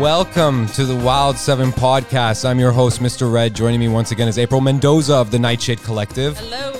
Welcome 0.00 0.66
to 0.68 0.84
the 0.84 0.96
Wild 0.96 1.36
Seven 1.36 1.70
podcast. 1.70 2.48
I'm 2.48 2.58
your 2.58 2.72
host, 2.72 3.00
Mr. 3.00 3.32
Red. 3.32 3.54
Joining 3.54 3.78
me 3.78 3.88
once 3.88 4.10
again 4.10 4.26
is 4.26 4.38
April 4.38 4.60
Mendoza 4.60 5.14
of 5.14 5.30
the 5.30 5.38
Nightshade 5.38 5.82
Collective. 5.82 6.38
Hello. 6.38 6.72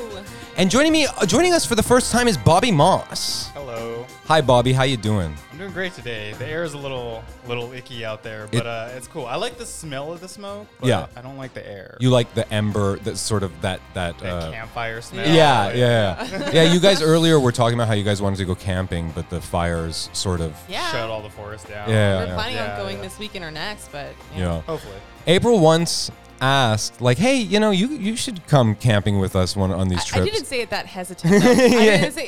And 0.56 0.70
joining 0.70 0.92
me, 0.92 1.06
uh, 1.06 1.24
joining 1.26 1.52
us 1.54 1.64
for 1.64 1.74
the 1.74 1.82
first 1.82 2.12
time 2.12 2.28
is 2.28 2.36
Bobby 2.36 2.70
Moss. 2.70 3.48
Hello. 3.54 4.06
Hi, 4.26 4.40
Bobby. 4.40 4.72
How 4.72 4.82
you 4.82 4.96
doing? 4.96 5.34
I'm 5.62 5.68
doing 5.68 5.74
great 5.74 5.94
today. 5.94 6.32
The 6.40 6.46
air 6.46 6.64
is 6.64 6.74
a 6.74 6.78
little 6.78 7.22
little 7.46 7.72
icky 7.72 8.04
out 8.04 8.24
there, 8.24 8.48
but 8.50 8.62
It- 8.62 8.66
uh, 8.66 8.88
it's 8.96 9.06
cool. 9.06 9.26
I 9.26 9.36
like 9.36 9.58
the 9.58 9.64
smell 9.66 10.12
of 10.12 10.20
the 10.20 10.26
smoke, 10.26 10.66
but 10.80 10.88
Yeah. 10.88 11.06
I 11.16 11.20
don't 11.22 11.36
like 11.36 11.54
the 11.54 11.64
air. 11.64 11.96
You 12.00 12.10
like 12.10 12.34
the 12.34 12.52
ember, 12.52 12.96
that 13.00 13.16
sort 13.16 13.44
of 13.44 13.52
that 13.62 13.78
that. 13.94 14.18
that 14.18 14.28
Uh, 14.28 14.50
campfire 14.50 15.00
smell. 15.00 15.24
yeah, 15.24 15.70
yeah, 15.72 16.26
yeah. 16.28 16.50
yeah. 16.52 16.62
You 16.64 16.80
guys 16.80 17.00
earlier 17.12 17.38
were 17.38 17.52
talking 17.52 17.74
about 17.78 17.86
how 17.86 17.94
you 17.94 18.02
guys 18.02 18.20
wanted 18.20 18.38
to 18.38 18.44
go 18.44 18.56
camping, 18.56 19.12
but 19.14 19.30
the 19.30 19.40
fires 19.40 20.10
sort 20.12 20.40
of. 20.40 20.52
Yeah. 20.68 20.90
Shut 20.90 21.08
all 21.08 21.22
the 21.22 21.30
forest 21.30 21.68
down. 21.68 21.88
Yeah, 21.88 22.18
We're 22.18 22.26
yeah. 22.26 22.34
planning 22.34 22.56
Yeah, 22.56 22.72
on 22.72 22.80
going 22.80 22.96
yeah. 22.96 23.02
this 23.02 23.18
weekend 23.20 23.44
or 23.44 23.52
next, 23.52 23.92
but 23.92 24.08
Yeah. 24.36 24.62
Hopefully. 24.62 24.96
April 25.28 25.60
once 25.60 26.10
asked, 26.40 27.00
like, 27.00 27.18
"Hey, 27.18 27.36
you 27.36 27.60
know, 27.60 27.70
you 27.70 27.86
you 27.86 28.16
should 28.16 28.44
come 28.48 28.74
camping 28.74 29.20
with 29.20 29.36
us 29.36 29.54
one 29.54 29.70
on 29.70 29.86
these 29.86 30.12
I, 30.12 30.18
I 30.18 30.24
didn't 30.24 30.46
say 30.46 30.60
it 30.60 30.70
that 30.70 30.86
hesitant. 30.86 31.40
though. 31.40 31.50
I 31.50 31.54
Yeah. 31.54 31.96
didn't 31.98 32.14
say 32.14 32.26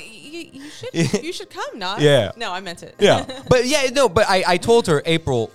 you, 0.53 0.63
you 0.65 0.71
should. 0.71 1.23
You 1.25 1.33
should 1.33 1.51
come, 1.51 1.79
not. 1.79 2.01
Yeah. 2.01 2.33
No, 2.37 2.53
I 2.53 2.61
meant 2.61 2.83
it. 2.83 2.95
yeah, 2.99 3.25
but 3.49 3.67
yeah, 3.67 3.89
no, 3.93 4.09
but 4.09 4.29
I, 4.29 4.45
I 4.47 4.57
told 4.57 4.87
her 4.87 5.03
April, 5.07 5.51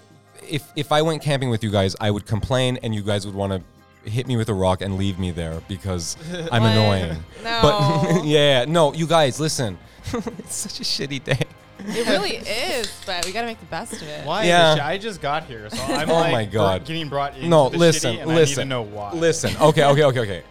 if 0.47 0.63
if 0.75 0.91
I 0.91 1.01
went 1.01 1.21
camping 1.21 1.49
with 1.49 1.63
you 1.63 1.71
guys, 1.71 1.95
I 1.99 2.09
would 2.11 2.25
complain, 2.25 2.77
and 2.83 2.93
you 2.95 3.01
guys 3.03 3.25
would 3.25 3.35
want 3.35 3.53
to 3.53 4.09
hit 4.09 4.27
me 4.27 4.37
with 4.37 4.49
a 4.49 4.53
rock 4.53 4.81
and 4.81 4.97
leave 4.97 5.19
me 5.19 5.31
there 5.31 5.61
because 5.67 6.15
I'm 6.51 6.63
What? 6.63 6.71
annoying. 6.71 7.23
No. 7.43 7.59
But 7.61 8.25
yeah, 8.25 8.65
no, 8.65 8.93
you 8.93 9.05
guys, 9.07 9.39
listen, 9.39 9.77
it's 10.13 10.55
such 10.55 10.79
a 10.79 10.83
shitty 10.83 11.23
day. 11.23 11.45
it 11.79 12.07
really 12.07 12.37
is, 12.37 12.91
but 13.05 13.25
we 13.25 13.31
got 13.31 13.41
to 13.41 13.47
make 13.47 13.59
the 13.59 13.65
best 13.67 13.93
of 13.93 14.03
it. 14.03 14.25
Why? 14.25 14.43
Yeah. 14.45 14.75
Yeah. 14.75 14.87
I 14.87 14.97
just 14.97 15.21
got 15.21 15.43
here, 15.45 15.69
so 15.69 15.81
I'm 15.83 16.09
Oh 16.09 16.13
like 16.13 16.31
my 16.31 16.45
God. 16.45 16.81
br- 16.81 16.87
getting 16.87 17.07
brought 17.09 17.35
into 17.35 17.47
No, 17.47 17.69
the 17.69 17.77
listen, 17.77 18.15
shitty, 18.15 18.21
and 18.21 18.27
listen, 18.35 18.59
I 18.59 18.63
need 18.63 18.65
to 18.65 18.69
know 18.69 18.81
why. 18.83 19.13
listen. 19.13 19.55
Okay, 19.61 19.83
okay, 19.85 20.03
okay, 20.03 20.19
okay. 20.19 20.43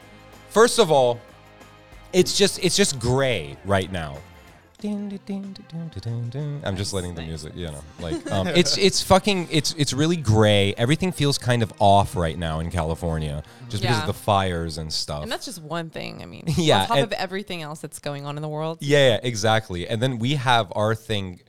First 0.51 0.79
of 0.79 0.91
all, 0.91 1.19
it's 2.13 2.39
just 2.39 2.59
it's 2.65 2.77
just 2.77 2.99
gray 2.99 3.57
right 3.67 3.91
now. 3.93 4.17
I'm 4.85 6.77
just 6.77 6.93
letting 6.93 7.15
the 7.15 7.23
music, 7.23 7.53
you 7.57 7.67
know, 7.67 7.83
like 8.01 8.31
um, 8.31 8.47
it's 8.49 8.77
it's 8.79 9.03
fucking 9.03 9.49
it's 9.51 9.75
it's 9.75 9.93
really 9.93 10.17
gray. 10.17 10.75
Everything 10.77 11.11
feels 11.13 11.39
kind 11.39 11.63
of 11.63 11.73
off 11.81 12.15
right 12.17 12.39
now 12.39 12.61
in 12.61 12.71
California, 12.71 13.43
just 13.69 13.83
because 13.83 13.97
Yeah. 13.97 14.01
of 14.03 14.07
the 14.07 14.13
fires 14.15 14.79
and 14.79 14.93
stuff. 14.93 15.23
And 15.25 15.33
that's 15.33 15.45
just 15.47 15.61
one 15.63 15.91
thing. 15.91 16.23
I 16.23 16.27
mean, 16.27 16.45
Yeah, 16.57 16.83
on 16.83 16.87
top 16.87 16.97
and- 16.99 17.07
of 17.07 17.13
everything 17.15 17.63
else 17.63 17.81
that's 17.81 17.99
going 17.99 18.25
on 18.27 18.37
in 18.37 18.43
the 18.43 18.49
world. 18.49 18.79
Yeah, 18.81 19.09
yeah, 19.15 19.21
exactly. 19.23 19.89
And 19.89 20.01
then 20.01 20.19
we 20.19 20.35
have 20.37 20.73
our 20.77 20.95
thing, 20.95 21.41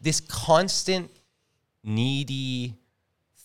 this 0.00 0.20
constant 0.20 1.10
needy 1.82 2.74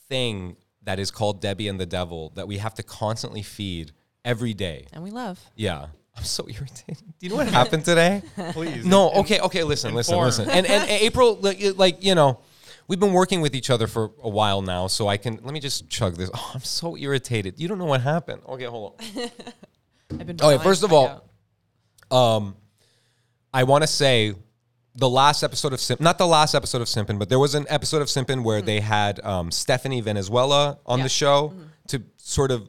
thing 0.08 0.56
that 0.84 1.00
is 1.00 1.12
called 1.12 1.42
Debbie 1.42 1.68
and 1.68 1.80
the 1.80 1.86
Devil 1.86 2.32
that 2.36 2.48
we 2.48 2.58
have 2.58 2.74
to 2.76 2.84
constantly 2.84 3.42
feed 3.44 3.92
every 4.26 4.54
day. 4.54 4.88
And 4.94 5.04
we 5.04 5.12
love. 5.12 5.40
Yeah. 5.56 5.88
I'm 6.18 6.24
so 6.24 6.46
irritated. 6.48 6.98
Do 7.20 7.26
you 7.26 7.30
know 7.30 7.36
what 7.38 7.48
happened 7.62 7.86
today? 7.86 8.22
Please. 8.52 8.86
no, 8.86 9.10
in- 9.12 9.18
okay, 9.20 9.40
okay, 9.40 9.64
listen, 9.64 9.94
listen, 9.94 10.14
inform. 10.16 10.26
listen. 10.28 10.50
And 10.50 10.66
and 10.66 10.90
April 10.90 11.36
like, 11.42 11.60
like, 11.78 12.04
you 12.04 12.14
know, 12.16 12.40
we've 12.88 13.00
been 13.00 13.14
working 13.14 13.42
with 13.42 13.56
each 13.56 13.70
other 13.70 13.88
for 13.88 14.12
a 14.22 14.30
while 14.30 14.62
now, 14.62 14.88
so 14.88 15.08
I 15.08 15.18
can 15.18 15.40
let 15.44 15.54
me 15.54 15.60
just 15.60 15.90
chug 15.90 16.16
this. 16.18 16.30
Oh, 16.34 16.52
I'm 16.54 16.62
so 16.62 16.98
irritated. 16.98 17.60
You 17.60 17.68
don't 17.68 17.78
know 17.78 17.86
what 17.86 18.02
happened. 18.02 18.42
Okay, 18.48 18.66
hold 18.66 18.96
on. 19.00 19.30
I've 20.20 20.28
been. 20.28 20.38
Okay, 20.42 20.62
first 20.64 20.84
of 20.84 20.92
all, 20.92 21.24
out. 22.12 22.16
Um, 22.16 22.56
I 23.54 23.64
want 23.64 23.84
to 23.84 23.88
say 23.88 24.34
the 24.96 25.10
last 25.10 25.44
episode 25.44 25.72
of 25.72 25.80
Simp, 25.80 26.02
not 26.02 26.18
the 26.18 26.28
last 26.28 26.54
episode 26.56 26.82
of 26.82 26.88
Simpin, 26.88 27.18
but 27.20 27.30
there 27.30 27.40
was 27.40 27.56
an 27.56 27.66
episode 27.70 28.02
of 28.02 28.08
Simpin 28.08 28.44
where 28.44 28.62
they 28.62 28.80
had 28.80 29.24
um, 29.24 29.52
Stephanie 29.52 30.02
Venezuela 30.02 30.80
on 30.86 31.00
Yeah. 31.00 31.04
the 31.04 31.10
show 31.10 31.54
to 31.88 32.04
sort 32.18 32.52
of. 32.52 32.68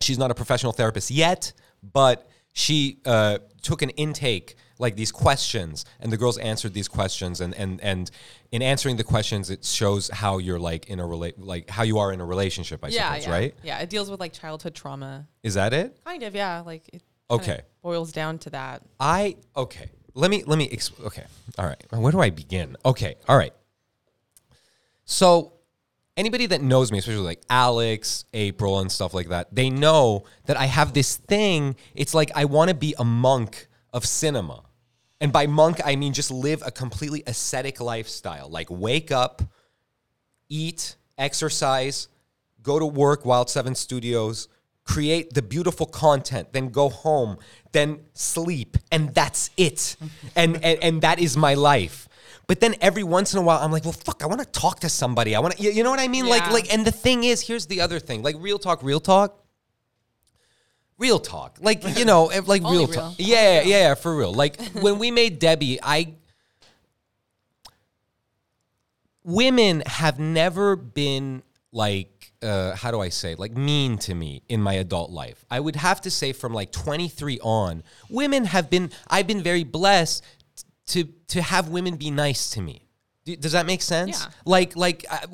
She's 0.00 0.18
not 0.18 0.30
a 0.32 0.34
professional 0.34 0.72
therapist 0.72 1.10
yet, 1.12 1.52
but 1.92 2.28
she 2.52 2.98
uh, 3.06 3.38
took 3.62 3.82
an 3.82 3.90
intake 3.90 4.56
like 4.78 4.96
these 4.96 5.12
questions 5.12 5.84
and 6.00 6.12
the 6.12 6.16
girls 6.16 6.38
answered 6.38 6.74
these 6.74 6.88
questions 6.88 7.40
and 7.40 7.54
and 7.54 7.80
and 7.82 8.10
in 8.50 8.62
answering 8.62 8.96
the 8.96 9.04
questions 9.04 9.48
it 9.48 9.64
shows 9.64 10.08
how 10.08 10.38
you're 10.38 10.58
like 10.58 10.86
in 10.86 10.98
a 10.98 11.06
relate 11.06 11.38
like 11.38 11.70
how 11.70 11.84
you 11.84 11.98
are 11.98 12.12
in 12.12 12.20
a 12.20 12.24
relationship 12.24 12.84
i 12.84 12.88
yeah, 12.88 13.10
suppose 13.10 13.26
yeah, 13.26 13.32
right 13.32 13.54
Yeah, 13.62 13.78
it 13.78 13.88
deals 13.88 14.10
with 14.10 14.18
like 14.18 14.32
childhood 14.32 14.74
trauma. 14.74 15.28
is 15.42 15.54
that 15.54 15.72
it 15.72 15.98
Kind 16.04 16.24
of, 16.24 16.34
yeah. 16.34 16.60
Like 16.60 16.88
it. 16.92 17.02
Okay. 17.30 17.60
Boils 17.82 18.12
down 18.12 18.38
to 18.38 18.50
that. 18.50 18.82
I 19.00 19.36
okay. 19.56 19.88
Let 20.14 20.30
me 20.30 20.44
let 20.46 20.58
me 20.58 20.68
ex- 20.70 20.90
okay. 21.04 21.24
All 21.58 21.66
right. 21.66 21.82
Where 21.90 22.12
do 22.12 22.20
I 22.20 22.30
begin? 22.30 22.76
Okay. 22.84 23.14
All 23.28 23.36
right. 23.36 23.54
So 25.04 25.51
anybody 26.16 26.46
that 26.46 26.62
knows 26.62 26.92
me, 26.92 26.98
especially 26.98 27.22
like 27.22 27.42
Alex, 27.48 28.24
April, 28.32 28.80
and 28.80 28.90
stuff 28.90 29.14
like 29.14 29.28
that, 29.28 29.54
they 29.54 29.70
know 29.70 30.24
that 30.46 30.56
I 30.56 30.66
have 30.66 30.92
this 30.92 31.16
thing. 31.16 31.76
It's 31.94 32.14
like 32.14 32.30
I 32.34 32.44
want 32.44 32.68
to 32.68 32.74
be 32.74 32.94
a 32.98 33.04
monk 33.04 33.68
of 33.92 34.04
cinema. 34.04 34.62
And 35.20 35.32
by 35.32 35.46
monk, 35.46 35.80
I 35.84 35.96
mean 35.96 36.12
just 36.12 36.30
live 36.30 36.62
a 36.66 36.70
completely 36.70 37.22
ascetic 37.26 37.80
lifestyle. 37.80 38.48
Like 38.48 38.68
wake 38.70 39.12
up, 39.12 39.42
eat, 40.48 40.96
exercise, 41.16 42.08
go 42.62 42.78
to 42.78 42.86
work, 42.86 43.24
Wild 43.24 43.48
Seven 43.48 43.74
Studios, 43.74 44.48
create 44.84 45.32
the 45.32 45.42
beautiful 45.42 45.86
content, 45.86 46.52
then 46.52 46.70
go 46.70 46.88
home, 46.88 47.38
then 47.70 48.00
sleep, 48.14 48.76
and 48.90 49.14
that's 49.14 49.50
it. 49.56 49.96
and, 50.36 50.56
and 50.64 50.82
and 50.82 51.02
that 51.02 51.20
is 51.20 51.36
my 51.36 51.54
life. 51.54 52.08
But 52.52 52.60
then 52.60 52.74
every 52.82 53.02
once 53.02 53.32
in 53.32 53.38
a 53.38 53.42
while, 53.42 53.60
I'm 53.62 53.72
like, 53.72 53.82
well, 53.82 53.94
fuck, 53.94 54.22
I 54.22 54.26
want 54.26 54.42
to 54.42 54.46
talk 54.46 54.80
to 54.80 54.90
somebody. 54.90 55.34
I 55.34 55.40
want 55.40 55.56
to, 55.56 55.62
you, 55.62 55.82
know 55.82 55.88
what 55.88 56.00
I 56.00 56.06
mean? 56.06 56.26
Like, 56.26 56.42
Yeah. 56.42 56.52
like, 56.52 56.70
and 56.70 56.86
the 56.86 56.90
thing 56.92 57.24
is, 57.24 57.40
here's 57.40 57.64
the 57.64 57.80
other 57.80 57.98
thing. 57.98 58.22
Like, 58.22 58.36
real 58.38 58.58
talk, 58.58 58.82
real 58.82 59.00
talk. 59.00 59.42
Real 60.98 61.18
talk, 61.18 61.56
like 61.62 61.82
you 61.96 62.04
know, 62.04 62.24
like 62.46 62.62
real 62.62 62.86
real. 62.86 62.88
talk. 62.88 63.14
Yeah, 63.16 63.62
yeah, 63.62 63.78
yeah, 63.78 63.94
for 63.94 64.14
real. 64.14 64.34
Like 64.34 64.60
when 64.82 64.98
we 64.98 65.10
made 65.10 65.38
Debbie, 65.38 65.78
I 65.82 66.12
women 69.24 69.82
have 69.86 70.18
never 70.18 70.76
been 70.76 71.42
like 71.72 72.32
uh, 72.42 72.76
how 72.76 72.90
do 72.90 73.00
I 73.00 73.08
say 73.08 73.34
like 73.34 73.56
mean 73.56 73.96
to 73.98 74.14
me 74.14 74.42
in 74.48 74.60
my 74.60 74.74
adult 74.74 75.10
life. 75.10 75.44
I 75.50 75.58
would 75.58 75.76
have 75.76 76.02
to 76.02 76.10
say 76.10 76.32
from 76.32 76.52
like 76.52 76.70
23 76.70 77.40
on, 77.40 77.82
women 78.10 78.44
have 78.44 78.68
been 78.68 78.90
I've 79.08 79.26
been 79.26 79.42
very 79.42 79.64
blessed 79.64 80.22
to 80.86 81.04
to 81.28 81.42
have 81.42 81.68
women 81.68 81.96
be 81.96 82.10
nice 82.10 82.50
to 82.50 82.60
me. 82.60 82.88
Does 83.24 83.52
that 83.52 83.66
make 83.66 83.82
sense? 83.82 84.20
Yeah. 84.20 84.32
Like 84.44 84.76
like 84.76 85.06
I, 85.08 85.24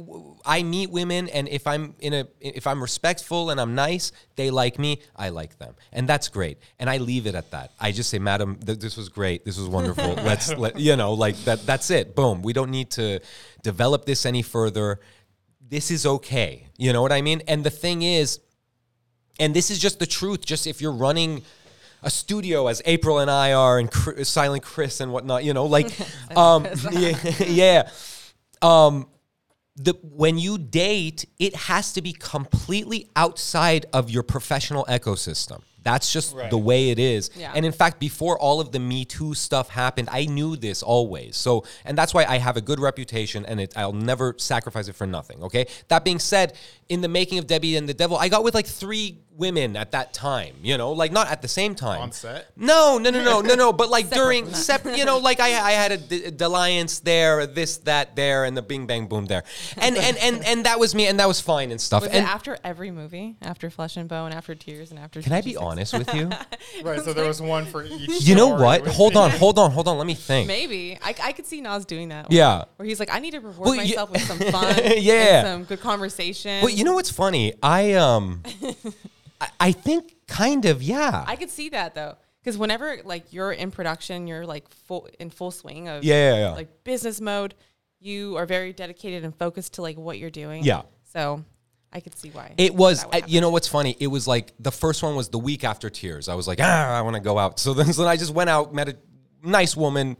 I 0.45 0.63
meet 0.63 0.91
women 0.91 1.29
and 1.29 1.49
if 1.49 1.67
I'm 1.67 1.95
in 2.01 2.13
a 2.13 2.29
if 2.39 2.67
I'm 2.67 2.83
respectful 2.83 3.49
and 3.49 3.59
I'm 3.59 3.75
nice, 3.75 4.13
they 4.37 4.51
like 4.51 4.79
me, 4.79 5.01
I 5.17 5.31
like 5.31 5.59
them. 5.59 5.75
And 5.91 6.07
that's 6.07 6.29
great. 6.29 6.59
And 6.79 6.91
I 6.91 6.99
leave 6.99 7.27
it 7.27 7.35
at 7.35 7.51
that. 7.53 7.73
I 7.81 7.93
just 7.93 8.11
say, 8.11 8.19
"Madam, 8.19 8.57
th- 8.57 8.79
this 8.79 8.99
was 8.99 9.09
great. 9.09 9.47
This 9.47 9.59
was 9.59 9.69
wonderful. 9.69 10.15
Let's 10.23 10.53
let 10.55 10.79
you 10.79 10.97
know, 10.97 11.15
like 11.15 11.37
that 11.45 11.65
that's 11.65 11.91
it. 11.91 12.15
Boom. 12.15 12.43
We 12.43 12.53
don't 12.53 12.71
need 12.71 12.91
to 12.93 13.21
develop 13.63 14.05
this 14.05 14.27
any 14.27 14.43
further. 14.43 15.01
This 15.67 15.91
is 15.91 16.05
okay. 16.05 16.69
You 16.77 16.93
know 16.93 17.01
what 17.01 17.13
I 17.13 17.23
mean? 17.23 17.41
And 17.49 17.65
the 17.65 17.71
thing 17.71 18.03
is 18.03 18.41
and 19.39 19.55
this 19.55 19.71
is 19.71 19.79
just 19.79 19.99
the 19.99 20.07
truth. 20.07 20.45
Just 20.45 20.67
if 20.67 20.81
you're 20.81 20.93
running 20.93 21.43
a 22.03 22.11
studio 22.11 22.67
as 22.69 22.81
April 22.85 23.19
and 23.19 23.31
I 23.31 23.53
are, 23.53 23.79
and 23.79 23.91
Chris, 23.91 24.29
Silent 24.29 24.63
Chris 24.63 25.01
and 25.01 25.13
whatnot, 25.13 25.45
you 25.45 25.55
know, 25.55 25.67
like, 25.67 25.89
um, 26.37 26.67
yeah, 26.93 27.17
yeah. 27.47 27.91
Um, 28.63 29.07
the 29.77 29.97
when 30.03 30.39
you 30.39 30.59
date, 30.59 31.25
it 31.39 31.55
has 31.55 31.93
to 31.93 32.03
be 32.03 32.13
completely 32.13 33.09
outside 33.15 33.87
of 33.93 34.11
your 34.11 34.25
professional 34.25 34.85
ecosystem. 34.87 35.63
That's 35.85 36.13
just 36.13 36.35
Right. 36.35 36.51
the 36.51 36.59
way 36.59 36.91
it 36.91 36.99
is. 36.99 37.31
Yeah. 37.37 37.53
And 37.55 37.65
in 37.65 37.71
fact, 37.73 38.01
before 38.01 38.39
all 38.39 38.61
of 38.61 38.73
the 38.73 38.81
Me 38.81 39.05
Too 39.05 39.33
stuff 39.35 39.69
happened, 39.71 40.09
I 40.11 40.27
knew 40.27 40.57
this 40.57 40.83
always. 40.83 41.37
So, 41.37 41.65
and 41.85 41.97
that's 41.97 42.13
why 42.13 42.25
I 42.25 42.39
have 42.39 42.57
a 42.57 42.61
good 42.61 42.81
reputation 42.81 43.47
and 43.47 43.61
it, 43.61 43.73
I'll 43.77 43.93
never 43.93 44.35
sacrifice 44.39 44.89
it 44.89 44.97
for 44.97 45.07
nothing. 45.07 45.43
Okay. 45.45 45.67
That 45.87 46.05
being 46.05 46.19
said, 46.19 46.55
in 46.89 47.01
the 47.03 47.09
making 47.09 47.39
of 47.39 47.47
Debbie 47.47 47.77
and 47.77 47.89
the 47.89 47.95
Devil, 47.95 48.17
I 48.17 48.29
got 48.29 48.43
with 48.45 48.55
like 48.55 48.67
three 48.67 49.19
women 49.37 49.77
at 49.77 49.93
that 49.93 50.13
time, 50.13 50.53
you 50.63 50.77
know, 50.77 50.91
like 50.91 51.13
not 51.13 51.29
at 51.31 51.43
the 51.43 51.47
same 51.49 51.77
time. 51.77 52.01
On 52.01 52.11
set? 52.11 52.51
No, 52.57 52.99
no, 52.99 53.11
no, 53.11 53.23
no, 53.23 53.41
no, 53.41 53.55
no. 53.55 53.73
But 53.73 53.89
like 53.89 54.07
Separate 54.09 54.25
during 54.25 54.45
from 54.47 54.55
separate, 54.55 54.99
you 54.99 55.05
know, 55.05 55.19
like 55.19 55.39
I, 55.39 55.47
I 55.61 55.71
had 55.73 55.93
a 55.93 55.97
D- 55.97 56.31
Dalliance 56.33 56.99
there, 57.01 57.47
this, 57.47 57.77
that 57.79 58.17
there, 58.17 58.45
and 58.45 58.57
the 58.57 58.63
Bing 58.63 58.87
Bang 58.89 59.07
Boom 59.07 59.27
there, 59.27 59.45
and 59.77 59.97
and 59.97 60.17
and 60.17 60.45
and 60.47 60.65
that 60.65 60.81
was 60.81 60.93
me, 60.95 61.07
and 61.07 61.21
that 61.21 61.29
was 61.29 61.41
fine 61.41 61.71
and 61.71 61.81
stuff. 61.81 62.03
Was 62.03 62.11
and 62.11 62.25
it 62.25 62.29
after 62.29 62.59
every 62.65 62.91
movie? 62.91 63.37
After 63.43 63.71
Flesh 63.71 63.97
and 63.97 64.09
Bone, 64.09 64.33
after 64.33 64.57
Tears, 64.57 64.91
and 64.91 64.99
after 64.99 65.23
can 65.23 65.33
I 65.33 65.41
be 65.43 65.57
honest 65.57 65.93
with 65.97 66.13
you? 66.15 66.31
Right. 66.83 67.01
So 67.01 67.13
there 67.13 67.27
was 67.27 67.41
one 67.43 67.65
for 67.67 67.85
each. 67.85 68.23
You 68.23 68.35
know 68.35 68.49
what? 68.49 68.87
Hold 68.87 69.17
on, 69.17 69.31
hold 69.31 69.59
on, 69.59 69.71
hold 69.71 69.89
on. 69.89 69.99
Let 69.99 70.07
me 70.07 70.15
think. 70.15 70.47
Maybe 70.47 70.99
I, 71.03 71.15
I 71.23 71.33
could 71.33 71.47
see 71.47 71.61
Nas 71.61 71.85
doing 71.85 72.11
that. 72.11 72.31
Yeah. 72.31 72.65
where 72.77 72.87
he's 72.87 73.01
like, 73.01 73.13
I 73.13 73.19
need 73.19 73.33
to 73.33 73.39
reward 73.41 73.59
Well, 73.59 73.75
you- 73.75 73.81
myself 73.83 74.11
with 74.11 74.23
some 74.23 74.39
fun, 74.39 74.77
Yeah. 74.97 75.13
and 75.41 75.47
some 75.47 75.65
good 75.65 75.81
conversation. 75.81 76.63
You 76.79 76.85
know 76.85 76.95
what's 76.95 77.11
funny? 77.11 77.55
I 77.61 77.95
um, 77.95 78.43
I, 79.41 79.49
I 79.59 79.73
think 79.73 80.15
kind 80.29 80.65
of 80.65 80.81
yeah. 80.83 81.25
I 81.27 81.35
could 81.35 81.51
see 81.51 81.71
that 81.71 81.95
though, 81.97 82.17
because 82.41 82.57
whenever 82.57 82.99
like 83.05 83.33
you're 83.33 83.51
in 83.51 83.73
production, 83.73 84.29
you're 84.29 84.47
like 84.47 84.69
full 84.69 85.09
in 85.19 85.31
full 85.31 85.51
swing 85.51 85.89
of 85.89 86.05
Yeah, 86.05 86.35
yeah, 86.35 86.41
yeah. 86.41 86.51
like 86.53 86.85
business 86.85 87.21
mode. 87.21 87.55
you 87.99 88.37
are 88.37 88.47
very 88.47 88.73
dedicated 88.73 89.25
and 89.25 89.35
focused 89.35 89.75
to 89.75 89.83
like 89.83 89.97
what 89.97 90.19
you're 90.19 90.31
doing. 90.31 90.63
Yeah. 90.63 90.83
So 91.13 91.45
I 91.93 91.99
could 91.99 92.17
see 92.17 92.31
why. 92.31 92.55
It 92.57 92.75
was, 92.75 93.01
that 93.03 93.13
would 93.13 93.25
uh, 93.25 93.27
you 93.27 93.41
know, 93.41 93.51
what's 93.51 93.67
funny? 93.69 93.97
It 93.99 94.07
was 94.07 94.29
like 94.29 94.53
the 94.61 94.71
first 94.71 95.03
one 95.03 95.17
was 95.17 95.31
the 95.31 95.39
week 95.39 95.65
after 95.65 95.91
Tears. 95.91 96.29
I 96.29 96.35
was 96.35 96.47
like, 96.47 96.61
ah, 96.63 96.97
I 96.97 97.01
want 97.03 97.17
to 97.17 97.21
go 97.21 97.39
out. 97.39 97.59
So 97.59 97.75
then, 97.75 97.93
so 97.93 98.03
then 98.03 98.11
I 98.11 98.17
just 98.17 98.33
went 98.33 98.51
out, 98.51 98.73
met 98.73 98.89
a 98.89 98.97
nice 99.43 99.77
woman, 99.77 100.17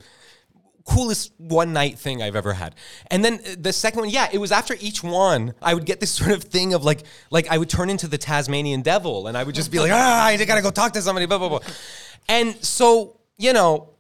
coolest 0.85 1.33
one 1.39 1.73
night 1.73 1.99
thing 1.99 2.23
I've 2.23 2.37
ever 2.37 2.55
had. 2.55 2.75
And 3.11 3.25
then 3.25 3.35
uh, 3.35 3.57
the 3.59 3.73
second 3.73 4.01
one, 4.01 4.11
yeah, 4.11 4.29
it 4.33 4.39
was 4.39 4.53
after 4.53 4.77
each 4.81 5.03
one, 5.03 5.55
I 5.61 5.75
would 5.75 5.85
get 5.85 6.01
this 6.01 6.11
sort 6.19 6.33
of 6.33 6.45
thing 6.45 6.75
of 6.75 6.85
like, 6.85 7.03
like 7.31 7.49
I 7.49 7.59
would 7.59 7.69
turn 7.69 7.91
into 7.91 8.09
the 8.09 8.19
Tasmanian 8.19 8.83
devil, 8.83 9.27
and 9.27 9.37
I 9.37 9.45
would 9.45 9.55
just 9.55 9.71
be 9.71 9.79
like, 9.79 9.93
ah, 9.93 10.27
I 10.27 10.45
gotta 10.45 10.63
go 10.63 10.71
talk 10.71 10.93
to 10.95 11.03
somebody, 11.03 11.27
blah 11.27 11.39
blah 11.39 11.49
blah. 11.49 11.61
And 12.29 12.57
so, 12.65 13.21
you 13.37 13.53
know, 13.53 13.91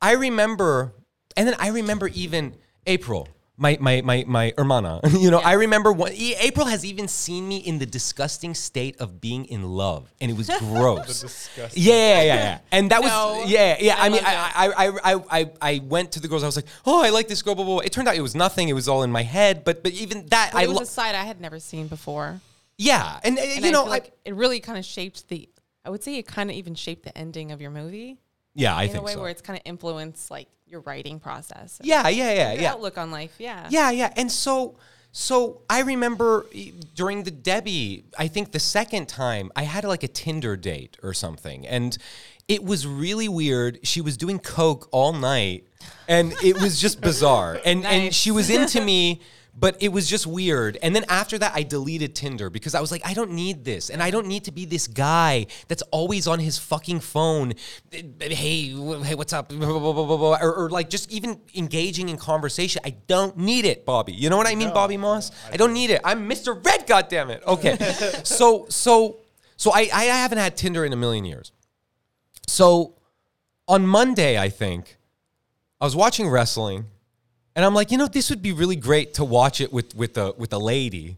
I 0.00 0.12
remember, 0.12 0.94
and 1.36 1.46
then 1.46 1.54
I 1.58 1.68
remember 1.68 2.08
even 2.08 2.56
April, 2.86 3.28
my 3.58 3.76
my 3.80 4.00
my 4.02 4.24
my 4.26 4.54
hermana. 4.56 5.00
You 5.18 5.30
know, 5.30 5.40
I 5.40 5.54
remember 5.54 5.92
one, 5.92 6.12
E- 6.14 6.34
April 6.40 6.66
has 6.66 6.84
even 6.84 7.08
seen 7.08 7.46
me 7.48 7.58
in 7.58 7.78
the 7.78 7.86
disgusting 7.86 8.54
state 8.54 8.96
of 9.00 9.20
being 9.20 9.44
in 9.46 9.62
love, 9.64 10.10
and 10.20 10.30
it 10.30 10.36
was 10.36 10.48
gross. 10.58 11.20
disgusting 11.22 11.82
yeah, 11.82 11.92
yeah, 11.92 12.22
yeah, 12.22 12.34
yeah. 12.34 12.58
And 12.72 12.90
that 12.92 13.02
was 13.02 13.50
yeah, 13.50 13.76
yeah. 13.80 13.96
I, 13.98 14.06
I 14.06 14.08
mean, 14.08 14.22
I, 14.24 14.32
I, 14.54 14.66
I, 14.86 15.12
I, 15.12 15.40
I, 15.40 15.50
I 15.60 15.80
went 15.84 16.12
to 16.12 16.20
the 16.20 16.28
girls. 16.28 16.42
I 16.42 16.46
was 16.46 16.56
like, 16.56 16.66
oh, 16.86 17.02
I 17.04 17.10
like 17.10 17.26
this 17.28 17.42
girl. 17.42 17.54
Blah, 17.56 17.64
blah, 17.64 17.74
blah. 17.76 17.84
It 17.84 17.92
turned 17.92 18.08
out 18.08 18.14
it 18.16 18.20
was 18.22 18.34
nothing. 18.36 18.68
It 18.68 18.74
was 18.74 18.86
all 18.88 19.02
in 19.02 19.10
my 19.10 19.22
head. 19.24 19.64
But 19.64 19.82
but 19.82 19.92
even 19.92 20.26
that, 20.26 20.50
But 20.52 20.58
I 20.60 20.62
it 20.64 20.68
was 20.68 20.76
lo- 20.76 20.82
a 20.82 20.86
side 20.86 21.14
I 21.14 21.24
had 21.24 21.40
never 21.40 21.58
seen 21.58 21.88
before. 21.88 22.40
yeah, 22.78 23.18
and, 23.24 23.36
uh, 23.38 23.42
And 23.42 23.60
you 23.62 23.68
I 23.68 23.72
know, 23.72 23.82
feel 23.84 23.92
I, 23.92 23.96
like 23.96 24.12
it 24.24 24.34
really 24.34 24.60
kind 24.60 24.78
of 24.78 24.84
shaped 24.84 25.28
the. 25.28 25.48
I 25.84 25.90
would 25.90 26.02
say 26.04 26.16
it 26.16 26.26
kind 26.26 26.48
of 26.50 26.56
even 26.56 26.74
shaped 26.74 27.04
the 27.04 27.16
ending 27.18 27.50
of 27.50 27.60
your 27.60 27.70
movie 27.70 28.18
yeah, 28.58 28.74
I 28.76 28.84
in 28.84 28.96
a 28.96 29.02
way 29.02 29.14
so. 29.14 29.20
where 29.20 29.30
it's 29.30 29.40
kind 29.40 29.56
of 29.56 29.62
influenced 29.64 30.30
like 30.30 30.48
your 30.66 30.80
writing 30.80 31.20
process. 31.20 31.80
Yeah, 31.82 32.08
yeah, 32.08 32.32
yeah, 32.32 32.52
yeah. 32.54 32.72
Outlook 32.72 32.98
on 32.98 33.10
life. 33.10 33.34
Yeah. 33.38 33.66
Yeah, 33.70 33.90
yeah. 33.90 34.12
And 34.16 34.30
so 34.30 34.76
so 35.12 35.62
I 35.70 35.80
remember 35.80 36.46
during 36.94 37.22
the 37.22 37.30
Debbie, 37.30 38.04
I 38.18 38.28
think 38.28 38.52
the 38.52 38.60
second 38.60 39.08
time 39.08 39.50
I 39.56 39.62
had 39.62 39.84
like 39.84 40.02
a 40.02 40.08
Tinder 40.08 40.56
date 40.56 40.96
or 41.02 41.14
something 41.14 41.66
and 41.66 41.96
it 42.48 42.64
was 42.64 42.86
really 42.86 43.28
weird. 43.28 43.78
She 43.82 44.00
was 44.00 44.16
doing 44.16 44.38
coke 44.38 44.88
all 44.90 45.12
night 45.12 45.66
and 46.08 46.32
it 46.42 46.60
was 46.60 46.80
just 46.80 47.00
bizarre. 47.00 47.60
And 47.64 47.86
and 47.86 48.14
she 48.14 48.30
was 48.30 48.50
into 48.50 48.80
me 48.80 49.20
but 49.58 49.76
it 49.82 49.88
was 49.88 50.08
just 50.08 50.26
weird. 50.26 50.78
And 50.82 50.94
then 50.94 51.04
after 51.08 51.36
that, 51.38 51.52
I 51.54 51.64
deleted 51.64 52.14
Tinder 52.14 52.48
because 52.48 52.74
I 52.74 52.80
was 52.80 52.92
like, 52.92 53.02
I 53.04 53.12
don't 53.12 53.32
need 53.32 53.64
this. 53.64 53.90
And 53.90 54.02
I 54.02 54.10
don't 54.10 54.26
need 54.26 54.44
to 54.44 54.52
be 54.52 54.64
this 54.64 54.86
guy 54.86 55.46
that's 55.66 55.82
always 55.90 56.28
on 56.28 56.38
his 56.38 56.58
fucking 56.58 57.00
phone. 57.00 57.54
Hey, 57.90 58.68
hey, 58.68 59.14
what's 59.14 59.32
up? 59.32 59.52
Or, 59.52 60.54
or 60.54 60.70
like 60.70 60.90
just 60.90 61.10
even 61.10 61.40
engaging 61.56 62.08
in 62.08 62.18
conversation. 62.18 62.82
I 62.84 62.90
don't 63.08 63.36
need 63.36 63.64
it, 63.64 63.84
Bobby. 63.84 64.12
You 64.12 64.30
know 64.30 64.36
what 64.36 64.46
I 64.46 64.54
mean, 64.54 64.72
Bobby 64.72 64.96
Moss? 64.96 65.32
I 65.50 65.56
don't 65.56 65.72
need 65.72 65.90
it. 65.90 66.00
I'm 66.04 66.28
Mr. 66.28 66.54
Red, 66.64 66.86
goddammit. 66.86 67.42
Okay. 67.44 67.76
so, 68.24 68.66
so, 68.68 69.18
so 69.56 69.72
I, 69.72 69.88
I 69.92 70.04
haven't 70.04 70.38
had 70.38 70.56
Tinder 70.56 70.84
in 70.84 70.92
a 70.92 70.96
million 70.96 71.24
years. 71.24 71.50
So 72.46 72.94
on 73.66 73.86
Monday, 73.86 74.38
I 74.38 74.50
think, 74.50 74.98
I 75.80 75.84
was 75.84 75.96
watching 75.96 76.28
wrestling. 76.28 76.86
And 77.58 77.64
I'm 77.64 77.74
like, 77.74 77.90
you 77.90 77.98
know, 77.98 78.06
this 78.06 78.30
would 78.30 78.40
be 78.40 78.52
really 78.52 78.76
great 78.76 79.14
to 79.14 79.24
watch 79.24 79.60
it 79.60 79.72
with 79.72 79.92
with 79.96 80.16
a 80.16 80.32
with 80.38 80.52
a 80.52 80.58
lady. 80.60 81.16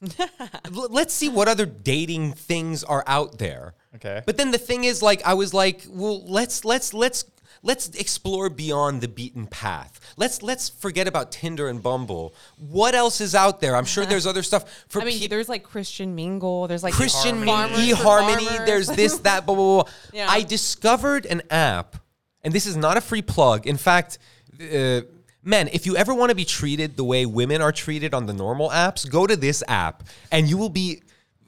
L- 0.20 0.86
Let's 0.90 1.12
see 1.12 1.28
what 1.28 1.48
other 1.48 1.66
dating 1.66 2.34
things 2.34 2.84
are 2.84 3.02
out 3.04 3.38
there. 3.38 3.74
Okay. 3.96 4.22
But 4.24 4.36
then 4.36 4.52
the 4.52 4.58
thing 4.58 4.84
is, 4.84 5.02
like, 5.02 5.26
I 5.26 5.34
was 5.34 5.52
like, 5.52 5.84
well, 5.90 6.24
let's 6.24 6.64
let's 6.64 6.94
let's 6.94 7.24
let's 7.64 7.88
explore 7.96 8.48
beyond 8.48 9.00
the 9.00 9.08
beaten 9.08 9.48
path. 9.48 9.98
Let's 10.16 10.40
let's 10.40 10.68
forget 10.68 11.08
about 11.08 11.32
Tinder 11.32 11.68
and 11.68 11.82
Bumble. 11.82 12.32
What 12.58 12.94
else 12.94 13.20
is 13.20 13.34
out 13.34 13.60
there? 13.60 13.74
I'm 13.74 13.84
sure 13.84 14.06
there's 14.06 14.24
other 14.24 14.44
stuff 14.44 14.84
for 14.88 15.02
I 15.02 15.04
mean, 15.04 15.18
peop- 15.18 15.30
there's 15.30 15.48
like 15.48 15.64
Christian 15.64 16.14
Mingle. 16.14 16.68
There's 16.68 16.84
like 16.84 16.94
Christian 16.94 17.42
eHarmony. 17.42 18.66
There's 18.66 18.86
this, 18.86 19.18
that, 19.18 19.46
blah, 19.46 19.56
blah, 19.56 19.82
blah. 19.82 19.92
Yeah. 20.12 20.30
I 20.30 20.44
discovered 20.44 21.26
an 21.26 21.42
app, 21.50 21.96
and 22.42 22.54
this 22.54 22.66
is 22.66 22.76
not 22.76 22.96
a 22.96 23.00
free 23.00 23.22
plug. 23.22 23.66
In 23.66 23.76
fact, 23.78 24.18
uh, 24.60 25.00
men, 25.42 25.68
if 25.72 25.86
you 25.86 25.96
ever 25.96 26.14
want 26.14 26.30
to 26.30 26.36
be 26.36 26.44
treated 26.44 26.96
the 26.96 27.04
way 27.04 27.26
women 27.26 27.62
are 27.62 27.72
treated 27.72 28.14
on 28.14 28.26
the 28.26 28.32
normal 28.32 28.70
apps, 28.70 29.08
go 29.08 29.26
to 29.26 29.36
this 29.36 29.62
app, 29.68 30.04
and 30.30 30.48
you 30.48 30.56
will 30.56 30.70
be. 30.70 31.02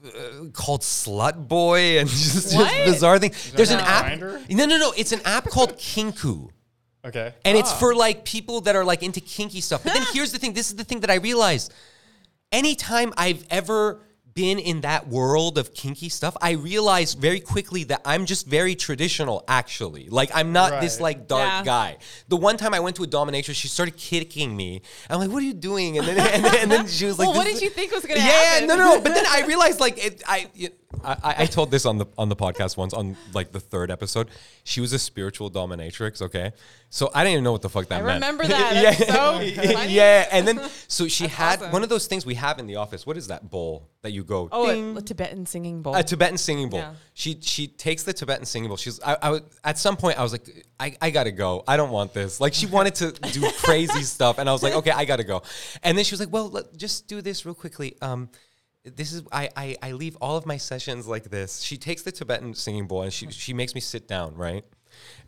Uh, 0.04 0.50
called 0.52 0.82
Slut 0.82 1.48
Boy 1.48 1.98
and 1.98 2.06
just, 2.06 2.52
just 2.52 2.84
bizarre 2.84 3.18
thing. 3.18 3.32
There's 3.54 3.70
an 3.70 3.80
app. 3.80 4.04
Grindr? 4.04 4.50
No, 4.50 4.66
no, 4.66 4.76
no. 4.76 4.92
It's 4.98 5.12
an 5.12 5.22
app 5.24 5.46
called 5.48 5.78
Kinku. 5.78 6.50
Okay. 7.04 7.34
And 7.44 7.58
it's 7.58 7.72
for 7.72 7.94
like 7.94 8.24
people 8.24 8.62
that 8.62 8.76
are 8.76 8.84
like 8.84 9.02
into 9.02 9.20
kinky 9.20 9.60
stuff. 9.60 9.84
But 9.84 9.92
then 9.92 10.04
here's 10.12 10.32
the 10.32 10.38
thing 10.38 10.54
this 10.54 10.70
is 10.70 10.76
the 10.76 10.84
thing 10.84 11.00
that 11.00 11.10
I 11.10 11.16
realized. 11.16 11.72
Anytime 12.50 13.12
I've 13.16 13.46
ever 13.50 14.00
been 14.34 14.58
in 14.58 14.80
that 14.82 15.08
world 15.08 15.58
of 15.58 15.72
kinky 15.74 16.08
stuff, 16.08 16.36
I 16.42 16.52
realized 16.52 17.18
very 17.18 17.40
quickly 17.40 17.84
that 17.84 18.02
I'm 18.04 18.26
just 18.26 18.46
very 18.46 18.74
traditional, 18.74 19.44
actually. 19.48 20.08
Like, 20.08 20.30
I'm 20.34 20.52
not 20.52 20.80
this 20.80 21.00
like 21.00 21.28
dark 21.28 21.46
Yeah. 21.48 21.62
guy. 21.64 21.96
The 22.28 22.36
one 22.36 22.56
time 22.56 22.74
I 22.74 22.80
went 22.80 22.96
to 22.96 23.04
a 23.04 23.06
dominatrix, 23.06 23.54
she 23.54 23.68
started 23.68 23.96
kicking 23.96 24.56
me. 24.56 24.82
I'm 25.08 25.20
like, 25.20 25.30
what 25.30 25.42
are 25.42 25.46
you 25.46 25.54
doing? 25.54 25.98
And 25.98 26.06
then, 26.06 26.18
and 26.34 26.44
then, 26.44 26.54
and 26.62 26.70
then 26.70 26.86
she 26.86 27.04
was 27.06 27.18
like, 27.18 27.28
Well, 27.28 27.36
what 27.36 27.46
did 27.46 27.62
you 27.62 27.70
think 27.70 27.92
was 27.92 28.04
gonna 28.04 28.20
yeah, 28.20 28.26
happen? 28.26 28.68
no, 28.68 28.76
no, 28.76 28.94
no. 28.96 29.00
But 29.00 29.14
then 29.14 29.24
I 29.28 29.42
realized, 29.46 29.80
like, 29.80 30.04
it, 30.04 30.22
I, 30.26 30.48
it, 30.56 30.78
I, 31.04 31.34
I 31.38 31.46
told 31.46 31.70
this 31.70 31.86
on 31.86 31.98
the 31.98 32.06
on 32.18 32.28
the 32.28 32.36
podcast 32.36 32.76
once 32.76 32.92
on 32.92 33.16
like 33.32 33.52
the 33.52 33.60
third 33.60 33.90
episode. 33.90 34.28
She 34.64 34.80
was 34.80 34.92
a 34.92 34.98
spiritual 34.98 35.50
dominatrix. 35.50 36.20
Okay, 36.22 36.52
so 36.90 37.10
I 37.14 37.22
didn't 37.24 37.32
even 37.32 37.44
know 37.44 37.52
what 37.52 37.62
the 37.62 37.68
fuck 37.70 37.88
that 37.88 38.02
I 38.02 38.04
meant. 38.04 38.14
remember 38.16 38.44
that. 38.48 38.74
That's 38.98 39.06
so 39.06 39.72
funny. 39.74 39.92
yeah, 39.94 40.28
and 40.30 40.46
then 40.46 40.60
so 40.88 41.08
she 41.16 41.26
had 41.26 41.60
awesome. 41.60 41.72
one 41.72 41.82
of 41.82 41.88
those 41.88 42.06
things 42.06 42.24
we 42.24 42.34
have 42.34 42.58
in 42.58 42.66
the 42.66 42.76
office. 42.76 43.06
What 43.06 43.16
is 43.16 43.28
that 43.28 43.50
bowl 43.50 43.88
that 44.02 44.12
you 44.12 44.24
go? 44.24 44.48
Oh, 44.52 44.66
ding? 44.72 44.96
a, 44.96 44.98
a 44.98 45.02
Tibetan 45.02 45.46
singing 45.46 45.82
bowl. 45.82 45.94
a 45.94 46.02
Tibetan 46.02 46.38
singing 46.38 46.68
bowl. 46.70 46.80
Yeah. 46.80 46.94
She 47.14 47.38
she 47.40 47.66
takes 47.66 48.02
the 48.02 48.12
Tibetan 48.12 48.44
singing 48.44 48.68
bowl. 48.68 48.76
She's 48.76 49.00
I, 49.00 49.16
I 49.22 49.30
was- 49.30 49.42
at 49.64 49.78
some 49.78 49.96
point 49.96 50.18
I 50.18 50.22
was 50.22 50.32
like 50.32 50.66
I, 50.78 50.96
I 51.00 51.10
gotta 51.10 51.30
go. 51.32 51.64
I 51.66 51.76
don't 51.76 51.90
want 51.90 52.12
this. 52.14 52.40
Like 52.40 52.54
she 52.54 52.66
wanted 52.66 52.94
to 52.96 53.12
do 53.32 53.50
crazy 53.58 54.02
stuff, 54.02 54.38
and 54.38 54.48
I 54.48 54.52
was 54.52 54.62
like 54.62 54.74
okay 54.74 54.90
I 54.90 55.04
gotta 55.04 55.24
go. 55.24 55.42
And 55.82 55.96
then 55.96 56.04
she 56.04 56.12
was 56.12 56.20
like 56.20 56.32
well 56.32 56.48
let, 56.50 56.76
just 56.76 57.06
do 57.08 57.20
this 57.22 57.44
real 57.46 57.54
quickly. 57.54 57.96
Um, 58.02 58.28
this 58.84 59.12
is 59.12 59.22
I, 59.32 59.48
I 59.56 59.76
I 59.82 59.92
leave 59.92 60.16
all 60.20 60.36
of 60.36 60.46
my 60.46 60.56
sessions 60.56 61.06
like 61.06 61.30
this. 61.30 61.60
She 61.60 61.76
takes 61.76 62.02
the 62.02 62.12
Tibetan 62.12 62.54
singing 62.54 62.86
bowl 62.86 63.02
and 63.02 63.12
she 63.12 63.30
she 63.30 63.52
makes 63.54 63.74
me 63.74 63.80
sit 63.80 64.06
down 64.06 64.34
right, 64.34 64.64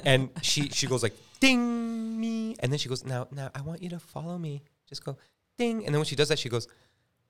and 0.05 0.31
she 0.43 0.69
she 0.69 0.87
goes 0.87 1.03
like 1.03 1.15
ding 1.41 2.21
me, 2.21 2.57
and 2.61 2.71
then 2.71 2.79
she 2.79 2.89
goes 2.89 3.05
now 3.05 3.27
now 3.31 3.51
I 3.55 3.63
want 3.63 3.83
you 3.83 3.89
to 3.91 3.99
follow 3.99 4.39
me. 4.39 4.63
Just 4.89 5.05
go 5.05 5.17
ding, 5.59 5.85
and 5.85 5.95
then 5.95 5.99
when 6.01 6.05
she 6.07 6.17
does 6.17 6.29
that 6.29 6.39
she 6.39 6.49
goes 6.49 6.69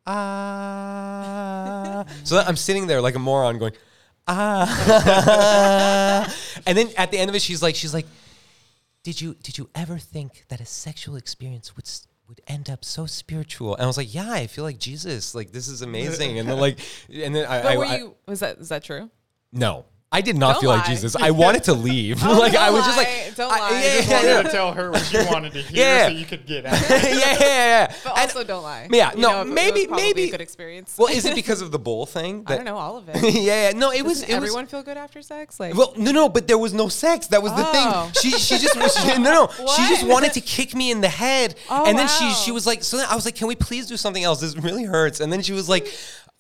ah. 0.07 2.05
so 2.25 2.39
I'm 2.39 2.57
sitting 2.57 2.87
there 2.87 3.01
like 3.01 3.15
a 3.15 3.19
moron 3.21 3.59
going, 3.59 3.73
ah. 4.27 4.67
and 6.67 6.77
then 6.77 6.91
at 6.97 7.11
the 7.11 7.19
end 7.19 7.29
of 7.31 7.37
it, 7.37 7.43
she's 7.43 7.63
like, 7.63 7.75
she's 7.77 7.95
like, 7.95 8.07
did 9.03 9.21
you 9.21 9.35
did 9.43 9.59
you 9.59 9.69
ever 9.75 9.99
think 9.99 10.45
that 10.49 10.61
a 10.61 10.67
sexual 10.67 11.17
experience 11.17 11.77
would 11.77 11.87
s- 11.87 12.07
would 12.29 12.41
end 12.47 12.69
up 12.71 12.85
so 12.85 13.07
spiritual? 13.07 13.75
And 13.75 13.85
I 13.85 13.87
was 13.87 13.97
like, 13.97 14.13
yeah, 14.15 14.31
I 14.33 14.47
feel 14.47 14.65
like 14.65 14.79
Jesus. 14.79 15.35
Like 15.35 15.53
this 15.53 15.69
is 15.69 15.83
amazing. 15.91 16.39
And 16.39 16.49
then 16.49 16.59
like, 16.59 16.79
and 17.13 17.35
then 17.35 17.47
I, 17.47 17.63
but 17.63 17.73
I, 17.73 17.77
were 17.77 17.85
I- 17.85 17.97
you? 17.99 18.15
Was 18.27 18.41
that 18.41 18.59
is 18.59 18.69
that 18.71 18.85
true? 18.85 19.11
no. 19.53 19.85
I 20.13 20.21
did 20.21 20.37
not 20.37 20.53
Don't 20.55 20.61
feel 20.63 20.71
like 20.71 20.87
lie. 20.87 20.95
Jesus. 20.95 21.17
I 21.17 21.33
wanted 21.33 21.65
to 21.65 21.75
leave. 21.75 22.23
Oh, 22.25 22.33
like 22.39 22.55
I 22.55 22.67
don't 22.67 22.75
was 22.77 22.85
just 22.87 22.97
like. 22.97 23.35
Don't 23.37 23.53
I- 23.53 23.59
lie. 23.59 23.71
yeah, 23.73 23.77
You 23.95 23.97
just 23.99 24.09
yeah, 24.11 24.35
wanted 24.37 24.43
to 24.45 24.51
tell 24.57 24.73
her 24.73 24.91
what 24.93 25.13
you 25.13 25.27
wanted 25.27 25.53
to 25.53 25.59
hear 25.63 25.79
Yeah. 25.85 26.07
so 26.09 26.13
you 26.15 26.25
could 26.25 26.47
get 26.47 26.65
out. 26.65 26.81
yeah, 26.89 27.03
yeah, 27.03 27.39
yeah. 27.41 27.95
But 28.05 28.13
And- 28.19 28.31
also, 28.31 28.45
don't 28.45 28.63
lie. 28.63 28.89
Yeah, 28.91 29.13
You 29.15 29.21
no, 29.21 29.29
know, 29.29 29.39
it- 29.39 29.41
it 29.43 29.47
was 29.49 29.55
maybe- 29.55 29.87
probably 29.89 30.05
maybe- 30.05 30.25
a 30.25 30.31
good 30.31 30.41
experience. 30.41 30.95
well, 30.97 31.09
is 31.13 31.25
it 31.27 31.35
because 31.35 31.61
of 31.61 31.71
the 31.73 31.79
bowl 31.81 32.07
thing? 32.07 32.45
I 32.47 32.55
don't 32.55 32.65
know 32.65 32.77
all 32.77 32.97
of 32.97 33.09
it. 33.09 33.17
yeah, 33.35 33.69
yeah, 33.69 33.73
no, 33.73 33.91
it 33.91 34.03
was. 34.05 34.21
Doesn't 34.21 34.31
It 34.31 34.41
was 34.41 34.49
everyone 34.51 34.67
feel 34.69 34.83
good 34.85 34.97
after 34.97 35.21
sex? 35.23 35.59
Like, 35.59 35.75
Well, 35.75 35.93
no, 35.97 36.13
no, 36.13 36.29
but 36.29 36.47
there 36.47 36.57
was 36.57 36.73
no 36.73 36.89
sex. 36.89 37.27
That 37.27 37.43
was 37.43 37.53
the 37.53 37.67
Oh. 37.69 37.73
thing. 38.13 38.23
She, 38.23 38.39
she 38.39 38.59
just, 38.59 38.77
was, 38.77 38.97
she, 38.97 39.19
no, 39.19 39.33
no, 39.33 39.49
she 39.75 39.89
just 39.89 40.05
What? 40.05 40.13
wanted 40.13 40.33
to 40.35 40.41
kick 40.41 40.75
me 40.75 40.93
in 40.93 41.01
the 41.01 41.09
head, 41.09 41.57
Oh, 41.69 41.85
and 41.85 41.99
then 41.99 42.07
she, 42.09 42.25
wow. 42.27 42.31
she 42.33 42.53
was 42.53 42.65
like, 42.67 42.85
so 42.85 42.97
then 42.97 43.07
I 43.11 43.17
was 43.17 43.25
like, 43.25 43.35
can 43.35 43.49
we 43.49 43.57
please 43.57 43.87
do 43.89 43.97
something 43.97 44.23
else? 44.23 44.41
This 44.41 44.57
really 44.57 44.85
hurts. 44.85 45.19
And 45.21 45.33
then 45.33 45.43
she 45.43 45.53
was 45.53 45.69
like, 45.69 45.89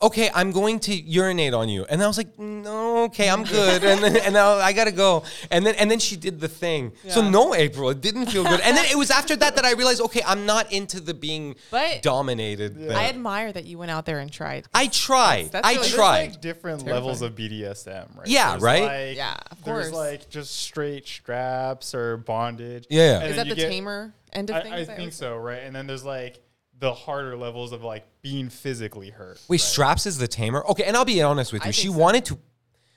okay, 0.03 0.29
I'm 0.35 0.53
going 0.53 0.79
to 0.81 0.95
urinate 0.95 1.55
on 1.55 1.69
you, 1.71 1.87
and 1.89 2.03
I 2.03 2.07
was 2.07 2.19
like, 2.19 2.39
no, 2.39 3.05
okay, 3.05 3.31
I'm 3.31 3.45
good, 3.45 3.83
and 3.83 4.03
then, 4.05 4.17
and 4.19 4.35
now 4.35 4.53
I 4.57 4.73
gotta 4.75 4.93
go, 4.93 5.23
and 5.51 5.65
then, 5.65 5.75
and 5.77 5.91
then 5.91 5.99
she 5.99 6.17
did 6.17 6.39
the 6.39 6.49
thing. 6.49 6.93
So 7.09 7.27
no, 7.29 7.55
April, 7.55 7.89
it 7.91 8.01
didn't 8.03 8.27
feel 8.27 8.45
good, 8.45 8.61
and 8.61 8.77
then 8.77 8.85
it 8.91 8.97
was 8.97 9.11
after 9.11 9.35
that 9.37 9.57
that 9.57 9.65
I 9.65 9.73
realized, 9.73 10.03
okay, 10.03 10.23
I'm 10.27 10.45
not 10.45 10.71
into 10.73 11.01
the 11.01 11.15
being 11.15 11.57
But- 11.71 12.03
dominated. 12.03 12.77
thing. 12.77 12.91
I 12.93 13.09
admire 13.09 13.53
that 13.53 13.65
you 13.65 13.79
went 13.79 13.91
out 13.91 14.05
there 14.05 14.19
and 14.19 14.31
tried. 14.31 14.67
I 14.75 14.89
tried. 14.89 15.53
That's 15.53 15.67
I 15.67 15.73
really- 15.75 15.89
tried. 15.89 16.31
like 16.33 16.41
different 16.43 16.85
levels 16.85 17.23
of 17.23 17.35
BDSM, 17.35 18.17
right? 18.19 18.27
Yeah, 18.27 18.51
There's 18.51 18.63
right? 18.63 18.83
Like, 19.09 19.17
Yeah, 19.17 19.37
of 19.51 19.63
course. 19.63 19.85
There's 19.85 19.91
course. 19.93 20.11
like 20.11 20.29
just 20.31 20.57
straight 20.57 21.07
straps 21.07 21.95
or 21.95 22.19
bondage. 22.19 22.87
Yeah. 22.91 23.21
And 23.21 23.31
Is 23.31 23.37
that 23.37 23.49
the 23.49 23.55
get- 23.55 23.71
tamer 23.71 24.13
end 24.33 24.51
of 24.51 24.57
I, 24.57 24.63
things? 24.63 24.89
I 24.89 24.93
I 24.93 24.97
think 24.97 25.13
so, 25.15 25.37
right? 25.37 25.63
And 25.63 25.75
then 25.75 25.87
there's 25.87 26.05
like 26.05 26.39
the 26.79 26.93
harder 26.93 27.37
levels 27.37 27.73
of 27.73 27.83
like 27.83 28.07
being 28.23 28.49
physically 28.49 29.11
hurt. 29.11 29.41
Wait, 29.49 29.57
right? 29.57 29.61
straps 29.61 30.07
is 30.07 30.19
the 30.19 30.29
tamer. 30.29 30.65
Okay, 30.71 30.85
and 30.85 30.97
I'll 30.97 31.05
be 31.05 31.23
honest 31.23 31.53
with 31.53 31.65
you. 31.65 31.73
She 31.73 31.89
so. 31.89 31.93
wanted 31.95 32.25
to, 32.27 32.39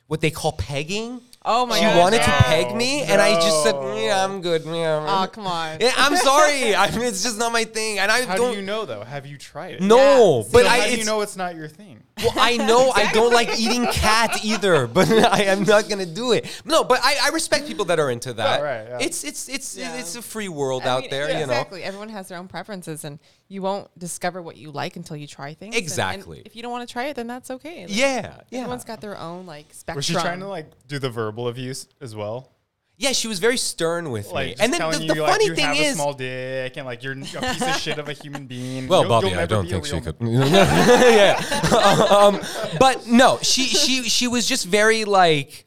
what 0.07 0.21
they 0.21 0.31
call 0.31 0.53
pegging. 0.53 1.21
Oh 1.45 1.65
my 1.65 1.75
god. 1.75 1.79
she 1.79 1.85
god. 1.85 1.97
wanted 1.99 2.17
to 2.23 2.31
peg 2.31 2.75
me, 2.75 3.01
and 3.03 3.21
I 3.21 3.35
just 3.35 3.63
said, 3.63 3.73
mm, 3.75 4.05
"Yeah, 4.05 4.25
I'm 4.25 4.41
good." 4.41 4.63
Mm, 4.63 4.75
yeah, 4.75 5.23
Oh 5.23 5.27
come 5.27 5.47
on. 5.47 5.77
Yeah, 5.81 5.93
I'm 5.95 6.17
sorry. 6.17 6.75
I 6.75 6.91
mean, 6.91 7.03
it's 7.03 7.23
just 7.23 7.39
not 7.39 7.53
my 7.53 7.63
thing, 7.63 7.97
and 7.99 8.11
I 8.11 8.25
How 8.25 8.35
don't. 8.35 8.51
do 8.51 8.59
you 8.59 8.65
know 8.65 8.83
though? 8.85 9.03
Have 9.05 9.25
you 9.25 9.37
tried 9.37 9.75
it? 9.75 9.81
no, 9.81 10.39
Yeah. 10.39 10.49
but 10.51 10.63
So 10.63 10.67
I. 10.69 10.79
how 10.81 10.85
do 10.87 10.97
you 10.97 11.05
know 11.05 11.21
it's 11.21 11.37
not 11.37 11.55
your 11.55 11.69
thing? 11.69 12.03
Well, 12.23 12.33
I 12.37 12.57
know 12.57 12.91
I 12.95 13.11
don't 13.11 13.33
like 13.33 13.59
eating 13.59 13.85
cat 13.87 14.43
either, 14.43 14.87
but 14.97 15.09
I 15.09 15.43
am 15.43 15.63
not 15.63 15.89
gonna 15.89 16.05
do 16.05 16.31
it. 16.33 16.61
No, 16.65 16.83
but 16.83 16.99
I, 17.03 17.17
I 17.23 17.29
respect 17.29 17.67
people 17.67 17.85
that 17.85 17.99
are 17.99 18.09
into 18.11 18.33
that. 18.33 18.59
Oh, 18.59 18.63
right, 18.63 18.85
yeah. 18.87 18.97
It's 19.01 19.23
it's 19.23 19.47
it's 19.49 19.77
Yeah. 19.77 19.95
it's 19.95 20.15
a 20.15 20.21
free 20.21 20.49
world 20.49 20.83
I 20.83 20.87
out 20.89 21.01
mean, 21.01 21.09
there, 21.09 21.29
yeah, 21.29 21.39
you 21.41 21.45
know. 21.47 21.53
Exactly. 21.53 21.83
Everyone 21.83 22.09
has 22.09 22.27
their 22.27 22.37
own 22.37 22.47
preferences, 22.47 23.03
and 23.03 23.19
you 23.47 23.61
won't 23.61 23.87
discover 23.97 24.41
what 24.41 24.57
you 24.57 24.71
like 24.71 24.95
until 24.95 25.15
you 25.17 25.27
try 25.27 25.53
things. 25.53 25.73
And- 25.73 25.79
and 25.79 25.83
Exactly. 25.83 26.41
if 26.45 26.55
you 26.55 26.61
don't 26.61 26.71
want 26.71 26.87
to 26.87 26.91
try 26.91 27.05
it, 27.05 27.15
then 27.15 27.27
that's 27.27 27.49
okay. 27.51 27.85
Like, 27.87 27.95
Yeah, 27.95 28.35
yeah. 28.49 28.59
Everyone's 28.59 28.83
got 28.83 29.01
their 29.01 29.17
own 29.17 29.45
like 29.45 29.73
spectrum. 29.73 29.97
Was 29.97 30.05
she 30.05 30.13
trying 30.13 30.39
to 30.41 30.47
like 30.47 30.67
do 30.87 30.99
the 30.99 31.09
verbal 31.09 31.47
abuse 31.47 31.87
as 32.01 32.15
well? 32.15 32.51
Yeah, 33.01 33.13
she 33.13 33.29
was 33.29 33.39
very 33.39 33.55
stern 33.55 34.11
with 34.11 34.27
Like, 34.29 34.45
me. 34.45 34.51
just 34.51 34.61
And 34.63 34.73
then 34.73 34.79
telling 34.81 34.99
the, 34.99 35.05
you, 35.05 35.13
the 35.15 35.21
like, 35.21 35.41
you 35.45 35.55
thing 35.55 35.63
have 35.65 35.77
a 35.77 35.79
is, 35.79 35.95
small 35.95 36.13
dick 36.13 36.75
and 36.75 36.85
like 36.85 37.01
you're 37.01 37.13
a 37.13 37.15
piece 37.15 37.61
of 37.61 37.75
shit 37.77 37.97
of 37.97 38.09
a 38.09 38.13
human 38.13 38.45
being. 38.53 38.89
Well, 38.89 39.01
You'll- 39.03 39.09
Bobby, 39.09 39.29
you'll 39.29 39.39
I 39.39 39.45
don't 39.45 39.69
think 39.69 39.85
she 39.85 40.01
could. 40.01 40.17
yeah, 40.19 41.39
um, 42.11 42.41
but 42.77 43.07
no, 43.07 43.39
she 43.41 43.63
she 43.67 44.03
she 44.03 44.27
was 44.27 44.45
just 44.45 44.65
very 44.65 45.05
like, 45.05 45.65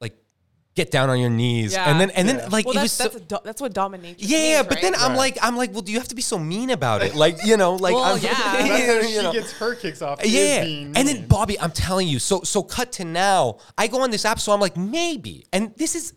like, 0.00 0.16
get 0.74 0.90
down 0.90 1.10
on 1.10 1.20
your 1.20 1.28
knees, 1.28 1.74
Yeah. 1.74 1.84
and 1.90 2.00
then 2.00 2.08
and 2.10 2.26
Yeah. 2.26 2.36
then 2.38 2.50
like 2.50 2.64
Well, 2.64 2.72
it 2.72 2.74
that's 2.76 2.84
was 2.84 2.92
so, 2.92 3.04
that's, 3.04 3.16
a 3.16 3.20
do- 3.20 3.38
that's 3.44 3.60
what 3.60 3.74
dominatrix 3.74 4.14
yeah, 4.20 4.56
means, 4.62 4.68
but 4.68 4.80
then 4.80 4.92
right? 4.94 5.02
I'm 5.02 5.10
Right. 5.10 5.18
like 5.18 5.38
I'm 5.42 5.54
like, 5.56 5.72
well, 5.74 5.82
do 5.82 5.92
you 5.92 5.98
have 5.98 6.08
to 6.08 6.14
be 6.14 6.22
so 6.22 6.38
mean 6.38 6.70
about 6.70 7.02
it? 7.02 7.14
Like 7.14 7.44
you 7.44 7.58
know, 7.58 7.74
like 7.74 7.94
Well, 7.94 8.04
I'm, 8.04 8.22
yeah. 8.22 8.30
That's 8.32 8.86
how 8.86 9.02
she 9.06 9.22
know. 9.22 9.32
gets 9.34 9.52
her 9.52 9.74
kicks 9.74 10.00
off. 10.00 10.24
is 10.24 10.32
Yeah, 10.32 10.62
and 10.62 10.94
then. 11.06 11.26
Bobby, 11.26 11.60
I'm 11.60 11.72
telling 11.72 12.08
you. 12.08 12.18
So 12.18 12.40
so 12.42 12.62
cut 12.62 12.90
to 12.92 13.04
now. 13.04 13.58
I 13.76 13.86
go 13.86 14.00
on 14.00 14.10
this 14.10 14.24
app, 14.24 14.40
so 14.40 14.52
I'm 14.52 14.60
like 14.60 14.78
maybe, 14.78 15.44
and 15.52 15.74
this 15.76 15.94
is 15.94 16.14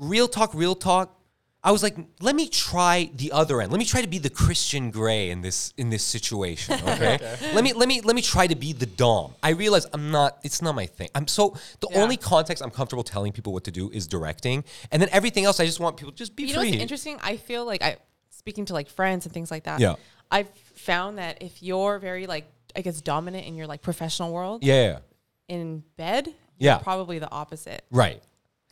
real 0.00 0.26
talk, 0.26 0.52
real 0.54 0.74
talk. 0.74 1.16
I 1.62 1.72
was 1.72 1.82
like, 1.82 1.94
let 2.22 2.34
me 2.34 2.48
try 2.48 3.10
the 3.14 3.32
other 3.32 3.60
end. 3.60 3.70
Let 3.70 3.78
me 3.78 3.84
try 3.84 4.00
to 4.00 4.08
be 4.08 4.16
the 4.16 4.30
Christian 4.30 4.90
Grey 4.90 5.28
in 5.28 5.42
this 5.42 5.74
in 5.76 5.90
this 5.90 6.02
situation. 6.02 6.80
Okay, 6.88 7.18
let 7.54 7.62
me 7.62 7.74
let 7.74 7.86
me 7.86 8.00
let 8.00 8.16
me 8.16 8.22
try 8.22 8.46
to 8.46 8.54
be 8.56 8.72
the 8.72 8.86
Dom. 8.86 9.34
I 9.42 9.50
realize 9.50 9.86
I'm 9.92 10.10
not. 10.10 10.38
It's 10.42 10.62
not 10.62 10.74
my 10.74 10.86
thing. 10.86 11.10
I'm 11.14 11.28
so 11.28 11.54
the 11.80 11.88
Yeah. 11.90 12.02
only 12.02 12.16
context 12.16 12.62
I'm 12.64 12.70
comfortable 12.70 13.02
telling 13.04 13.32
people 13.32 13.52
what 13.52 13.64
to 13.64 13.70
do 13.70 13.90
is 13.90 14.06
directing, 14.06 14.64
and 14.90 15.02
then 15.02 15.10
everything 15.12 15.44
else 15.44 15.60
I 15.60 15.66
just 15.66 15.80
want 15.80 15.98
people 15.98 16.12
to 16.12 16.16
just 16.16 16.34
be 16.34 16.44
You 16.44 16.54
know 16.54 16.60
what's 16.60 16.72
interesting? 16.72 17.18
I 17.22 17.36
feel 17.36 17.66
like 17.66 17.82
I 17.82 17.98
speaking 18.30 18.64
to 18.66 18.72
like 18.72 18.88
friends 18.88 19.26
and 19.26 19.34
things 19.34 19.50
like 19.50 19.64
that. 19.64 19.80
Yeah. 19.80 19.96
I've 20.30 20.48
found 20.76 21.18
that 21.18 21.42
if 21.42 21.62
you're 21.62 21.98
very 21.98 22.26
like 22.26 22.50
I 22.74 22.80
guess 22.80 23.02
dominant 23.02 23.46
in 23.46 23.54
your 23.54 23.66
like 23.66 23.82
professional 23.82 24.32
world, 24.32 24.64
yeah, 24.64 25.00
in 25.48 25.82
bed, 25.98 26.32
Yeah. 26.56 26.76
you're 26.76 26.82
probably 26.84 27.18
the 27.18 27.30
opposite. 27.30 27.84
right. 27.90 28.22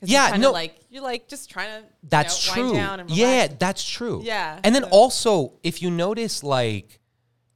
Yeah, 0.03 0.37
no. 0.37 0.53
like 0.53 0.79
you're 0.91 1.03
like 1.03 1.29
just 1.29 1.51
trying 1.51 1.71
to 1.81 1.87
you 1.87 2.09
That's 2.09 2.47
know, 2.49 2.55
true. 2.55 2.63
Wind 2.65 2.77
down 2.77 3.01
and 3.01 3.11
yeah, 3.11 3.49
that's 3.59 3.89
true. 3.89 4.21
Yeah, 4.25 4.61
And 4.63 4.75
then 4.75 4.85
so- 4.85 4.89
also, 4.91 5.53
if 5.63 5.83
you 5.83 5.91
notice, 5.91 6.43
like, 6.45 7.01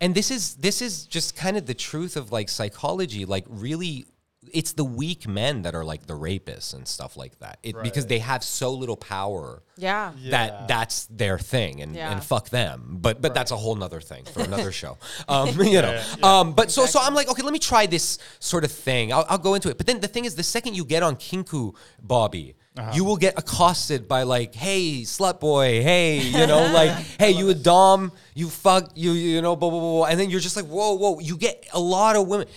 and 0.00 0.14
this 0.14 0.30
is 0.30 0.56
this 0.56 0.82
is 0.82 1.06
just 1.06 1.36
kind 1.36 1.56
of 1.56 1.66
the 1.66 1.74
truth 1.74 2.16
of 2.16 2.32
like 2.32 2.48
psychology. 2.48 3.24
Like, 3.24 3.44
really, 3.48 4.06
it's 4.52 4.72
the 4.72 4.84
weak 4.84 5.26
men 5.26 5.62
that 5.62 5.74
are 5.74 5.84
like 5.84 6.06
the 6.06 6.14
rapists 6.14 6.74
and 6.74 6.86
stuff 6.86 7.16
like 7.16 7.38
that. 7.40 7.58
It, 7.62 7.74
Because 7.82 8.06
they 8.06 8.18
have 8.20 8.44
so 8.44 8.72
little 8.74 8.96
power 8.96 9.62
yeah. 9.76 10.12
Yeah. 10.18 10.30
that 10.30 10.68
that's 10.68 11.06
their 11.06 11.38
thing, 11.38 11.80
and, 11.82 11.94
Yeah. 11.96 12.12
and 12.12 12.22
fuck 12.22 12.50
them. 12.50 12.98
But 13.00 13.20
but 13.22 13.34
that's 13.34 13.50
a 13.50 13.56
whole 13.56 13.74
nother 13.74 14.00
thing 14.00 14.24
for 14.24 14.42
another 14.42 14.72
show. 14.82 14.98
Um, 15.28 15.48
you 15.58 15.80
know. 15.82 15.92
Yeah, 15.92 16.04
yeah. 16.18 16.40
Um, 16.40 16.52
but 16.54 16.70
so 16.70 16.86
so 16.86 17.00
I'm 17.00 17.14
like, 17.14 17.28
okay, 17.30 17.42
let 17.42 17.52
me 17.52 17.58
try 17.58 17.86
this 17.86 18.18
sort 18.38 18.64
of 18.64 18.72
thing. 18.72 19.12
I'll, 19.12 19.26
I'll 19.28 19.38
go 19.38 19.54
into 19.54 19.68
it. 19.70 19.78
But 19.78 19.86
then 19.86 20.00
the 20.00 20.08
thing 20.08 20.24
is, 20.24 20.34
the 20.34 20.42
second 20.42 20.74
you 20.76 20.84
get 20.84 21.02
on 21.02 21.16
Kinku, 21.16 21.74
Bobby. 22.02 22.54
You 22.94 23.04
will 23.04 23.18
get 23.18 23.38
accosted 23.38 24.08
by 24.08 24.22
like, 24.22 24.54
"Hey, 24.54 25.02
slut 25.02 25.40
boy, 25.40 25.82
hey, 25.82 26.20
you 26.20 26.46
know, 26.46 26.72
like, 26.72 26.90
hey, 27.20 27.30
you 27.30 27.50
a 27.50 27.54
dom, 27.54 28.12
you 28.34 28.48
fuck, 28.48 28.92
you, 28.94 29.12
you 29.12 29.42
know, 29.42 29.56
blah 29.56 29.68
blah 29.68 29.78
blah,", 29.78 29.90
blah. 29.98 30.04
and 30.06 30.18
then 30.18 30.30
you're 30.30 30.40
just 30.40 30.56
like, 30.56 30.64
"Whoa, 30.64 30.94
whoa!" 30.94 31.18
You 31.20 31.36
get 31.36 31.66
a 31.74 31.78
lot 31.78 32.16
of 32.16 32.26
women. 32.28 32.48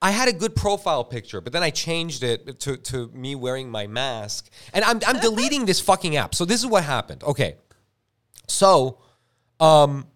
I 0.00 0.12
had 0.12 0.28
a 0.28 0.32
good 0.32 0.54
profile 0.54 1.04
picture, 1.04 1.40
but 1.40 1.52
then 1.52 1.62
I 1.62 1.70
changed 1.70 2.22
it 2.22 2.60
to, 2.60 2.76
to 2.76 3.08
me 3.08 3.34
wearing 3.34 3.68
my 3.68 3.86
mask. 3.88 4.48
And 4.72 4.84
I'm, 4.84 5.00
I'm 5.06 5.18
deleting 5.18 5.66
this 5.66 5.80
fucking 5.80 6.16
app. 6.16 6.34
So 6.34 6.44
this 6.44 6.60
is 6.60 6.66
what 6.66 6.84
happened. 6.84 7.24
Okay. 7.24 7.56
So, 8.46 8.98
um, 9.58 10.06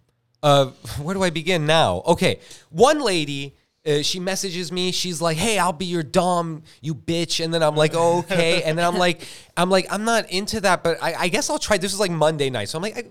uh, 0.41 0.65
where 1.01 1.13
do 1.13 1.23
I 1.23 1.31
begin 1.31 1.65
now? 1.65 2.01
Okay. 2.05 2.39
One 2.69 3.01
lady, 3.01 3.57
uh, 3.85 4.01
she 4.01 4.17
messages 4.19 4.71
me. 4.71 4.93
She's 4.93 5.21
like, 5.21 5.35
"Hey, 5.35 5.59
I'll 5.59 5.73
be 5.73 5.85
your 5.85 6.03
dom, 6.03 6.63
you 6.81 6.95
bitch." 6.95 7.43
And 7.43 7.53
then 7.53 7.61
I'm 7.61 7.75
like, 7.75 7.91
oh, 7.93 8.19
"Okay." 8.19 8.63
And 8.63 8.77
then 8.77 8.85
I'm 8.85 8.97
like, 8.97 9.27
"I'm 9.57 9.69
like, 9.69 9.87
I'm 9.91 10.05
not 10.05 10.29
into 10.31 10.61
that, 10.61 10.83
but 10.83 11.03
I, 11.03 11.13
I 11.15 11.27
guess 11.27 11.49
I'll 11.49 11.59
try." 11.59 11.77
This 11.77 11.93
is 11.93 11.99
like 11.99 12.11
Monday 12.11 12.49
night, 12.49 12.69
so 12.69 12.77
I'm 12.77 12.81
like, 12.81 13.05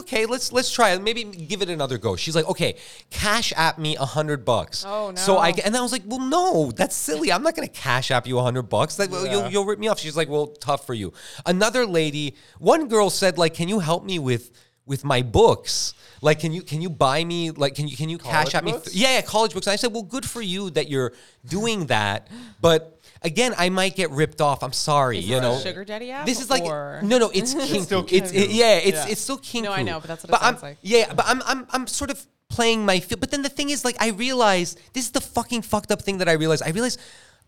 "Okay, 0.00 0.26
let's 0.26 0.52
let's 0.52 0.70
try 0.70 0.90
it. 0.90 1.02
Maybe 1.02 1.24
give 1.24 1.62
it 1.62 1.70
another 1.70 1.96
go." 1.96 2.16
She's 2.16 2.36
like, 2.36 2.46
"Okay, 2.48 2.76
cash 3.08 3.54
at 3.56 3.78
me 3.78 3.96
a 3.96 4.04
hundred 4.04 4.44
bucks." 4.44 4.84
Oh, 4.86 5.10
no! 5.10 5.16
So 5.16 5.38
I 5.38 5.54
and 5.64 5.74
I 5.74 5.80
was 5.80 5.92
like, 5.92 6.02
"Well, 6.04 6.20
no, 6.20 6.70
that's 6.70 6.94
silly. 6.94 7.32
I'm 7.32 7.42
not 7.42 7.56
gonna 7.56 7.68
cash 7.68 8.10
app 8.10 8.26
you 8.26 8.38
a 8.38 8.42
hundred 8.42 8.64
bucks. 8.64 8.98
Like, 8.98 9.10
well, 9.10 9.26
you'll 9.26 9.48
you'll 9.48 9.64
rip 9.64 9.78
me 9.78 9.88
off." 9.88 9.98
She's 9.98 10.18
like, 10.18 10.28
"Well, 10.28 10.48
tough 10.48 10.84
for 10.84 10.92
you." 10.92 11.14
Another 11.46 11.86
lady, 11.86 12.36
one 12.58 12.88
girl 12.88 13.08
said, 13.08 13.38
"Like, 13.38 13.54
can 13.54 13.68
you 13.68 13.78
help 13.78 14.04
me 14.04 14.18
with 14.18 14.50
with 14.90 15.02
my 15.12 15.20
books?" 15.22 15.94
Like, 16.22 16.38
can 16.42 16.52
you 16.52 16.62
can 16.70 16.82
you 16.84 16.90
buy 16.90 17.24
me 17.24 17.50
like 17.62 17.74
can 17.78 17.88
you 17.88 17.96
can 17.96 18.08
you 18.12 18.18
cash 18.18 18.52
College 18.52 18.54
at 18.58 18.64
me? 18.64 18.72
books? 18.72 18.94
yeah, 18.94 19.14
yeah, 19.16 19.22
college 19.22 19.52
books. 19.54 19.66
And 19.66 19.72
I 19.72 19.76
said, 19.82 19.90
well, 19.94 20.02
good 20.16 20.26
for 20.34 20.42
you 20.52 20.68
that 20.76 20.86
you're 20.92 21.12
doing 21.56 21.86
that, 21.86 22.28
but 22.60 22.80
again, 23.22 23.54
I 23.56 23.70
might 23.70 23.94
get 23.96 24.10
ripped 24.10 24.40
off. 24.48 24.62
I'm 24.62 24.74
sorry, 24.90 25.18
Is 25.20 25.24
you 25.28 25.36
this 25.36 25.44
a 25.44 25.48
know. 25.48 25.58
sugar 25.68 25.82
daddy 25.90 26.10
app? 26.10 26.26
This 26.26 26.38
is 26.44 26.50
like 26.54 26.64
or- 26.64 27.00
no, 27.02 27.16
no. 27.24 27.30
It's 27.38 27.54
kinku. 27.68 27.82
still 27.88 28.04
It's 28.18 28.32
it- 28.32 28.50
yeah. 28.50 28.76
It's 28.88 29.00
Yeah. 29.06 29.12
it's 29.12 29.22
still 29.26 29.38
kinku. 29.38 29.62
No, 29.64 29.72
I 29.72 29.82
know, 29.82 29.98
but 30.02 30.08
that's 30.08 30.22
what 30.24 30.30
it 30.34 30.44
I'm, 30.44 30.54
sounds 30.54 30.62
like. 30.68 30.76
Yeah, 30.82 31.06
but 31.18 31.24
I'm 31.30 31.40
I'm 31.50 31.60
I'm 31.74 31.86
sort 31.86 32.10
of 32.14 32.18
playing 32.56 32.84
my 32.84 32.98
field. 33.00 33.20
But 33.24 33.30
then 33.30 33.40
the 33.48 33.48
thing 33.58 33.70
is, 33.70 33.84
like, 33.88 33.96
I 34.06 34.08
realized 34.26 34.72
this 34.92 35.04
is 35.08 35.12
the 35.18 35.24
fucking 35.36 35.62
fucked 35.62 35.90
up 35.94 36.02
thing 36.02 36.18
that 36.18 36.28
I 36.28 36.32
realized. 36.42 36.62
I 36.68 36.70
realized 36.78 36.98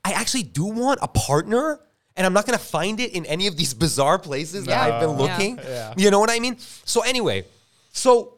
I 0.02 0.12
actually 0.20 0.44
do 0.60 0.64
want 0.64 0.98
a 1.02 1.08
partner. 1.08 1.64
And 2.16 2.26
I'm 2.26 2.32
not 2.32 2.44
gonna 2.46 2.58
find 2.58 3.00
it 3.00 3.12
in 3.12 3.24
any 3.26 3.46
of 3.46 3.56
these 3.56 3.72
bizarre 3.74 4.18
places 4.18 4.66
that 4.66 4.78
I've 4.78 5.00
been 5.00 5.16
looking. 5.16 5.58
Yeah. 5.58 5.94
You 5.96 6.10
know 6.10 6.20
what 6.20 6.30
I 6.30 6.38
mean? 6.40 6.56
So 6.84 7.00
anyway, 7.02 7.44
so 7.92 8.34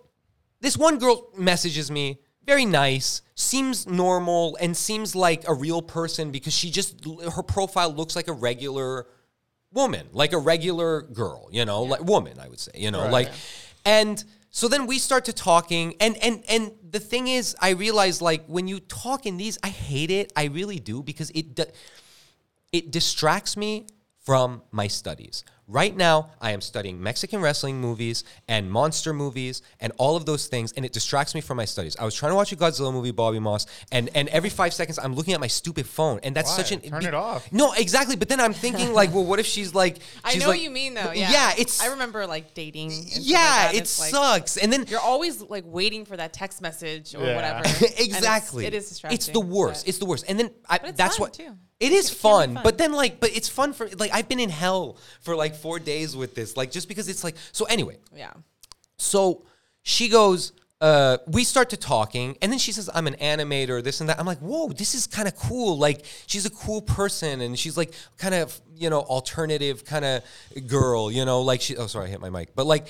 this 0.61 0.76
one 0.76 0.99
girl 0.99 1.28
messages 1.37 1.90
me, 1.90 2.19
very 2.47 2.64
nice, 2.66 3.23
seems 3.35 3.87
normal, 3.87 4.57
and 4.61 4.76
seems 4.76 5.16
like 5.16 5.49
a 5.49 5.54
real 5.54 5.83
person 5.83 6.31
because 6.31 6.52
she 6.54 6.71
just 6.71 7.04
her 7.35 7.43
profile 7.43 7.90
looks 7.93 8.14
like 8.14 8.28
a 8.28 8.33
regular 8.33 9.07
woman, 9.73 10.07
like 10.12 10.33
a 10.33 10.38
regular 10.38 11.02
girl, 11.02 11.49
you 11.50 11.64
know, 11.64 11.83
like 11.83 12.02
woman, 12.04 12.38
I 12.38 12.49
would 12.49 12.61
say, 12.61 12.73
you 12.76 12.90
know, 12.93 13.02
Right. 13.02 13.11
like, 13.12 13.33
and 13.85 14.23
so 14.50 14.69
then 14.69 14.87
we 14.87 15.00
start 15.00 15.25
to 15.25 15.33
talking, 15.33 15.97
and 16.00 16.16
and 16.23 16.45
and 16.49 16.71
the 16.88 17.00
thing 17.00 17.26
is, 17.26 17.57
I 17.61 17.71
realize 17.71 18.23
like 18.23 18.47
when 18.47 18.69
you 18.69 18.78
talk 18.78 19.26
in 19.26 19.37
these, 19.37 19.59
I 19.64 19.69
hate 19.71 20.12
it, 20.12 20.33
I 20.37 20.45
really 20.45 20.78
do 20.78 21.02
because 21.02 21.31
it. 21.35 21.57
do- 21.57 21.64
it 22.75 22.90
distracts 22.90 23.57
me 23.57 23.87
from 24.19 24.62
my 24.73 24.88
studies. 24.88 25.45
Right 25.66 25.97
now, 25.97 26.31
I 26.40 26.50
am 26.50 26.61
studying 26.61 27.02
Mexican 27.02 27.40
wrestling 27.40 27.81
movies 27.81 28.25
and 28.49 28.71
monster 28.71 29.12
movies 29.14 29.62
and 29.81 29.93
all 29.97 30.16
of 30.16 30.26
those 30.26 30.47
things, 30.49 30.73
and 30.73 30.85
it 30.85 30.93
distracts 30.93 31.35
me 31.35 31.40
from 31.40 31.57
my 31.57 31.64
studies. 31.66 31.97
I 31.99 32.04
was 32.04 32.14
trying 32.14 32.33
to 32.33 32.37
watch 32.37 32.50
a 32.52 32.57
Godzilla 32.57 32.93
movie, 32.93 33.12
Bobby 33.12 33.38
Moss, 33.38 33.64
and, 33.93 34.11
and 34.14 34.28
every 34.28 34.50
five 34.50 34.75
seconds 34.75 34.99
I'm 34.99 35.14
looking 35.14 35.33
at 35.35 35.40
my 35.40 35.47
stupid 35.47 35.87
phone, 35.87 36.21
and 36.23 36.35
that's 36.35 36.50
Why? 36.50 36.57
such 36.57 36.73
an 36.73 36.81
Turn 36.81 37.04
it 37.07 37.14
off. 37.14 37.50
No, 37.52 37.73
exactly. 37.75 38.16
But 38.16 38.28
then 38.28 38.40
I'm 38.40 38.52
thinking 38.52 38.93
like, 38.93 39.14
well, 39.14 39.25
what 39.25 39.38
if 39.40 39.47
she's 39.47 39.73
like? 39.75 39.99
I 40.25 40.35
know 40.35 40.49
like- 40.49 40.57
what 40.57 40.61
you 40.61 40.71
mean 40.71 40.95
though. 40.95 41.12
Yeah. 41.12 41.31
yeah. 41.31 41.52
It's 41.57 41.81
I 41.83 41.87
remember 41.93 42.26
like 42.26 42.52
dating. 42.54 42.90
and 42.93 42.95
stuff 43.09 43.19
like 43.23 43.31
yeah, 43.31 43.71
it 43.71 43.76
it's, 43.76 44.00
like, 44.00 44.11
sucks. 44.11 44.57
And 44.59 44.73
then 44.73 44.85
You're 44.88 45.00
always 45.00 45.40
like 45.43 45.64
waiting 45.66 46.04
for 46.04 46.16
that 46.16 46.33
text 46.33 46.61
message 46.61 47.14
or 47.14 47.25
Yeah. 47.25 47.37
whatever. 47.37 47.59
And 47.69 47.83
it's- 47.83 48.00
exactly. 48.07 48.66
It 48.66 48.75
is 48.75 48.88
distracting. 48.88 49.14
It's 49.16 49.28
the 49.28 49.40
worst. 49.40 49.85
but- 49.85 49.88
It's 49.90 49.99
the 49.99 50.07
worst. 50.07 50.25
And 50.28 50.38
then 50.38 50.50
I, 50.69 50.78
But 50.78 50.88
it's 50.90 50.99
that's 50.99 51.16
fun, 51.16 51.25
what 51.25 51.33
too. 51.35 51.57
It 51.81 51.93
is 51.93 52.11
It 52.11 52.14
fun, 52.14 52.54
fun. 52.54 52.62
But 52.62 52.78
then 52.78 52.93
like, 52.93 53.21
but 53.21 53.37
it's 53.37 53.49
fun 53.49 53.73
for 53.73 53.88
like 53.99 54.11
I've 54.12 54.28
been 54.28 54.40
in 54.40 54.50
hell 54.50 54.97
for 55.21 55.35
like 55.35 55.54
four 55.54 55.78
days 55.78 56.16
with 56.16 56.35
this, 56.35 56.57
like 56.57 56.71
just 56.71 56.88
because 56.88 57.09
it's 57.09 57.25
like 57.25 57.37
so. 57.52 57.64
Anyway, 57.66 57.99
yeah. 58.14 58.33
so 58.97 59.45
she 59.83 60.09
goes. 60.09 60.52
Uh, 60.81 61.16
we 61.28 61.45
start 61.45 61.71
to 61.71 61.78
talking, 61.78 62.37
and 62.43 62.52
then 62.52 62.59
she 62.59 62.71
says, 62.71 62.90
"I'm 62.93 63.07
an 63.07 63.14
animator, 63.14 63.83
this 63.83 64.00
and 64.00 64.11
that." 64.11 64.19
I'm 64.19 64.26
like, 64.26 64.40
"Whoa, 64.40 64.69
this 64.69 64.95
is 64.95 65.07
kind 65.07 65.26
of 65.26 65.35
cool." 65.35 65.78
Like, 65.78 66.04
she's 66.26 66.45
a 66.45 66.50
cool 66.50 66.83
person, 66.83 67.40
and 67.40 67.59
she's 67.59 67.76
like, 67.76 67.95
kind 68.19 68.35
of, 68.35 68.61
you 68.75 68.90
know, 68.90 69.00
alternative 69.00 69.87
kind 69.87 70.04
of 70.04 70.23
girl, 70.66 71.11
you 71.11 71.25
know, 71.25 71.40
like 71.40 71.62
she. 71.62 71.75
Oh, 71.76 71.87
sorry, 71.87 72.07
I 72.07 72.11
hit 72.11 72.21
my 72.21 72.28
mic, 72.28 72.54
but 72.54 72.66
like, 72.66 72.88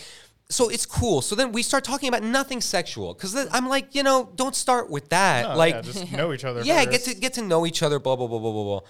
so 0.51 0.69
it's 0.69 0.87
cool. 0.87 1.23
So 1.23 1.35
then 1.35 1.53
we 1.53 1.63
start 1.63 1.85
talking 1.85 2.09
about 2.09 2.23
nothing 2.23 2.61
sexual, 2.61 3.15
because 3.15 3.35
I'm 3.51 3.69
like, 3.69 3.95
you 3.95 4.03
know, 4.03 4.31
don't 4.37 4.55
start 4.55 4.91
with 4.91 5.09
that. 5.09 5.49
No, 5.49 5.57
like, 5.57 5.75
yeah, 5.75 5.81
just 5.83 6.13
know 6.13 6.33
each 6.33 6.45
other. 6.45 6.61
yeah, 6.65 6.85
get 6.85 7.03
to 7.05 7.15
get 7.15 7.35
to 7.35 7.43
know 7.43 7.67
each 7.67 7.83
other, 7.83 7.99
blah 7.99 8.17
blah 8.17 8.27
blah 8.27 8.39
blah 8.39 8.53
blah 8.53 8.65
blah. 8.65 8.81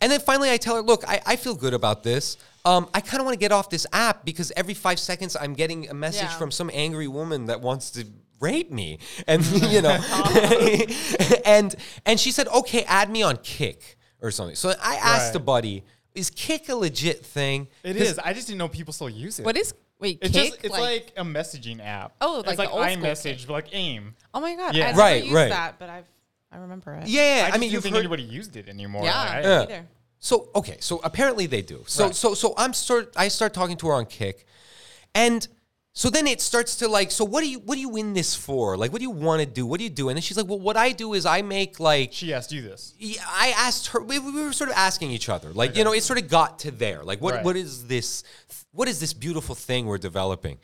And 0.00 0.10
then 0.10 0.20
finally, 0.20 0.50
I 0.50 0.56
tell 0.56 0.74
her, 0.76 0.82
"Look, 0.82 1.04
I, 1.06 1.20
I 1.24 1.36
feel 1.36 1.54
good 1.54 1.74
about 1.74 2.02
this. 2.02 2.36
Um, 2.64 2.88
I 2.94 3.00
kind 3.00 3.20
of 3.20 3.24
want 3.26 3.34
to 3.34 3.40
get 3.40 3.52
off 3.52 3.70
this 3.70 3.86
app 3.92 4.24
because 4.24 4.52
every 4.56 4.74
five 4.74 4.98
seconds 4.98 5.36
I'm 5.40 5.54
getting 5.54 5.88
a 5.90 5.94
message 5.94 6.22
Yeah. 6.22 6.38
from 6.38 6.50
some 6.50 6.70
angry 6.72 7.08
woman 7.08 7.46
that 7.46 7.60
wants 7.60 7.90
to 7.92 8.06
rape 8.40 8.70
me, 8.72 8.98
and 9.26 9.44
you 9.70 9.82
know, 9.82 9.98
and 11.44 11.74
and 12.06 12.18
she 12.18 12.30
said, 12.30 12.48
"Okay, 12.48 12.84
add 12.84 13.10
me 13.10 13.22
on 13.22 13.36
Kik 13.38 13.96
or 14.20 14.30
something." 14.30 14.56
So 14.56 14.70
I 14.82 14.96
asked 14.96 15.34
Right. 15.34 15.36
a 15.36 15.40
buddy. 15.40 15.84
is 16.14 16.28
Kik 16.30 16.68
a 16.68 16.74
legit 16.76 17.24
thing? 17.24 17.68
It 17.82 17.96
is. 17.96 18.18
I 18.18 18.32
just 18.34 18.46
didn't 18.46 18.58
know 18.58 18.68
people 18.68 18.92
still 18.92 19.08
use 19.08 19.38
it. 19.38 19.46
What 19.46 19.56
is 19.56 19.72
wait? 20.02 20.18
It's 20.20 20.32
Kik? 20.32 20.50
just 20.52 20.64
it's 20.64 20.78
like, 20.78 21.12
a 21.16 21.22
messaging 21.24 21.80
app. 21.82 22.12
Oh, 22.20 22.40
it's 22.40 22.46
like 22.48 22.58
like 22.58 22.68
the 22.68 22.74
old 22.74 22.84
iMessage, 22.84 23.46
but 23.46 23.54
like 23.54 23.68
AIM. 23.74 24.14
oh 24.34 24.40
my 24.40 24.54
god, 24.56 24.74
Yeah. 24.74 24.84
I 24.84 24.86
never 24.88 24.98
Right, 24.98 25.22
used 25.22 25.34
right. 25.34 25.48
that, 25.48 25.78
but 25.78 25.88
I've 25.88 26.04
I 26.50 26.58
remember 26.58 26.92
it. 26.96 27.08
Yeah, 27.08 27.22
I, 27.22 27.46
I, 27.46 27.48
just 27.48 27.60
mean, 27.60 27.70
you've 27.70 27.82
think 27.82 27.94
heard, 27.94 28.00
anybody 28.00 28.24
used 28.24 28.56
it 28.56 28.68
anymore. 28.68 29.04
yeah, 29.04 29.18
Like, 29.18 29.30
I- 29.30 29.40
Yeah. 29.40 29.62
either. 29.62 29.86
So 30.18 30.50
okay, 30.54 30.76
so 30.80 31.00
apparently 31.02 31.46
they 31.46 31.62
do. 31.62 31.82
So 31.86 32.04
Right. 32.06 32.14
so 32.14 32.34
so 32.34 32.52
I'm 32.58 32.74
start 32.74 33.12
I 33.16 33.28
start 33.28 33.54
talking 33.54 33.76
to 33.78 33.86
her 33.88 33.94
on 33.94 34.04
Kik, 34.06 34.46
and 35.14 35.48
so 35.94 36.08
then 36.08 36.26
it 36.26 36.40
starts 36.40 36.76
to 36.76 36.88
like, 36.88 37.10
so 37.10 37.22
what 37.24 37.42
do 37.42 37.50
you 37.50 37.58
what 37.58 37.74
do 37.74 37.80
you 37.82 37.94
in 37.96 38.14
this 38.14 38.34
for? 38.34 38.78
Like, 38.78 38.92
what 38.92 38.98
do 39.00 39.02
you 39.04 39.10
want 39.10 39.40
to 39.40 39.46
do? 39.46 39.66
What 39.66 39.76
do 39.78 39.84
you 39.84 39.90
do? 39.90 40.08
And 40.08 40.16
then 40.16 40.22
she's 40.22 40.38
like, 40.38 40.46
well, 40.48 40.58
what 40.58 40.76
I 40.76 40.92
do 40.92 41.12
is 41.12 41.26
I 41.26 41.42
make 41.42 41.78
like. 41.80 42.14
She 42.14 42.32
asked 42.32 42.50
you 42.50 42.62
this. 42.62 42.94
Yeah, 42.98 43.20
I 43.26 43.52
asked 43.56 43.88
her. 43.88 44.00
We, 44.00 44.18
we 44.18 44.32
were 44.32 44.54
sort 44.54 44.70
of 44.70 44.76
asking 44.76 45.10
each 45.10 45.28
other, 45.28 45.52
like 45.52 45.76
you 45.76 45.84
know, 45.84 45.92
it 45.92 46.02
sort 46.02 46.18
of 46.18 46.28
got 46.28 46.60
to 46.60 46.70
there. 46.70 47.02
Like, 47.04 47.20
what 47.20 47.34
Right. 47.34 47.44
what 47.44 47.56
is 47.56 47.86
this? 47.86 48.24
What 48.72 48.88
is 48.88 49.00
this 49.00 49.12
beautiful 49.12 49.54
thing 49.54 49.84
we're 49.84 49.98
developing? 49.98 50.58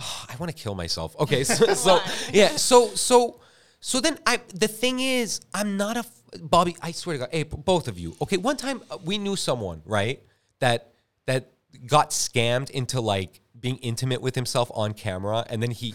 Oh, 0.00 0.24
I 0.28 0.34
want 0.36 0.50
to 0.54 0.60
kill 0.60 0.74
myself. 0.74 1.14
Okay, 1.20 1.44
so, 1.58 1.74
so 1.74 2.00
yeah, 2.32 2.56
so 2.56 2.88
so 2.88 3.40
so 3.78 4.00
then 4.00 4.18
I 4.26 4.40
the 4.52 4.68
thing 4.68 4.98
is, 4.98 5.40
I'm 5.54 5.76
not 5.76 5.96
a 5.96 6.04
Bobby. 6.40 6.76
I 6.82 6.90
swear 6.90 7.14
to 7.14 7.18
God, 7.20 7.28
hey, 7.30 7.44
both 7.44 7.86
of 7.86 7.96
you. 7.96 8.16
Okay, 8.22 8.38
one 8.38 8.56
time 8.56 8.82
uh, 8.90 8.98
we 9.04 9.18
knew 9.18 9.36
someone 9.36 9.82
right 9.84 10.20
that 10.58 10.94
that 11.26 11.52
got 11.86 12.10
scammed 12.10 12.70
into 12.70 13.00
like 13.00 13.40
being 13.62 13.76
intimate 13.78 14.20
with 14.20 14.34
himself 14.34 14.70
on 14.74 14.92
camera 14.92 15.46
and 15.48 15.62
then 15.62 15.70
he 15.70 15.94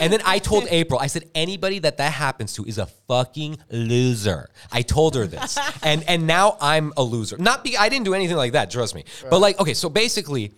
and 0.00 0.10
then 0.10 0.20
I 0.24 0.38
told 0.38 0.66
April 0.70 0.98
I 0.98 1.08
said 1.08 1.24
anybody 1.34 1.80
that 1.80 1.98
that 1.98 2.12
happens 2.12 2.54
to 2.54 2.64
is 2.64 2.78
a 2.78 2.86
fucking 2.86 3.58
loser. 3.70 4.48
I 4.72 4.82
told 4.82 5.14
her 5.16 5.26
this. 5.26 5.58
and 5.82 6.02
and 6.08 6.26
now 6.26 6.56
I'm 6.60 6.92
a 6.96 7.02
loser. 7.02 7.36
Not 7.36 7.62
be 7.62 7.76
I 7.76 7.90
didn't 7.90 8.06
do 8.06 8.14
anything 8.14 8.36
like 8.36 8.52
that, 8.52 8.70
trust 8.70 8.94
me. 8.94 9.04
But 9.28 9.40
like 9.40 9.60
okay, 9.60 9.74
so 9.74 9.90
basically 9.90 10.54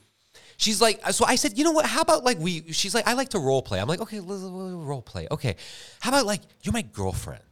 She's 0.61 0.79
like, 0.79 1.01
so 1.13 1.25
I 1.25 1.37
said, 1.37 1.57
you 1.57 1.65
know 1.65 1.71
what? 1.71 1.87
How 1.87 2.03
about 2.03 2.23
like 2.23 2.39
we? 2.39 2.71
She's 2.73 2.95
like, 2.95 3.09
I 3.09 3.15
like 3.15 3.31
to 3.31 3.39
role 3.39 3.63
play. 3.63 3.81
I'm 3.81 3.89
like, 3.89 4.03
okay, 4.03 4.21
role 4.21 5.01
play. 5.01 5.27
Okay, 5.31 5.57
how 6.01 6.11
about 6.11 6.27
like 6.27 6.43
you're 6.63 6.75
my 6.75 6.83
girlfriend, 6.83 7.43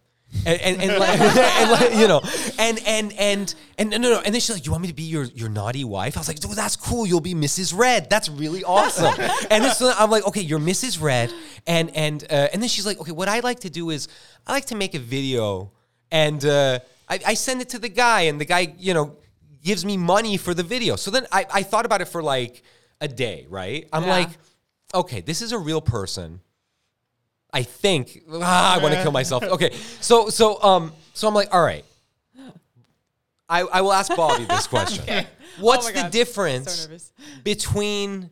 and 0.44 0.60
and, 0.60 0.82
and, 0.90 0.98
like, 0.98 1.20
and 1.20 1.70
like, 1.70 1.94
you 1.94 2.08
know, 2.08 2.20
and 2.58 2.78
and 2.86 3.12
and 3.14 3.54
and 3.78 3.90
no 3.90 3.98
no. 3.98 4.20
And 4.24 4.34
then 4.34 4.40
she's 4.40 4.50
like, 4.54 4.66
you 4.66 4.72
want 4.72 4.82
me 4.82 4.88
to 4.88 4.94
be 4.94 5.04
your 5.04 5.24
your 5.24 5.48
naughty 5.48 5.84
wife? 5.84 6.16
I 6.16 6.20
was 6.20 6.28
like, 6.28 6.38
oh, 6.46 6.54
that's 6.54 6.76
cool. 6.76 7.06
You'll 7.06 7.20
be 7.20 7.34
Mrs. 7.34 7.76
Red. 7.76 8.10
That's 8.10 8.28
really 8.28 8.64
awesome. 8.64 9.14
and 9.50 9.64
then 9.64 9.74
so 9.74 9.92
I'm 9.96 10.10
like, 10.10 10.26
okay, 10.26 10.42
you're 10.42 10.58
Mrs. 10.58 11.00
Red, 11.00 11.32
and 11.66 11.90
and 11.96 12.24
uh, 12.30 12.48
and 12.52 12.62
then 12.62 12.68
she's 12.68 12.86
like, 12.86 13.00
okay, 13.00 13.12
what 13.12 13.28
I 13.28 13.40
like 13.40 13.60
to 13.60 13.70
do 13.70 13.90
is 13.90 14.08
I 14.46 14.52
like 14.52 14.66
to 14.66 14.74
make 14.74 14.94
a 14.94 14.98
video, 15.00 15.72
and 16.10 16.44
uh, 16.44 16.80
I, 17.08 17.20
I 17.28 17.34
send 17.34 17.60
it 17.62 17.70
to 17.70 17.78
the 17.78 17.88
guy, 17.88 18.22
and 18.22 18.40
the 18.40 18.44
guy, 18.44 18.74
you 18.78 18.94
know 18.94 19.16
gives 19.60 19.84
me 19.84 19.96
money 19.96 20.36
for 20.36 20.54
the 20.54 20.62
video. 20.62 20.94
So 20.94 21.10
then 21.10 21.26
I, 21.32 21.44
I 21.52 21.62
thought 21.64 21.84
about 21.84 22.00
it 22.00 22.06
for 22.06 22.22
like 22.22 22.62
a 23.00 23.08
day, 23.08 23.44
right? 23.50 23.88
I'm 23.92 24.04
Yeah. 24.04 24.10
like, 24.10 24.28
okay, 24.94 25.20
this 25.20 25.42
is 25.42 25.50
a 25.50 25.58
real 25.58 25.80
person. 25.80 26.40
I 27.52 27.62
think 27.62 28.22
ah, 28.32 28.74
I 28.78 28.82
want 28.82 28.94
to 28.94 29.02
kill 29.02 29.12
myself. 29.12 29.42
Okay, 29.42 29.72
so 30.00 30.28
so 30.28 30.62
um 30.62 30.92
so 31.14 31.26
I'm 31.28 31.34
like, 31.34 31.52
all 31.54 31.62
right. 31.62 31.84
I, 33.50 33.60
I 33.62 33.80
will 33.80 33.94
ask 33.94 34.14
Bobby 34.14 34.44
this 34.44 34.66
question. 34.74 35.24
What's 35.58 35.86
Oh 35.86 35.92
the 35.92 36.02
God. 36.02 36.10
difference 36.10 36.86
So 36.86 37.40
between 37.44 38.28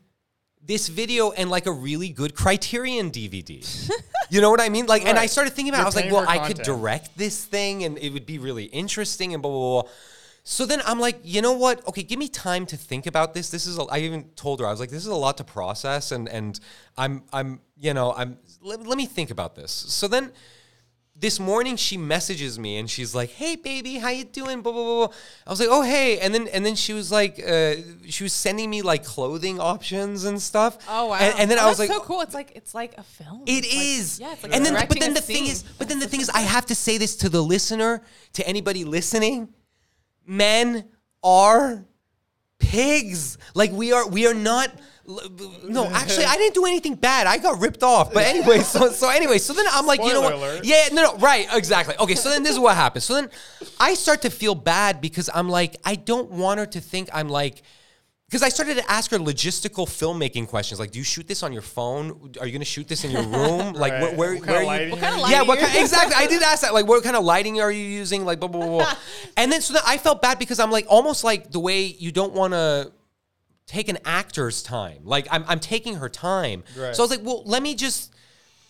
this 0.63 0.89
video 0.89 1.31
and 1.31 1.49
like 1.49 1.65
a 1.67 1.73
really 1.73 2.11
good 2.11 2.35
Criterion 2.35 3.11
DVD? 3.11 3.91
you 4.29 4.41
know 4.43 4.51
what 4.51 4.61
I 4.61 4.69
mean? 4.69 4.85
Like, 4.87 5.07
and 5.07 5.19
I 5.19 5.25
started 5.27 5.55
thinking 5.55 5.73
about. 5.73 5.81
it. 5.81 5.85
I 5.85 5.87
was 5.87 5.97
like, 5.97 6.13
well, 6.13 6.27
I 6.29 6.47
could 6.47 6.59
direct 6.63 7.17
this 7.17 7.43
thing, 7.45 7.85
and 7.85 7.97
it 7.99 8.11
would 8.13 8.27
be 8.27 8.39
really 8.39 8.65
interesting, 8.65 9.33
and 9.33 9.43
blah 9.43 9.51
blah 9.51 9.61
blah. 9.61 9.83
blah. 9.83 9.91
So 10.49 10.65
then 10.67 10.81
I'm 10.87 11.01
like, 11.01 11.19
you 11.25 11.41
know 11.43 11.53
what? 11.55 11.85
Okay, 11.89 12.03
give 12.05 12.19
me 12.21 12.29
time 12.29 12.67
to 12.67 12.77
think 12.77 13.07
about 13.07 13.33
this. 13.35 13.49
This 13.51 13.67
is. 13.67 13.79
A, 13.79 13.83
I 13.85 13.99
even 14.01 14.25
told 14.37 14.61
her 14.61 14.67
I 14.67 14.71
was 14.71 14.79
like, 14.81 14.91
this 14.91 15.01
is 15.03 15.09
a 15.09 15.15
lot 15.15 15.39
to 15.39 15.45
process, 15.45 16.13
and 16.13 16.29
and 16.29 16.61
I'm 16.99 17.23
I'm 17.33 17.61
you 17.81 17.95
know 17.95 18.13
I'm 18.13 18.37
let, 18.63 18.87
let 18.87 18.97
me 18.99 19.07
think 19.07 19.31
about 19.31 19.55
this. 19.55 19.71
So 19.73 20.09
then 20.09 20.33
this 21.19 21.41
morning 21.41 21.77
she 21.77 21.97
messages 21.97 22.59
me 22.59 22.77
and 22.77 22.91
she's 22.91 23.15
like, 23.15 23.31
"Hey 23.31 23.57
baby, 23.57 23.97
how 23.97 24.11
you 24.11 24.25
doing?" 24.25 24.61
Blah 24.61 24.73
blah 24.73 24.85
blah. 24.85 25.07
blah. 25.07 25.17
I 25.47 25.51
was 25.51 25.61
like, 25.61 25.69
"Oh 25.71 25.83
hey," 25.83 26.19
and 26.19 26.35
then 26.35 26.47
and 26.49 26.65
then 26.67 26.75
she 26.75 26.93
was 26.93 27.11
like, 27.11 27.39
uh, 27.43 27.77
she 28.09 28.23
was 28.25 28.33
sending 28.35 28.69
me 28.69 28.83
like 28.83 29.03
clothing 29.05 29.59
options 29.59 30.25
and 30.25 30.41
stuff. 30.41 30.77
Oh 30.89 31.07
wow! 31.07 31.15
And, 31.15 31.39
and 31.41 31.51
then 31.51 31.59
Oh, 31.59 31.63
I 31.63 31.69
was 31.69 31.79
like, 31.79 31.89
so 31.91 32.01
cool. 32.01 32.21
It's 32.21 32.35
like 32.35 32.53
it's 32.55 32.75
like 32.75 32.99
a 32.99 33.03
film. 33.03 33.45
it 33.47 33.65
It's 33.67 34.21
like- 34.21 34.29
yeah, 34.29 34.33
it's 34.35 34.43
like 34.43 34.55
and 34.55 34.65
then, 34.67 34.75
but 34.89 35.01
then 35.01 35.15
the 35.15 35.23
thing 35.23 35.47
is, 35.47 35.63
but 35.79 35.89
then 35.89 36.01
the 36.01 36.09
thing 36.09 36.21
is, 36.21 36.29
I 36.31 36.41
have 36.41 36.67
to 36.67 36.75
say 36.75 36.99
this 36.99 37.17
to 37.17 37.29
the 37.31 37.43
listener, 37.43 38.03
to 38.35 38.47
anybody 38.47 38.85
listening. 38.85 39.49
Men 40.27 40.89
are 41.23 41.87
pigs. 42.59 43.39
Like 43.55 43.73
we 43.73 43.93
are, 43.93 44.07
we 44.09 44.27
are 44.27 44.35
not. 44.35 44.71
No, 45.65 45.87
actually, 45.87 46.25
I 46.25 46.37
didn't 46.41 46.55
do 46.55 46.65
anything 46.67 46.95
bad. 46.95 47.27
I 47.27 47.39
got 47.39 47.61
ripped 47.61 47.83
off. 47.83 48.13
But 48.13 48.25
anyway, 48.25 48.59
so 48.61 48.91
so 48.91 49.09
anyway, 49.09 49.39
so 49.39 49.53
then 49.53 49.67
I'm 49.71 49.87
like, 49.87 50.01
you 50.03 50.13
know 50.13 50.21
what? 50.23 50.33
Alert. 50.35 50.65
Yeah, 50.65 50.89
no, 50.93 51.03
no, 51.03 51.17
right, 51.19 51.47
exactly. 51.53 51.95
Okay, 51.99 52.15
so 52.15 52.29
then 52.29 52.43
this 52.43 52.53
is 52.53 52.59
what 52.59 52.77
happens. 52.77 53.05
So 53.05 53.15
then 53.15 53.31
I 53.79 53.95
start 53.95 54.23
to 54.23 54.31
feel 54.31 54.55
bad 54.55 55.01
because 55.01 55.31
I'm 55.33 55.49
like, 55.49 55.77
I 55.85 55.95
don't 55.95 56.31
want 56.31 56.59
her 56.61 56.67
to 56.67 56.81
think 56.81 57.09
I'm 57.13 57.29
like. 57.29 57.63
Because 58.29 58.43
I 58.43 58.49
started 58.49 58.77
to 58.79 58.91
ask 58.91 59.13
her 59.13 59.19
logistical 59.19 59.87
filmmaking 59.87 60.49
questions, 60.49 60.81
like, 60.81 60.91
"Do 60.91 60.99
you 60.99 61.05
shoot 61.05 61.29
this 61.29 61.45
on 61.45 61.53
your 61.53 61.63
phone? 61.63 62.33
Are 62.41 62.47
you 62.47 62.51
going 62.51 62.59
to 62.59 62.65
shoot 62.65 62.89
this 62.89 63.05
in 63.05 63.13
your 63.13 63.23
room? 63.23 63.73
Like, 63.75 63.93
where, 63.93 64.11
Right. 64.11 64.17
where, 64.17 64.35
What 64.35 64.43
kind 64.43 64.47
where 64.49 64.57
of 64.57 64.57
are 64.57 64.61
you? 64.63 64.67
lighting 64.67 64.91
What 64.91 65.01
kind 65.01 65.15
of 65.15 65.21
you 65.21 65.27
yeah, 65.29 65.33
lighting 65.43 65.47
what 65.49 65.59
kind, 65.61 65.77
exactly? 65.79 66.15
I 66.17 66.27
did 66.27 66.43
ask 66.43 66.63
that. 66.63 66.75
Like, 66.75 66.89
what 66.89 67.05
kind 67.05 67.15
of 67.15 67.23
lighting 67.23 67.61
are 67.61 67.71
you 67.71 67.85
using? 67.85 68.25
Like, 68.25 68.41
blah 68.41 68.49
blah 68.49 68.67
blah. 68.67 68.79
blah. 68.79 68.95
and 69.37 69.53
then 69.53 69.61
so 69.61 69.75
then 69.75 69.83
I 69.87 69.97
felt 69.99 70.23
bad 70.23 70.41
because 70.41 70.59
I'm 70.59 70.73
like, 70.73 70.87
almost 70.89 71.23
like 71.23 71.53
the 71.53 71.61
way 71.61 71.85
you 71.85 72.11
don't 72.11 72.33
want 72.33 72.53
to 72.53 72.91
take 73.67 73.89
an 73.89 73.99
actor's 74.05 74.63
time. 74.63 75.01
Like, 75.05 75.27
I'm 75.31 75.45
I'm 75.47 75.61
taking 75.61 75.97
her 75.97 76.09
time. 76.09 76.65
Right. 76.77 76.95
So 76.95 77.03
I 77.03 77.05
was 77.05 77.11
like, 77.11 77.25
well, 77.25 77.43
let 77.45 77.63
me 77.63 77.75
just 77.75 78.13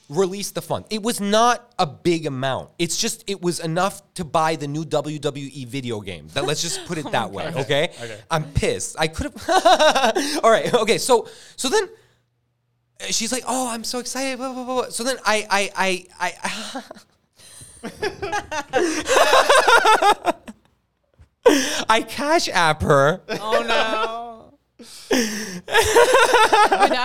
release 0.09 0.53
the 0.53 0.63
fund. 0.63 0.85
It 0.91 1.03
was 1.03 1.21
not 1.21 1.75
a 1.79 1.87
big 1.87 2.27
amount. 2.27 2.71
It's 2.79 2.97
just 2.97 3.25
it 3.27 3.43
was 3.43 3.61
enough 3.61 4.03
to 4.15 4.25
buy 4.25 4.57
the 4.57 4.69
new 4.69 4.85
WWE 4.85 5.67
video 5.67 6.01
game. 6.01 6.29
That 6.35 6.45
let's 6.45 6.63
just 6.63 6.85
put 6.87 6.99
it 6.99 7.07
oh 7.09 7.11
that 7.11 7.31
way, 7.31 7.47
okay? 7.57 7.91
Okay. 8.03 8.19
I'm 8.31 8.45
pissed. 8.53 8.97
I 8.99 9.09
could 9.09 9.33
have 9.33 10.41
All 10.45 10.51
right. 10.51 10.73
Okay. 10.73 10.99
So 10.99 11.29
so 11.57 11.69
then 11.69 11.89
she's 13.11 13.33
like, 13.33 13.45
"Oh, 13.47 13.69
I'm 13.69 13.85
so 13.85 13.99
excited." 13.99 14.39
Blah, 14.39 14.53
blah, 14.53 14.65
blah. 14.65 14.89
So 14.91 15.05
then 15.05 15.17
I 15.25 15.47
I 15.51 16.07
I 16.21 16.33
I 16.67 16.83
I 21.89 22.03
cash 22.03 22.49
app 22.49 22.83
her. 22.83 23.21
Oh 23.29 23.65
no! 23.67 24.36
Without 24.79 24.91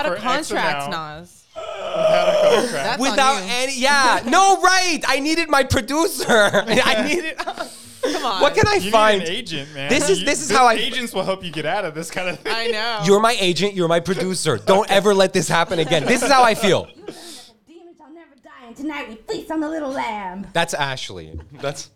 a 0.06 0.12
a 0.12 0.14
X 0.14 0.22
contract, 0.22 0.88
amount. 0.88 1.22
Nas. 1.22 1.38
Contract. 1.54 2.72
That's 2.74 3.02
on 3.04 3.10
Without 3.10 3.44
you. 3.44 3.50
any, 3.52 3.80
yeah, 3.80 4.22
no, 4.26 4.62
right. 4.62 5.00
I 5.08 5.20
needed 5.20 5.50
my 5.50 5.64
producer. 5.64 6.26
I 6.68 7.08
needed. 7.08 7.38
Come 7.38 8.26
on. 8.26 8.42
What 8.42 8.56
can 8.56 8.68
I 8.68 8.76
You 8.76 8.82
need 8.86 8.92
find? 8.92 9.22
an 9.22 9.28
agent, 9.28 9.74
man. 9.76 9.90
This 9.90 10.10
is- 10.10 10.20
You- 10.22 10.26
this 10.26 10.42
is 10.42 10.48
the 10.50 10.58
how 10.58 10.66
I- 10.68 10.74
agents 10.74 11.14
will 11.14 11.24
help 11.24 11.44
you 11.44 11.52
get 11.52 11.66
out 11.66 11.86
of 11.86 11.94
this 11.94 12.10
kind 12.10 12.30
of 12.30 12.40
thing. 12.40 12.54
I 12.54 12.68
know. 12.68 13.02
You're 13.06 13.20
my 13.20 13.36
agent. 13.40 13.74
You're 13.76 13.88
my 13.88 14.00
producer. 14.00 14.58
Don't 14.58 14.90
ever 14.90 15.14
let 15.14 15.34
this 15.34 15.48
happen 15.48 15.80
again. 15.80 16.06
This 16.06 16.24
is 16.24 16.32
how 16.32 16.44
I 16.44 16.56
feel. 16.56 16.86
Demon 16.86 17.94
shall 17.98 18.12
never 18.12 18.36
die, 18.44 18.68
and 18.68 18.76
tonight 18.76 19.10
we 19.10 19.16
feast 19.16 19.52
on 19.52 19.60
the 19.60 19.70
little 19.70 19.92
lamb. 19.92 20.48
That's 20.54 20.74
Ashley. 20.74 21.40
That's 21.54 21.90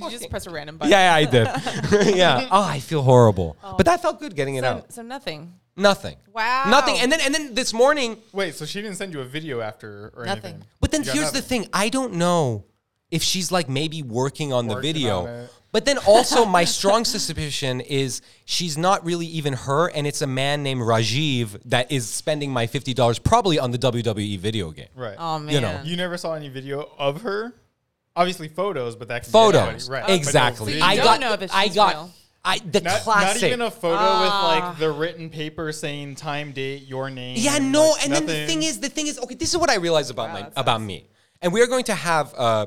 Did 0.00 0.12
you 0.12 0.18
just 0.18 0.30
press 0.30 0.46
a 0.46 0.50
random 0.50 0.76
button? 0.76 0.90
yeah, 0.90 1.10
yeah 1.10 1.14
I 1.14 1.24
did. 1.24 1.46
yeah. 2.16 2.48
Oh, 2.50 2.62
I 2.62 2.80
feel 2.80 3.02
horrible. 3.02 3.56
Oh. 3.62 3.74
But 3.76 3.86
that 3.86 4.02
felt 4.02 4.20
good 4.20 4.34
getting 4.36 4.56
it 4.56 4.62
So, 4.64 4.68
out. 4.70 4.92
so 4.92 5.02
nothing. 5.02 5.54
Nothing. 5.76 6.16
Wow. 6.32 6.64
Nothing. 6.68 6.96
And 7.00 7.10
then 7.10 7.20
and 7.20 7.34
then 7.34 7.54
this 7.54 7.72
morning. 7.72 8.16
Wait, 8.32 8.54
so 8.54 8.64
she 8.64 8.80
didn't 8.80 8.96
send 8.96 9.12
you 9.12 9.20
a 9.20 9.24
video 9.24 9.60
after 9.60 10.12
or 10.16 10.24
Nothing. 10.24 10.44
anything? 10.44 10.64
But 10.80 10.90
then 10.92 11.00
You 11.02 11.06
got 11.06 11.14
here's 11.16 11.32
the 11.32 11.42
thing. 11.42 11.68
I 11.72 11.88
don't 11.88 12.14
know 12.14 12.64
if 13.10 13.22
she's 13.22 13.50
like 13.50 13.68
maybe 13.68 14.02
working 14.02 14.52
on 14.52 14.66
the 14.68 14.76
video. 14.76 15.26
on. 15.26 15.48
But 15.72 15.84
then 15.84 15.98
also 16.06 16.44
my 16.44 16.62
strong 16.64 17.04
suspicion 17.16 17.80
is 17.80 18.22
she's 18.44 18.78
not 18.78 19.04
really 19.04 19.26
even 19.26 19.54
her, 19.54 19.88
and 19.88 20.06
it's 20.06 20.22
a 20.22 20.26
man 20.28 20.62
named 20.62 20.80
Rajiv 20.82 21.60
that 21.64 21.90
is 21.90 22.08
spending 22.08 22.52
my 22.52 22.68
fifty 22.68 22.94
dollars 22.94 23.18
probably 23.18 23.58
on 23.58 23.72
the 23.72 23.78
WWE 23.78 24.38
video 24.38 24.70
game. 24.70 24.86
Right. 24.94 25.16
Oh 25.18 25.40
man. 25.40 25.52
You 25.54 25.60
know. 25.60 25.80
You 25.82 25.96
never 25.96 26.16
saw 26.16 26.34
any 26.34 26.48
video 26.48 26.88
of 26.96 27.22
her? 27.22 27.52
Obviously 28.16 28.48
photos, 28.48 28.94
but 28.96 29.08
that 29.08 29.22
can 29.22 29.28
be 29.30 29.32
Photos, 29.32 29.60
anybody. 29.62 29.90
right? 29.90 30.02
but 30.02 30.08
no 30.08 30.14
exactly. 30.14 30.78
So. 30.78 30.84
I 30.84 30.96
don't 30.96 31.04
got, 31.04 31.20
know 31.20 31.32
if 31.32 31.52
I 31.54 31.68
got, 31.68 31.94
real. 31.94 32.10
I 32.44 32.58
the 32.58 32.80
not, 32.82 33.00
classic. 33.00 33.42
not 33.42 33.46
even 33.48 33.60
a 33.62 33.70
photo 33.70 33.96
Ah. 33.98 34.20
with 34.22 34.62
like 34.70 34.78
the 34.78 34.92
written 34.92 35.30
paper 35.30 35.72
saying 35.72 36.14
time, 36.16 36.52
date, 36.52 36.86
your 36.86 37.10
name. 37.10 37.36
Yeah, 37.40 37.58
no, 37.58 37.90
like, 37.90 38.04
and 38.04 38.12
then 38.12 38.26
the 38.26 38.46
thing 38.46 38.62
is, 38.62 38.78
the 38.80 38.88
thing 38.88 39.08
is, 39.08 39.18
okay, 39.18 39.34
this 39.34 39.50
is 39.50 39.56
what 39.56 39.70
I 39.70 39.76
realized 39.76 40.10
about 40.12 40.28
Wow, 40.28 40.34
my 40.34 40.40
about 40.56 40.66
sucks. 40.78 40.82
me, 40.82 41.08
and 41.42 41.52
we 41.52 41.60
are 41.62 41.66
going 41.66 41.84
to 41.84 41.94
have 41.94 42.32
uh, 42.36 42.66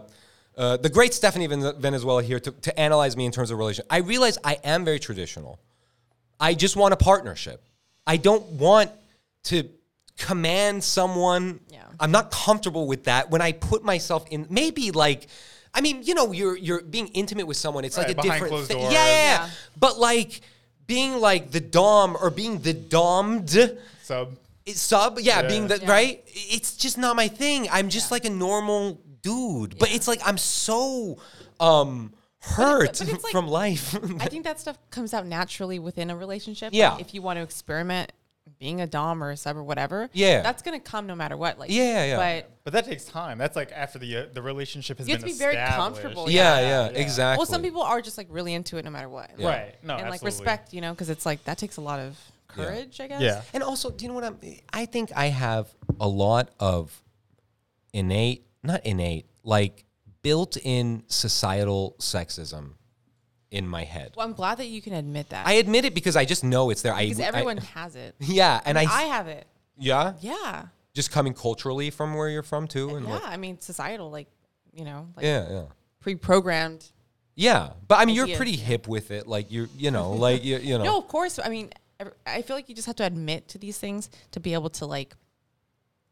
uh, 0.57 0.77
the 0.77 0.89
great 0.89 1.13
Stephanie 1.13 1.47
Ven- 1.47 1.79
Venezuela 1.79 2.21
here 2.23 2.39
to, 2.41 2.51
to 2.51 2.77
analyze 2.79 3.15
me 3.15 3.25
in 3.25 3.31
terms 3.31 3.49
of 3.51 3.57
relation. 3.57 3.85
I 3.89 3.97
realize 3.99 4.37
I 4.43 4.55
am 4.65 4.83
very 4.83 4.99
traditional. 4.99 5.59
I 6.39 6.55
just 6.55 6.75
want 6.75 6.93
a 6.93 6.97
partnership. 6.97 7.63
I 8.05 8.17
don't 8.17 8.43
want 8.53 8.91
to 9.45 9.69
command 10.17 10.83
someone. 10.83 11.59
Yeah. 11.69 11.83
I'm 11.99 12.11
not 12.11 12.31
comfortable 12.31 12.87
with 12.87 13.05
that 13.05 13.29
when 13.31 13.41
I 13.41 13.51
put 13.51 13.83
myself 13.83 14.25
in. 14.29 14.45
Maybe 14.49 14.91
like, 14.91 15.27
I 15.73 15.81
mean, 15.81 16.03
you 16.03 16.13
know, 16.13 16.31
you're 16.31 16.55
you're 16.57 16.81
being 16.83 17.07
intimate 17.09 17.47
with 17.47 17.57
someone. 17.57 17.85
It's 17.85 17.97
like 17.97 18.09
a 18.09 18.13
different 18.13 18.47
closed 18.47 18.67
thing. 18.67 18.77
doors. 18.77 18.93
Yeah, 18.93 19.05
yeah, 19.05 19.11
yeah. 19.11 19.45
Yeah. 19.45 19.49
But 19.79 19.97
like 19.99 20.41
being 20.85 21.19
like 21.19 21.51
the 21.51 21.59
dom 21.59 22.15
or 22.21 22.29
being 22.29 22.59
the 22.59 22.73
dommed 22.73 23.77
Sub. 24.03 24.35
sub 24.67 25.19
yeah, 25.19 25.41
Yeah. 25.41 25.47
being 25.47 25.67
the 25.67 25.79
Yeah. 25.79 25.91
right 25.91 26.23
it's 26.25 26.77
just 26.77 26.97
not 26.97 27.17
my 27.17 27.27
thing 27.27 27.67
i'm 27.69 27.89
just 27.89 28.09
like 28.09 28.23
a 28.23 28.29
normal 28.29 29.01
dude 29.21 29.77
but 29.79 29.93
it's 29.93 30.07
like 30.07 30.21
i'm 30.25 30.37
so 30.37 31.17
um 31.59 32.13
hurt 32.39 32.99
but 32.99 33.09
it's 33.09 33.23
like- 33.23 33.31
from 33.33 33.47
life 33.49 33.95
I 34.21 34.27
think 34.33 34.45
that 34.45 34.61
stuff 34.61 34.77
comes 34.91 35.13
out 35.13 35.25
naturally 35.25 35.79
within 35.79 36.09
a 36.09 36.15
relationship. 36.15 36.69
Yeah. 36.73 36.91
Like 36.93 37.01
if 37.01 37.13
you 37.13 37.21
want 37.21 37.35
to 37.37 37.43
experiment 37.43 38.13
being 38.59 38.81
a 38.81 38.87
dom 38.87 39.23
or 39.23 39.31
a 39.31 39.37
sub 39.37 39.55
or 39.57 39.63
whatever, 39.63 40.09
Yeah. 40.13 40.41
that's 40.41 40.61
gonna 40.61 40.79
come 40.79 41.07
no 41.07 41.15
matter 41.15 41.37
what. 41.37 41.59
Like 41.59 41.69
Yeah, 41.69 42.05
yeah. 42.05 42.17
But 42.17 42.51
But 42.63 42.73
that 42.73 42.85
takes 42.85 43.05
time. 43.05 43.37
That's 43.37 43.55
like 43.55 43.71
after 43.71 43.99
the 43.99 44.17
uh, 44.17 44.25
the 44.33 44.41
relationship 44.41 44.97
has 44.97 45.07
You 45.07 45.13
have 45.13 45.21
been 45.21 45.29
to 45.29 45.35
be 45.35 45.39
very 45.39 45.55
comfortable, 45.55 46.29
yeah, 46.29 46.59
Yeah. 46.59 46.67
yeah 46.67 46.89
Yeah. 46.91 46.97
exactly 46.97 47.37
well, 47.39 47.45
some 47.45 47.61
people 47.61 47.81
are 47.81 48.01
just 48.01 48.17
like 48.17 48.27
really 48.29 48.53
into 48.53 48.77
it 48.77 48.85
no 48.85 48.91
matter 48.91 49.09
what. 49.09 49.31
Yeah. 49.37 49.47
Right. 49.47 49.75
No, 49.83 49.95
and 49.95 50.09
like 50.09 50.21
respect, 50.23 50.73
you 50.73 50.81
know, 50.81 50.91
because 50.93 51.09
it's 51.09 51.25
like 51.25 51.43
that 51.45 51.57
takes 51.57 51.77
a 51.77 51.81
lot 51.81 51.99
of 51.99 52.17
courage, 52.47 52.99
I 52.99 53.07
guess. 53.07 53.21
Yeah. 53.21 53.41
And 53.53 53.61
also, 53.63 53.89
do 53.91 54.03
you 54.03 54.09
know 54.09 54.15
what 54.15 54.23
I'm? 54.23 54.39
I 54.73 54.85
think 54.85 55.11
I 55.15 55.27
have 55.27 55.67
a 55.99 56.07
lot 56.07 56.49
of 56.59 57.03
innate, 57.93 58.45
not 58.63 58.85
innate, 58.85 59.25
like 59.43 59.85
built-in 60.21 61.03
societal 61.07 61.95
sexism 61.99 62.73
in 63.51 63.67
my 63.67 63.83
head. 63.83 64.13
Well, 64.15 64.25
I'm 64.27 64.33
glad 64.33 64.57
that 64.59 64.65
you 64.67 64.81
can 64.81 64.93
admit 64.93 65.29
that. 65.29 65.47
I 65.47 65.53
admit 65.53 65.85
it 65.85 65.93
because 65.93 66.15
I 66.15 66.25
just 66.25 66.43
know 66.43 66.69
it's 66.69 66.81
there. 66.81 66.95
because 66.97 67.19
I, 67.19 67.23
I- 67.23 67.27
everyone 67.27 67.57
has 67.57 67.95
it. 67.95 68.15
yeah, 68.19 68.59
and 68.65 68.77
I, 68.77 68.81
I 68.81 69.03
have 69.03 69.27
it. 69.27 69.47
yeah, 69.77 70.13
Yeah. 70.21 70.65
just 70.93 71.11
coming 71.11 71.33
culturally 71.33 71.89
from 71.89 72.13
where 72.13 72.29
you're 72.29 72.43
from 72.43 72.67
too, 72.67 72.95
and 72.95 73.05
Yeah. 73.05 73.13
like, 73.13 73.23
I 73.25 73.37
mean, 73.37 73.59
societal, 73.61 74.09
like, 74.11 74.27
you 74.73 74.83
know, 74.85 75.07
like 75.15 75.25
yeah, 75.25 75.49
yeah. 75.49 75.63
pre-programmed. 76.01 76.85
Yeah, 77.35 77.69
but 77.87 77.99
I 77.99 78.05
mean, 78.05 78.15
you're 78.15 78.35
pretty 78.35 78.55
hip 78.55 78.87
with 78.87 79.11
it. 79.11 79.27
Like 79.27 79.51
you're, 79.51 79.67
you 79.77 79.91
know, 79.91 80.11
like 80.13 80.43
you, 80.43 80.57
you 80.57 80.77
know. 80.79 80.83
No, 80.83 80.97
of 80.97 81.07
course. 81.07 81.39
I 81.43 81.49
mean, 81.49 81.69
I 82.25 82.41
feel 82.41 82.55
like 82.55 82.67
you 82.67 82.73
just 82.75 82.87
have 82.87 82.95
to 82.97 83.05
admit 83.05 83.47
to 83.49 83.57
these 83.59 83.77
things 83.77 84.09
to 84.31 84.39
be 84.39 84.53
able 84.55 84.69
to 84.71 84.85
like 84.87 85.15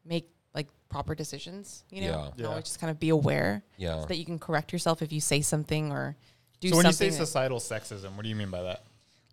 make 0.06 0.28
like 0.54 0.68
proper 0.90 1.16
decisions. 1.16 1.84
You 1.90 2.02
know, 2.02 2.08
Yeah. 2.08 2.30
Yeah. 2.38 2.46
always 2.48 2.66
just 2.66 2.80
kind 2.80 2.92
of 2.92 3.00
be 3.00 3.10
aware, 3.10 3.64
Yeah. 3.78 4.02
so 4.02 4.06
that 4.08 4.18
you 4.18 4.26
can 4.26 4.38
correct 4.40 4.72
yourself 4.72 5.02
if 5.02 5.12
you 5.12 5.20
say 5.20 5.42
something 5.42 5.92
or 5.92 6.16
do 6.60 6.70
So 6.70 6.78
when 6.78 6.86
you 6.86 6.92
say 6.92 7.10
that- 7.10 7.16
societal 7.16 7.60
sexism, 7.60 8.16
what 8.16 8.24
do 8.24 8.30
you 8.30 8.36
mean 8.36 8.50
by 8.52 8.62
that? 8.64 8.84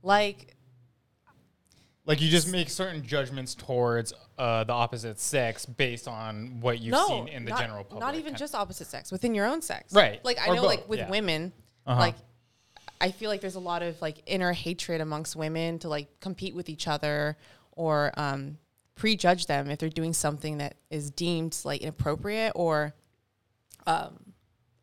like, 0.02 0.56
Like 2.04 2.20
you 2.20 2.28
just 2.28 2.48
make 2.48 2.68
certain 2.68 3.06
judgments 3.06 3.54
towards 3.54 4.12
uh, 4.38 4.64
the 4.64 4.72
opposite 4.72 5.20
sex 5.20 5.64
based 5.64 6.08
on 6.08 6.60
what 6.60 6.80
you've 6.80 6.92
no, 6.92 7.06
seen 7.06 7.28
in 7.28 7.44
the 7.44 7.50
not, 7.50 7.60
general 7.60 7.84
public. 7.84 8.00
Not 8.00 8.14
even 8.16 8.34
just 8.34 8.54
opposite 8.54 8.88
sex 8.88 9.12
within 9.12 9.34
your 9.34 9.46
own 9.46 9.62
sex, 9.62 9.92
Right, 9.92 10.22
Like 10.24 10.38
I 10.40 10.48
or 10.48 10.56
know, 10.56 10.62
both, 10.62 10.68
like 10.70 10.88
with 10.88 10.98
yeah. 10.98 11.10
women, 11.10 11.52
Uh-huh. 11.86 12.00
like 12.00 12.14
I 13.00 13.10
feel 13.12 13.30
like 13.30 13.40
there's 13.40 13.54
a 13.56 13.60
lot 13.60 13.82
of 13.82 14.00
like 14.02 14.22
inner 14.26 14.52
hatred 14.52 15.00
amongst 15.00 15.36
women 15.36 15.78
to 15.80 15.88
like 15.88 16.08
compete 16.20 16.54
with 16.54 16.68
each 16.68 16.88
other 16.88 17.36
or 17.72 18.12
um, 18.16 18.58
prejudge 18.96 19.46
them 19.46 19.70
if 19.70 19.78
they're 19.78 19.88
doing 19.88 20.12
something 20.12 20.58
that 20.58 20.74
is 20.90 21.10
deemed 21.10 21.56
like 21.64 21.80
inappropriate 21.82 22.52
or 22.56 22.94
um, 23.86 24.31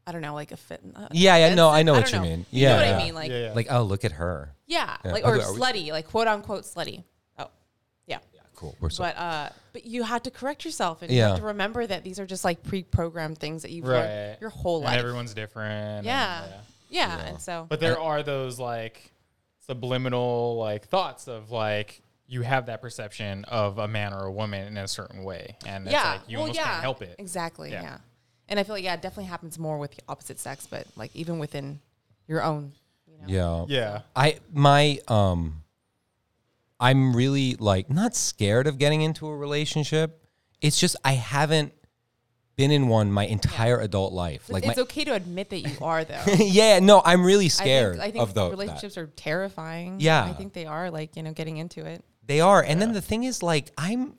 I 0.09 0.11
don't 0.11 0.21
know, 0.21 0.33
like 0.33 0.51
a 0.51 0.57
fit. 0.57 0.81
Uh, 0.95 1.07
Yeah, 1.11 1.37
yeah, 1.37 1.53
no. 1.53 1.69
I 1.69 1.83
know 1.83 1.93
what 1.93 2.11
you 2.11 2.17
know. 2.17 2.23
mean. 2.23 2.45
you 2.49 2.65
know 2.65 2.71
Yeah, 2.71 2.77
what 2.77 2.85
yeah. 2.87 2.97
I 2.97 3.03
mean, 3.03 3.13
like 3.13 3.29
Yeah, 3.29 3.37
yeah, 3.37 3.45
yeah. 3.49 3.53
like 3.53 3.67
oh, 3.69 3.83
look 3.83 4.03
at 4.03 4.13
her. 4.13 4.51
Yeah, 4.65 4.97
like 5.05 5.23
or 5.23 5.35
okay, 5.35 5.43
are 5.45 5.53
we- 5.53 5.59
slutty, 5.59 5.91
like 5.91 6.07
quote 6.09 6.27
unquote 6.27 6.63
slutty. 6.63 7.03
Oh, 7.37 7.49
yeah. 8.07 8.17
Yeah, 8.33 8.41
Cool. 8.55 8.75
We're 8.79 8.89
so. 8.89 9.03
But 9.03 9.17
uh, 9.17 9.49
but 9.71 9.85
you 9.85 10.01
have 10.03 10.23
to 10.23 10.31
correct 10.31 10.65
yourself, 10.65 11.03
and 11.03 11.11
you 11.11 11.21
have 11.21 11.37
to 11.37 11.45
remember 11.45 11.85
that 11.85 12.03
these 12.03 12.19
are 12.19 12.25
just 12.25 12.43
like 12.43 12.63
pre-programmed 12.63 13.37
things 13.37 13.61
that 13.61 13.69
you've 13.71 13.85
learned 13.85 14.29
right. 14.31 14.37
your 14.41 14.49
whole 14.49 14.77
and 14.77 14.85
life. 14.85 14.97
everyone's 14.97 15.35
different. 15.35 15.71
and, 15.99 16.05
yeah. 16.07 16.45
yeah, 16.89 17.17
Yeah. 17.17 17.25
and 17.27 17.39
so 17.39 17.67
But 17.69 17.79
there 17.79 17.99
are 17.99 18.23
those 18.23 18.59
like 18.59 19.11
subliminal 19.67 20.57
like 20.57 20.87
thoughts 20.87 21.27
of 21.27 21.51
like 21.51 22.01
you 22.27 22.41
have 22.41 22.65
that 22.67 22.81
perception 22.81 23.43
of 23.45 23.77
a 23.79 23.87
man 23.87 24.13
or 24.13 24.25
a 24.25 24.31
woman 24.31 24.67
in 24.67 24.77
a 24.77 24.87
certain 24.87 25.23
way, 25.23 25.55
and 25.65 25.85
it's 25.85 25.93
yeah, 25.93 26.11
like 26.13 26.21
you 26.27 26.37
well, 26.37 26.41
almost 26.43 26.59
yeah, 26.59 26.69
can't 26.71 26.81
help 26.81 27.01
it. 27.01 27.15
Exactly, 27.19 27.71
Yeah. 27.71 27.97
Yeah. 28.49 28.51
And 28.51 28.59
I 28.59 28.63
feel 28.63 28.75
like 28.75 28.83
yeah, 28.83 28.93
it 28.93 29.01
definitely 29.01 29.25
happens 29.29 29.59
more 29.59 29.77
with 29.77 29.95
the 29.95 30.01
opposite 30.07 30.39
sex, 30.39 30.67
but 30.67 30.87
like 30.95 31.15
even 31.15 31.39
within 31.39 31.79
your 32.27 32.43
own, 32.43 32.73
you 33.07 33.17
know. 33.37 33.67
yeah. 33.69 33.75
Yeah. 33.79 34.01
I 34.15 34.39
my 34.53 34.99
um 35.07 35.63
I'm 36.79 37.15
really 37.15 37.55
like 37.55 37.89
not 37.89 38.15
scared 38.15 38.67
of 38.67 38.77
getting 38.77 39.01
into 39.01 39.27
a 39.27 39.35
relationship. 39.35 40.23
It's 40.61 40.79
just 40.79 40.95
I 41.03 41.13
haven't 41.13 41.73
been 42.55 42.71
in 42.71 42.87
one 42.87 43.11
my 43.11 43.25
entire 43.25 43.79
adult 43.79 44.11
life. 44.13 44.43
But 44.47 44.53
Like 44.55 44.65
it's 44.65 44.77
my 44.77 44.83
okay 44.83 45.05
to 45.05 45.13
admit 45.13 45.49
that 45.51 45.59
you 45.59 45.77
are 45.81 46.03
though. 46.03 46.23
Yeah, 46.39 46.79
no, 46.79 47.01
I'm 47.05 47.25
really 47.25 47.45
I 47.45 47.49
scared 47.49 47.93
think, 47.95 48.03
I 48.03 48.11
think 48.11 48.21
of 48.21 48.33
those. 48.33 48.51
relationships 48.51 48.97
are 48.97 49.07
terrifying. 49.07 49.97
Yeah. 49.99 50.23
I 50.25 50.33
think 50.33 50.53
they 50.53 50.65
are 50.65 50.91
like 50.91 51.15
you 51.15 51.23
know 51.23 51.31
getting 51.33 51.57
into 51.57 51.85
it. 51.85 52.03
They 52.25 52.41
are. 52.41 52.61
And 52.61 52.81
then 52.81 52.93
the 52.93 53.01
thing 53.01 53.23
is 53.23 53.41
like 53.41 53.71
I'm 53.77 54.15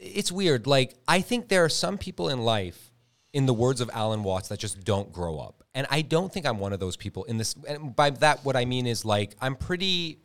it's 0.00 0.32
weird. 0.32 0.66
Like 0.66 0.94
I 1.06 1.20
think 1.20 1.48
there 1.48 1.64
are 1.64 1.68
some 1.68 1.98
people 1.98 2.28
in 2.28 2.40
life 2.40 2.90
in 3.32 3.46
the 3.46 3.54
words 3.54 3.80
of 3.80 3.90
Alan 3.92 4.22
Watts 4.24 4.48
that 4.48 4.58
just 4.58 4.84
don't 4.84 5.12
grow 5.12 5.38
up. 5.38 5.62
And 5.74 5.86
I 5.90 6.02
don't 6.02 6.32
think 6.32 6.46
I'm 6.46 6.58
one 6.58 6.72
of 6.72 6.80
those 6.80 6.96
people 6.96 7.24
in 7.24 7.36
this 7.36 7.54
and 7.68 7.94
by 7.94 8.10
that 8.10 8.44
what 8.44 8.56
I 8.56 8.64
mean 8.64 8.86
is 8.86 9.04
like 9.04 9.36
I'm 9.40 9.54
pretty 9.54 10.18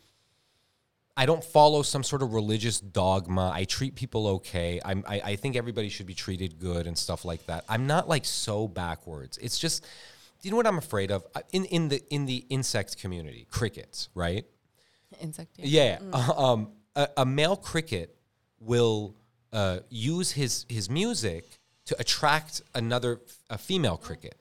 I 1.17 1.25
don't 1.25 1.43
follow 1.43 1.81
some 1.81 2.03
sort 2.03 2.21
of 2.23 2.33
religious 2.33 2.81
dogma. 2.81 3.49
I 3.53 3.63
treat 3.63 3.95
people 3.95 4.27
okay. 4.27 4.81
I'm, 4.83 5.05
I, 5.07 5.21
I 5.23 5.35
think 5.37 5.55
everybody 5.55 5.87
should 5.87 6.07
be 6.07 6.13
treated 6.13 6.59
good 6.59 6.87
and 6.87 6.97
stuff 6.97 7.23
like 7.23 7.45
that. 7.45 7.63
I'm 7.69 7.87
not 7.87 8.09
like 8.09 8.25
so 8.25 8.67
backwards. 8.67 9.37
It's 9.37 9.57
just, 9.57 9.85
you 10.41 10.51
know 10.51 10.57
what 10.57 10.67
I'm 10.67 10.77
afraid 10.77 11.11
of? 11.11 11.25
Uh, 11.33 11.39
In 11.53 11.63
in 11.65 11.87
the 11.87 12.03
in 12.13 12.25
the 12.25 12.45
insect 12.49 12.97
community, 12.99 13.47
crickets, 13.49 14.09
right? 14.13 14.45
Insect. 15.21 15.51
Yeah. 15.57 15.99
Um, 16.35 16.71
a, 16.97 17.07
a 17.17 17.25
male 17.25 17.55
cricket 17.55 18.17
will 18.59 19.15
uh, 19.59 19.79
use 19.89 20.29
his 20.41 20.65
his 20.69 20.89
music 20.89 21.43
to 21.85 21.93
attract 22.03 22.61
another 22.73 23.11
a 23.49 23.57
female 23.57 23.97
cricket, 23.97 24.35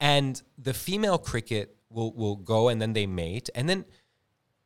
and 0.00 0.40
the 0.58 0.74
female 0.74 1.18
cricket 1.18 1.66
will 1.90 2.12
will 2.20 2.36
go 2.36 2.68
and 2.70 2.80
then 2.80 2.92
they 2.92 3.06
mate, 3.06 3.50
and 3.54 3.68
then 3.68 3.84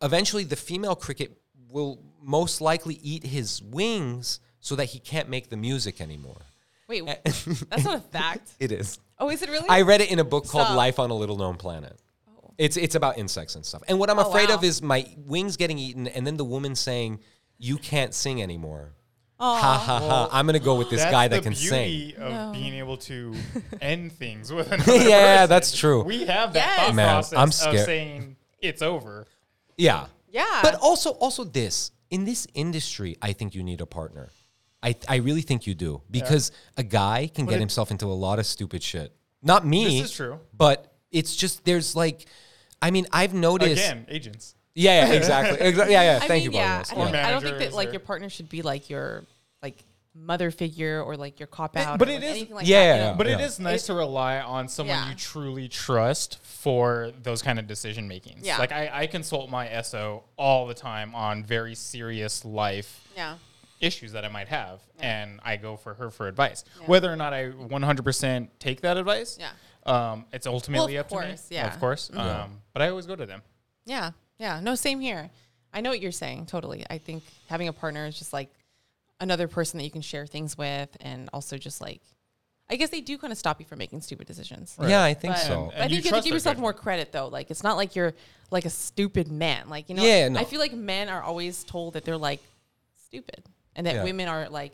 eventually 0.03 0.45
the 0.45 0.57
female 0.57 0.95
cricket 0.95 1.31
will 1.69 1.99
most 2.21 2.61
likely 2.61 2.99
eat 3.03 3.25
his 3.25 3.63
wings 3.63 4.41
so 4.61 4.77
that 4.77 4.87
he 4.87 4.99
can't 4.99 5.29
make 5.29 5.49
the 5.49 5.57
music 5.57 6.01
anymore. 6.01 6.43
Wait, 6.89 7.05
that's 7.71 7.85
not 7.85 7.97
a 7.97 8.01
fact. 8.01 8.51
It 8.61 8.73
is. 8.73 8.99
Oh, 9.19 9.31
is 9.31 9.43
it 9.43 9.49
really? 9.49 9.69
I 9.69 9.83
read 9.83 10.01
it 10.01 10.11
in 10.11 10.19
a 10.19 10.25
book 10.25 10.47
called 10.47 10.67
Stop. 10.67 10.77
Life 10.77 10.99
on 10.99 11.11
a 11.11 11.15
Little 11.15 11.37
Known 11.39 11.57
Planet. 11.57 11.97
Oh. 12.29 12.53
It's 12.59 12.77
it's 12.77 12.95
about 12.95 13.17
insects 13.19 13.55
and 13.57 13.65
stuff. 13.65 13.83
And 13.89 13.99
what 13.99 14.11
I'm 14.11 14.19
Oh, 14.19 14.29
afraid 14.29 14.49
wow. 14.49 14.57
of 14.57 14.65
is 14.65 14.83
my 14.83 15.07
wings 15.17 15.57
getting 15.57 15.79
eaten 15.79 16.07
and 16.09 16.27
then 16.27 16.37
the 16.37 16.45
woman 16.45 16.75
saying, 16.75 17.21
"You 17.59 17.77
can't 17.79 18.13
sing 18.13 18.43
anymore." 18.43 18.93
Aw. 19.45 19.57
Ha 19.61 19.79
ha 19.79 19.99
ha! 20.01 20.29
I'm 20.33 20.47
gonna 20.47 20.59
go 20.59 20.77
with 20.77 20.89
this 20.91 21.01
That's 21.01 21.13
guy 21.13 21.29
the 21.29 21.37
that 21.37 21.43
can 21.43 21.55
sing. 21.55 21.91
beauty 21.91 22.17
of 22.17 22.33
No. 22.33 22.53
being 22.53 22.75
able 22.75 22.97
to 22.99 23.35
end 23.81 24.13
things 24.13 24.53
with 24.53 24.73
another 24.73 24.95
Yeah, 24.97 25.37
person. 25.37 25.49
that's 25.51 25.77
true. 25.77 26.03
We 26.03 26.25
have 26.27 26.53
that 26.55 26.67
Yes. 26.67 26.87
thought 26.87 26.95
Man, 26.95 27.09
process 27.09 27.39
I'm 27.67 27.75
of 27.75 27.81
saying 27.85 28.37
it's 28.61 28.81
over. 28.83 29.27
Yeah. 29.77 30.07
Yeah. 30.31 30.61
But 30.63 30.77
also 30.77 31.11
also 31.11 31.45
this 31.45 31.91
in 32.11 32.25
this 32.25 32.47
industry, 32.55 33.17
I 33.21 33.33
think 33.33 33.55
you 33.55 33.63
need 33.63 33.81
a 33.81 33.87
partner. 33.87 34.31
I 34.83 34.95
I 35.09 35.17
really 35.17 35.43
think 35.43 35.67
you 35.67 35.75
do 35.75 36.01
because 36.11 36.51
a 36.77 36.83
guy 36.83 37.31
can 37.35 37.45
get 37.47 37.57
it- 37.57 37.61
himself 37.61 37.91
into 37.91 38.07
a 38.07 38.17
lot 38.27 38.39
of 38.39 38.47
stupid 38.47 38.83
shit. 38.83 39.13
Not 39.43 39.67
me. 39.67 39.85
This 40.01 40.11
is 40.11 40.17
true. 40.17 40.41
But 40.57 40.91
it's 41.13 41.37
just 41.37 41.65
there's 41.65 41.95
like, 41.95 42.25
I 42.81 42.91
mean, 42.91 43.07
I've 43.13 43.35
noticed. 43.35 43.85
Again, 43.85 44.07
agents. 44.09 44.55
Yeah, 44.75 45.07
yeah, 45.07 45.13
exactly. 45.13 45.59
Exa- 45.73 45.89
yeah, 45.91 46.03
yeah. 46.03 46.19
I 46.23 46.27
Thank 46.27 46.45
mean, 46.45 46.53
you, 46.53 46.59
yeah. 46.59 46.83
Barbaros. 46.83 46.93
I, 46.93 46.95
Or 46.97 47.05
mean, 47.07 47.15
I 47.15 47.31
don't 47.31 47.41
think 47.43 47.53
managers 47.55 47.71
that 47.73 47.77
like 47.77 47.89
or- 47.89 47.93
your 47.93 48.01
partner 48.01 48.29
should 48.29 48.49
be 48.49 48.63
like 48.63 48.91
your 48.91 49.23
like 49.65 49.83
mother 50.15 50.51
figure 50.53 51.03
or 51.03 51.17
like 51.17 51.41
your 51.41 51.49
cop 51.49 51.77
out. 51.77 51.99
but 51.99 52.07
or, 52.09 52.13
it 52.13 52.23
like, 52.23 52.43
is- 52.43 52.51
like 52.51 52.67
Yeah, 52.69 52.85
that, 52.93 52.97
you 52.99 53.11
know? 53.11 53.15
But 53.19 53.27
yeah. 53.27 53.39
it 53.39 53.41
is 53.41 53.59
nice 53.59 53.87
to 53.87 53.95
rely 53.95 54.39
on 54.39 54.69
someone 54.69 54.97
Yeah. 54.97 55.09
you 55.09 55.17
truly 55.17 55.69
trust 55.69 56.39
for 56.45 57.11
those 57.23 57.43
kind 57.43 57.59
of 57.59 57.67
decision 57.67 58.07
makings. 58.07 58.47
Yeah. 58.47 58.59
Like 58.59 58.71
I, 58.71 58.91
I 58.93 59.07
consult 59.09 59.51
my 59.51 59.69
SO 59.83 60.23
all 60.37 60.67
the 60.69 60.75
time 60.75 61.15
on 61.17 61.43
very 61.43 61.75
serious 61.75 62.45
life 62.45 63.09
Yeah. 63.17 63.39
issues 63.81 64.13
that 64.13 64.25
I 64.25 64.29
might 64.29 64.47
have, 64.49 64.81
and 65.01 65.41
I 65.43 65.57
go 65.57 65.77
for 65.77 65.95
her 65.95 66.11
for 66.13 66.29
advice. 66.29 66.63
Yeah. 66.81 66.87
Whether 66.87 67.13
or 67.13 67.17
not 67.17 67.33
I 67.35 67.51
100% 67.51 68.49
take 68.61 68.83
that 68.83 68.97
advice, 68.97 69.37
Yeah. 69.41 69.51
um, 69.85 70.27
it's 70.33 70.47
ultimately 70.47 70.95
of 70.97 71.07
up 71.07 71.09
to 71.11 71.27
me. 71.29 71.35
yeah. 71.51 71.67
Of 71.75 71.81
course. 71.81 72.11
Yeah. 72.15 72.43
Um, 72.45 72.61
but 72.73 72.83
I 72.83 72.89
always 72.91 73.07
go 73.07 73.17
to 73.17 73.27
them. 73.27 73.43
Yeah. 73.85 74.13
Yeah. 74.39 74.61
No, 74.61 74.77
same 74.77 75.01
here. 75.01 75.31
I 75.73 75.81
know 75.81 75.91
what 75.91 76.01
you're 76.01 76.13
saying. 76.13 76.47
Totally. 76.47 76.87
I 76.89 76.99
think 76.99 77.25
having 77.49 77.67
a 77.67 77.73
partner 77.73 78.07
is 78.07 78.17
just 78.17 78.33
like 78.33 78.49
another 79.21 79.49
person 79.49 79.79
that 79.79 79.85
you 79.85 79.91
can 79.91 80.03
share 80.03 80.27
things 80.27 80.57
with 80.59 80.97
and 81.01 81.29
also 81.33 81.57
just 81.59 81.81
like 81.81 82.01
I 82.69 82.77
guess 82.77 82.89
they 82.89 83.03
do 83.03 83.19
kind 83.19 83.31
of 83.31 83.39
stop 83.39 83.61
you 83.61 83.67
from 83.67 83.79
making 83.79 84.01
stupid 84.01 84.27
decisions. 84.27 84.75
Yeah, 84.81 85.03
I 85.05 85.13
think 85.13 85.35
But 85.35 85.41
so. 85.43 85.71
And 85.75 85.83
I 85.85 85.89
think 85.89 86.03
you 86.03 86.11
have 86.11 86.23
to 86.23 86.25
give 86.25 86.33
yourself 86.35 86.57
more 86.57 86.73
credit 86.73 87.13
though. 87.13 87.29
Like 87.29 87.51
it's 87.51 87.63
not 87.63 87.77
like 87.77 87.95
you're 87.95 88.15
like 88.51 88.65
a 88.65 88.71
stupid 88.71 89.31
man. 89.31 89.69
Like, 89.69 89.91
you 89.91 89.95
know, 89.95 90.03
Yeah, 90.03 90.29
no. 90.31 90.41
I 90.41 90.45
feel 90.45 90.61
like 90.61 90.73
men 90.73 91.11
are 91.11 91.23
always 91.23 91.63
told 91.65 91.93
that 91.93 92.07
they're 92.07 92.17
like 92.17 92.41
stupid 93.05 93.45
and 93.77 93.87
that 93.87 93.97
Yeah. 93.97 94.05
women 94.05 94.29
are 94.29 94.49
like 94.49 94.73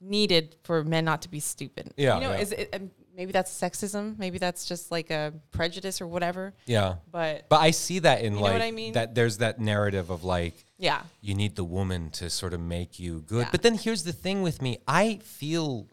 needed 0.00 0.56
for 0.62 0.84
men 0.84 1.04
not 1.04 1.22
to 1.22 1.28
be 1.28 1.40
stupid. 1.40 1.92
Yeah, 1.96 2.14
You 2.16 2.20
know, 2.20 2.32
yeah. 2.32 2.38
is 2.40 2.52
it, 2.52 2.68
um, 2.72 2.90
maybe 3.16 3.32
that's 3.32 3.52
sexism, 3.52 4.18
maybe 4.18 4.38
that's 4.38 4.64
just 4.66 4.90
like 4.90 5.10
a 5.10 5.32
prejudice 5.50 6.00
or 6.00 6.06
whatever. 6.06 6.54
Yeah. 6.66 6.96
But 7.10 7.48
But 7.48 7.60
I 7.60 7.70
see 7.72 7.98
that 8.00 8.22
in 8.22 8.34
know 8.34 8.42
like 8.42 8.52
what 8.52 8.62
I 8.62 8.70
mean? 8.70 8.92
that 8.94 9.14
there's 9.14 9.38
that 9.38 9.60
narrative 9.60 10.10
of 10.10 10.24
like 10.24 10.54
yeah, 10.82 11.02
you 11.20 11.34
need 11.34 11.56
the 11.56 11.64
woman 11.64 12.10
to 12.10 12.28
sort 12.28 12.52
of 12.52 12.60
make 12.60 12.98
you 12.98 13.22
good. 13.26 13.44
Yeah. 13.44 13.48
But 13.50 13.62
then 13.62 13.74
here's 13.76 14.02
the 14.02 14.12
thing 14.12 14.42
with 14.42 14.60
me. 14.60 14.78
I 14.86 15.20
feel 15.22 15.86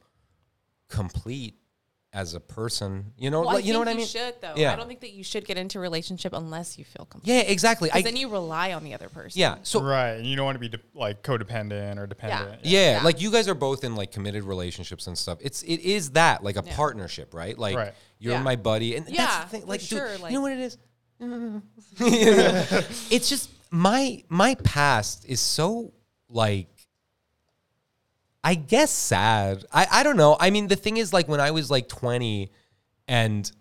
complete 0.90 1.56
as 2.12 2.34
a 2.34 2.40
person. 2.40 3.14
You 3.20 3.30
know, 3.30 3.42
well, 3.42 3.54
like, 3.54 3.66
you 3.66 3.72
know 3.72 3.78
what 3.78 3.88
I 3.88 3.92
you 3.92 3.98
mean? 3.98 4.08
should 4.08 4.34
though. 4.42 4.54
Yeah. 4.56 4.74
I 4.74 4.76
don't 4.76 4.88
think 4.88 5.02
that 5.02 5.12
you 5.14 5.24
should 5.24 5.46
get 5.46 5.58
into 5.60 5.78
a 5.78 5.82
relationship 5.82 6.34
unless 6.34 6.76
you 6.80 6.84
feel 6.84 7.06
complete. 7.06 7.32
Yeah, 7.32 7.42
exactly. 7.42 7.92
I 7.92 8.00
Because 8.00 8.12
then 8.12 8.20
you 8.20 8.30
rely 8.30 8.74
on 8.74 8.84
the 8.84 8.96
other 8.96 9.10
person. 9.10 9.40
Yeah, 9.40 9.58
so 9.62 9.80
right. 9.84 10.14
And 10.14 10.26
you 10.26 10.36
don't 10.36 10.46
want 10.46 10.56
to 10.56 10.60
be 10.60 10.70
de- 10.70 10.80
like 10.96 11.22
codependent 11.22 12.00
or 12.00 12.08
dependent. 12.08 12.66
yeah, 12.66 12.98
Yeah. 12.98 13.04
like 13.04 13.22
you 13.22 13.30
guys 13.32 13.48
are 13.48 13.54
both 13.54 13.84
in 13.84 13.96
like 13.96 14.12
committed 14.12 14.44
relationships 14.44 15.06
and 15.06 15.16
stuff. 15.16 15.38
It's 15.42 15.62
it 15.62 15.82
is 15.82 16.10
that 16.12 16.44
like 16.44 16.56
a 16.58 16.64
Yeah. 16.66 16.76
partnership, 16.76 17.36
right? 17.36 17.56
Like 17.56 17.76
Right. 17.76 17.94
you're 18.18 18.34
Yeah. 18.34 18.42
my 18.42 18.56
buddy, 18.56 18.96
and 18.96 19.06
that's 19.06 19.16
Yeah, 19.16 19.44
the 19.44 19.50
thing. 19.52 19.62
for 19.62 19.68
Like, 19.68 19.82
dude, 19.82 19.90
sure, 19.90 20.16
you 20.28 20.32
know 20.32 20.42
what 20.42 20.52
it 20.54 20.60
is? 20.62 20.78
it's 23.12 23.30
just 23.30 23.50
my 23.72 24.24
my 24.30 24.56
past 24.56 25.26
is 25.26 25.40
so 25.40 25.94
like 26.30 26.68
I 28.44 28.56
guess 28.56 28.92
sad. 28.92 29.66
I 29.72 29.88
I 29.92 30.04
don't 30.04 30.18
know. 30.18 30.38
I 30.40 30.50
mean, 30.50 30.68
the 30.68 30.76
thing 30.76 30.98
is 30.98 31.14
like 31.14 31.28
when 31.28 31.40
I 31.40 31.52
was 31.52 31.70
like 31.70 31.88
20 31.88 32.52
and 33.08 33.52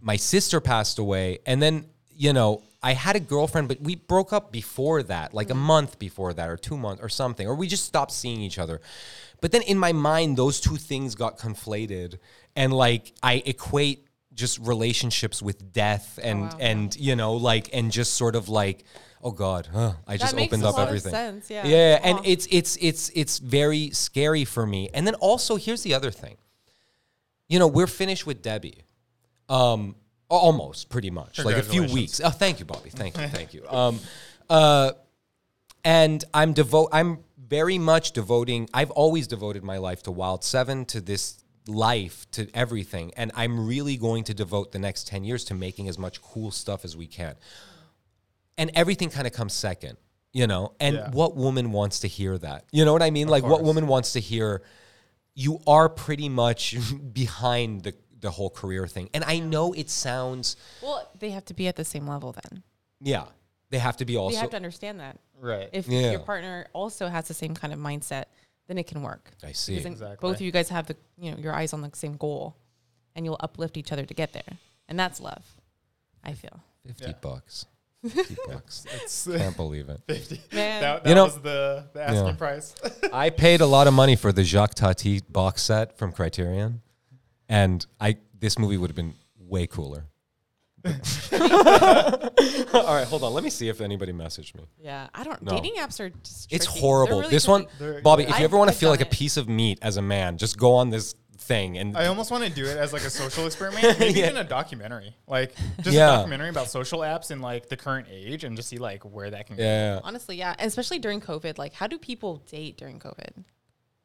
my 0.00 0.16
sister 0.16 0.60
passed 0.60 0.98
away 0.98 1.38
and 1.46 1.62
then, 1.62 1.86
you 2.10 2.32
know, 2.32 2.62
I 2.82 2.94
had 2.94 3.16
a 3.16 3.20
girlfriend 3.20 3.68
but 3.68 3.80
we 3.80 3.96
broke 3.96 4.32
up 4.32 4.52
before 4.52 5.02
that, 5.04 5.32
like 5.34 5.50
a 5.50 5.54
mm-hmm. 5.54 5.62
month 5.62 5.98
before 5.98 6.34
that 6.34 6.48
or 6.48 6.56
2 6.56 6.76
months 6.76 7.02
or 7.02 7.08
something 7.08 7.46
or 7.46 7.54
we 7.54 7.66
just 7.66 7.84
stopped 7.84 8.12
seeing 8.12 8.40
each 8.40 8.58
other. 8.58 8.80
But 9.40 9.50
then 9.50 9.62
in 9.62 9.78
my 9.78 9.92
mind 9.92 10.36
those 10.36 10.60
two 10.60 10.76
things 10.76 11.14
got 11.14 11.38
conflated 11.38 12.18
and 12.54 12.72
like 12.72 13.12
I 13.22 13.42
equate 13.46 14.06
just 14.34 14.58
relationships 14.58 15.42
with 15.42 15.72
death 15.72 16.18
and 16.22 16.42
Oh, 16.42 16.46
wow. 16.46 16.56
and 16.60 16.96
you 16.96 17.16
know 17.16 17.34
like 17.34 17.68
and 17.72 17.90
just 17.92 18.14
sort 18.14 18.34
of 18.36 18.48
like 18.48 18.84
oh 19.22 19.30
god 19.30 19.68
huh, 19.72 19.92
i 20.06 20.16
just 20.16 20.34
makes 20.34 20.50
opened 20.52 20.64
a 20.64 20.68
up 20.68 20.74
lot 20.74 20.82
of 20.82 20.88
everything. 20.88 21.12
sense, 21.12 21.50
yeah. 21.50 21.66
yeah 21.66 22.00
and 22.02 22.18
Aw. 22.18 22.22
it's 22.24 22.46
it's 22.50 22.76
it's 22.80 23.10
it's 23.14 23.38
very 23.38 23.90
scary 23.90 24.44
for 24.44 24.66
me. 24.66 24.88
And 24.94 25.06
then 25.06 25.14
also 25.16 25.56
here's 25.56 25.82
the 25.82 25.94
other 25.94 26.10
thing. 26.10 26.36
You 27.48 27.58
know 27.58 27.66
we're 27.68 27.86
finished 27.86 28.26
with 28.26 28.42
debbie 28.42 28.84
um 29.48 29.96
almost 30.28 30.88
pretty 30.88 31.10
much. 31.10 31.38
Like 31.44 31.56
a 31.56 31.62
few 31.62 31.84
weeks. 31.84 32.20
Oh 32.24 32.30
thank 32.30 32.58
you 32.58 32.64
bobby. 32.64 32.90
Thank 32.90 33.16
you 33.18 33.28
thank 33.28 33.52
you. 33.54 33.64
Um 33.70 34.00
uh 34.50 34.92
and 35.84 36.24
i'm 36.34 36.52
devote 36.52 36.88
i'm 36.92 37.18
very 37.48 37.78
much 37.78 38.12
devoting 38.12 38.68
i've 38.74 38.90
always 38.92 39.26
devoted 39.26 39.62
my 39.64 39.78
life 39.78 40.02
to 40.02 40.10
wild 40.10 40.42
seven 40.44 40.84
to 40.84 41.00
this 41.00 41.42
life 41.66 42.26
to 42.32 42.48
everything 42.54 43.12
and 43.16 43.30
i'm 43.34 43.66
really 43.66 43.96
going 43.96 44.24
to 44.24 44.34
devote 44.34 44.72
the 44.72 44.78
next 44.78 45.06
10 45.06 45.22
years 45.24 45.44
to 45.44 45.54
making 45.54 45.88
as 45.88 45.98
much 45.98 46.20
cool 46.20 46.50
stuff 46.50 46.84
as 46.84 46.96
we 46.96 47.06
can 47.06 47.34
and 48.58 48.70
everything 48.74 49.10
kind 49.10 49.26
of 49.26 49.32
comes 49.32 49.52
second 49.52 49.96
you 50.32 50.46
know 50.46 50.72
and 50.80 50.96
Yeah. 50.96 51.10
what 51.10 51.36
woman 51.36 51.72
wants 51.72 52.00
to 52.00 52.08
hear 52.08 52.36
that 52.38 52.64
you 52.72 52.84
know 52.84 52.92
what 52.92 53.02
i 53.02 53.10
mean 53.10 53.28
like 53.28 53.44
what 53.44 53.62
woman 53.62 53.86
wants 53.86 54.12
to 54.14 54.20
hear 54.20 54.62
you 55.34 55.60
are 55.66 55.88
pretty 55.88 56.28
much 56.28 56.76
behind 57.12 57.82
the 57.84 57.94
the 58.20 58.30
whole 58.30 58.50
career 58.50 58.86
thing 58.86 59.08
and 59.14 59.24
i 59.24 59.38
know 59.38 59.72
it 59.72 59.90
sounds 59.90 60.56
Well, 60.82 61.08
they 61.18 61.30
have 61.30 61.44
to 61.46 61.54
be 61.54 61.68
at 61.68 61.76
the 61.76 61.84
same 61.84 62.06
level 62.06 62.32
then. 62.32 62.62
yeah 63.00 63.24
they 63.70 63.78
have 63.78 63.96
to 63.98 64.04
be 64.04 64.16
also 64.16 64.34
you 64.34 64.40
have 64.40 64.50
to 64.50 64.56
understand 64.56 65.00
that. 65.00 65.18
Right. 65.40 65.70
If 65.72 65.88
Yeah. 65.88 66.10
your 66.10 66.20
partner 66.20 66.66
also 66.74 67.08
has 67.08 67.26
the 67.26 67.32
same 67.34 67.54
kind 67.54 67.72
of 67.72 67.78
mindset, 67.78 68.26
then 68.72 68.78
it 68.78 68.86
can 68.86 69.02
work. 69.02 69.32
i 69.44 69.52
see 69.52 69.74
Because 69.76 69.92
Exactly. 69.92 70.16
both 70.26 70.36
of 70.36 70.40
you 70.40 70.50
guys 70.50 70.70
have 70.70 70.86
the 70.86 70.96
you 71.18 71.30
know 71.30 71.36
your 71.36 71.52
eyes 71.54 71.72
on 71.74 71.82
the 71.82 71.90
same 71.92 72.16
goal, 72.16 72.56
and 73.14 73.24
you'll 73.26 73.36
uplift 73.40 73.76
each 73.76 73.92
other 73.92 74.06
to 74.06 74.14
get 74.14 74.32
there, 74.32 74.52
and 74.88 74.98
that's 74.98 75.20
love. 75.20 75.44
I 76.24 76.32
feel. 76.32 76.60
50 76.86 77.04
Yeah. 77.04 77.12
bucks 77.20 77.66
50 78.08 78.36
bucks 78.48 78.84
It's 78.96 79.26
can't 79.36 79.56
believe 79.56 79.88
it 79.88 80.00
Fifty. 80.08 80.40
Man, 80.52 80.80
that, 80.82 81.04
that 81.04 81.08
You 81.10 81.14
know- 81.14 81.24
was 81.24 81.38
the, 81.40 81.86
the 81.92 82.02
asking 82.02 82.26
Yeah. 82.26 82.32
price. 82.34 82.74
I 83.12 83.30
paid 83.30 83.60
a 83.60 83.66
lot 83.66 83.86
of 83.86 83.94
money 83.94 84.16
for 84.16 84.32
the 84.32 84.42
Jacques 84.42 84.74
Tati 84.74 85.20
box 85.28 85.62
set 85.62 85.96
from 85.98 86.10
Criterion, 86.12 86.80
and 87.48 87.84
I 88.00 88.16
this 88.38 88.58
movie 88.58 88.76
would 88.78 88.88
have 88.90 88.96
been 88.96 89.14
way 89.38 89.66
cooler. 89.66 90.06
All 92.74 92.94
right, 92.94 93.06
hold 93.06 93.22
on. 93.24 93.32
Let 93.34 93.44
me 93.44 93.50
see 93.50 93.68
if 93.68 93.80
anybody 93.80 94.12
messaged 94.12 94.54
me. 94.56 94.64
yeah, 94.80 95.08
I 95.14 95.24
don't. 95.24 95.40
No. 95.42 95.52
Dating 95.52 95.74
apps 95.76 96.00
are 96.00 96.10
just. 96.10 96.52
It's 96.52 96.66
tricky. 96.66 96.80
horrible. 96.80 97.20
Really 97.20 97.30
this 97.30 97.46
one, 97.48 97.62
tricky. 97.62 97.76
They're- 97.78 98.00
Bobby. 98.02 98.24
If 98.24 98.38
you 98.38 98.44
ever 98.44 98.56
want 98.58 98.70
to 98.70 98.76
feel 98.76 98.90
like 98.90 99.00
done 99.00 99.08
a 99.08 99.10
piece 99.10 99.36
of 99.36 99.48
meat 99.48 99.78
as 99.82 99.96
a 99.96 100.02
man, 100.02 100.38
just 100.38 100.58
go 100.58 100.74
on 100.74 100.90
this 100.90 101.14
thing 101.38 101.76
and 101.76 101.96
I 101.96 102.06
almost 102.06 102.30
want 102.30 102.44
to 102.44 102.50
do 102.50 102.64
it 102.66 102.76
as 102.76 102.92
like 102.92 103.02
a 103.02 103.10
social 103.10 103.46
experiment, 103.46 103.82
maybe 103.98 104.20
Yeah. 104.20 104.26
even 104.26 104.36
a 104.36 104.44
documentary, 104.44 105.16
like 105.26 105.54
just 105.80 105.96
Yeah. 105.96 106.12
a 106.12 106.16
documentary 106.18 106.50
about 106.50 106.68
social 106.68 107.00
apps 107.00 107.32
in 107.32 107.40
like 107.40 107.68
the 107.68 107.76
current 107.76 108.06
age, 108.10 108.44
and 108.44 108.56
just 108.56 108.68
see 108.68 108.78
like 108.78 109.02
where 109.04 109.28
that 109.30 109.46
can 109.48 109.56
go. 109.56 109.62
yeah. 109.62 109.98
Honestly, 110.04 110.36
yeah, 110.36 110.54
and 110.58 110.68
especially 110.68 110.98
during 111.00 111.20
COVID. 111.20 111.58
Like, 111.58 111.72
how 111.74 111.86
do 111.88 111.98
people 111.98 112.36
date 112.48 112.76
during 112.76 112.98
COVID? 113.00 113.44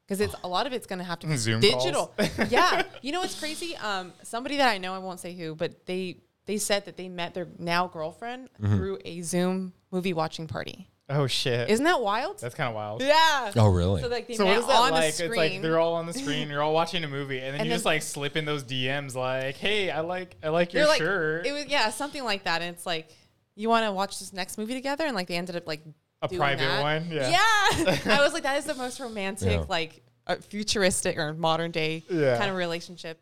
Because 0.07 0.21
it's 0.21 0.35
a 0.41 0.47
lot 0.47 0.65
of 0.67 0.71
it's 0.73 0.87
going 0.87 0.99
to 0.99 1.05
have 1.05 1.19
to 1.19 1.27
be 1.27 1.35
Zoom 1.35 1.59
digital. 1.59 2.13
yeah, 2.49 2.83
you 3.01 3.11
know 3.11 3.19
what's 3.19 3.37
crazy? 3.37 3.75
Um, 3.75 4.13
somebody 4.23 4.55
that 4.57 4.69
I 4.69 4.77
know, 4.77 4.93
I 4.95 4.99
won't 4.99 5.19
say 5.19 5.33
who, 5.35 5.53
but 5.53 5.85
they 5.85 6.17
they 6.47 6.57
said 6.57 6.85
that 6.85 6.97
they 6.97 7.07
met 7.09 7.33
their 7.35 7.47
now 7.59 7.87
girlfriend 7.87 8.49
Mm-hmm. 8.61 8.75
through 8.77 8.97
a 9.05 9.21
Zoom 9.21 9.73
movie 9.91 10.13
watching 10.13 10.47
party. 10.47 10.89
Oh 11.09 11.25
shit, 11.25 11.69
Isn't 11.69 11.85
that 11.85 12.01
wild? 12.01 12.39
that's 12.39 12.53
kind 12.55 12.67
of 12.67 12.75
wild. 12.75 13.01
yeah. 13.01 13.51
Oh, 13.55 13.69
really? 13.69 14.01
So 14.01 14.09
like 14.09 14.27
they 14.27 14.33
So 14.35 14.43
met 14.43 14.49
what 14.51 14.59
is 14.59 14.67
that 14.67 14.75
on 14.75 14.91
like? 14.91 15.01
the 15.03 15.07
It's 15.07 15.17
screen. 15.17 15.35
like 15.35 15.61
they're 15.61 15.79
all 15.79 15.93
on 15.93 16.05
the 16.05 16.13
screen. 16.13 16.49
You're 16.49 16.61
all 16.61 16.73
watching 16.73 17.03
a 17.05 17.07
movie, 17.07 17.37
and 17.39 17.53
then 17.53 17.55
And 17.61 17.65
you 17.65 17.69
then- 17.69 17.75
just 17.77 17.85
like 17.85 18.01
slip 18.01 18.35
in 18.35 18.43
those 18.43 18.63
DMs, 18.65 19.15
like, 19.15 19.55
"Hey, 19.55 19.89
I 19.89 20.01
like, 20.01 20.35
I 20.43 20.49
like 20.49 20.73
your 20.73 20.85
like, 20.85 20.97
shirt." 20.97 21.45
it 21.45 21.53
was 21.53 21.65
yeah, 21.67 21.91
something 21.91 22.23
like 22.25 22.43
that. 22.43 22.61
And 22.61 22.75
it's 22.75 22.85
like, 22.85 23.07
you 23.55 23.69
want 23.69 23.85
to 23.85 23.93
watch 23.93 24.19
this 24.19 24.33
next 24.33 24.57
movie 24.57 24.73
together, 24.73 25.05
and 25.05 25.15
like 25.15 25.27
they 25.29 25.37
ended 25.37 25.55
up 25.55 25.65
like 25.65 25.81
A 26.21 26.27
doing 26.27 26.39
private 26.39 26.65
that. 26.65 26.81
one? 26.81 27.07
Yeah. 27.09 27.29
Yeah. 27.29 27.97
I 28.17 28.21
was 28.21 28.33
like, 28.33 28.43
that 28.43 28.57
is 28.57 28.65
the 28.65 28.75
most 28.75 28.99
romantic, 28.99 29.49
Yeah. 29.61 29.65
like 29.69 30.01
uh, 30.27 30.35
futuristic 30.35 31.17
or 31.17 31.33
modern 31.33 31.71
day 31.71 32.03
Yeah. 32.09 32.37
kind 32.37 32.49
of 32.51 32.57
relationship. 32.57 33.17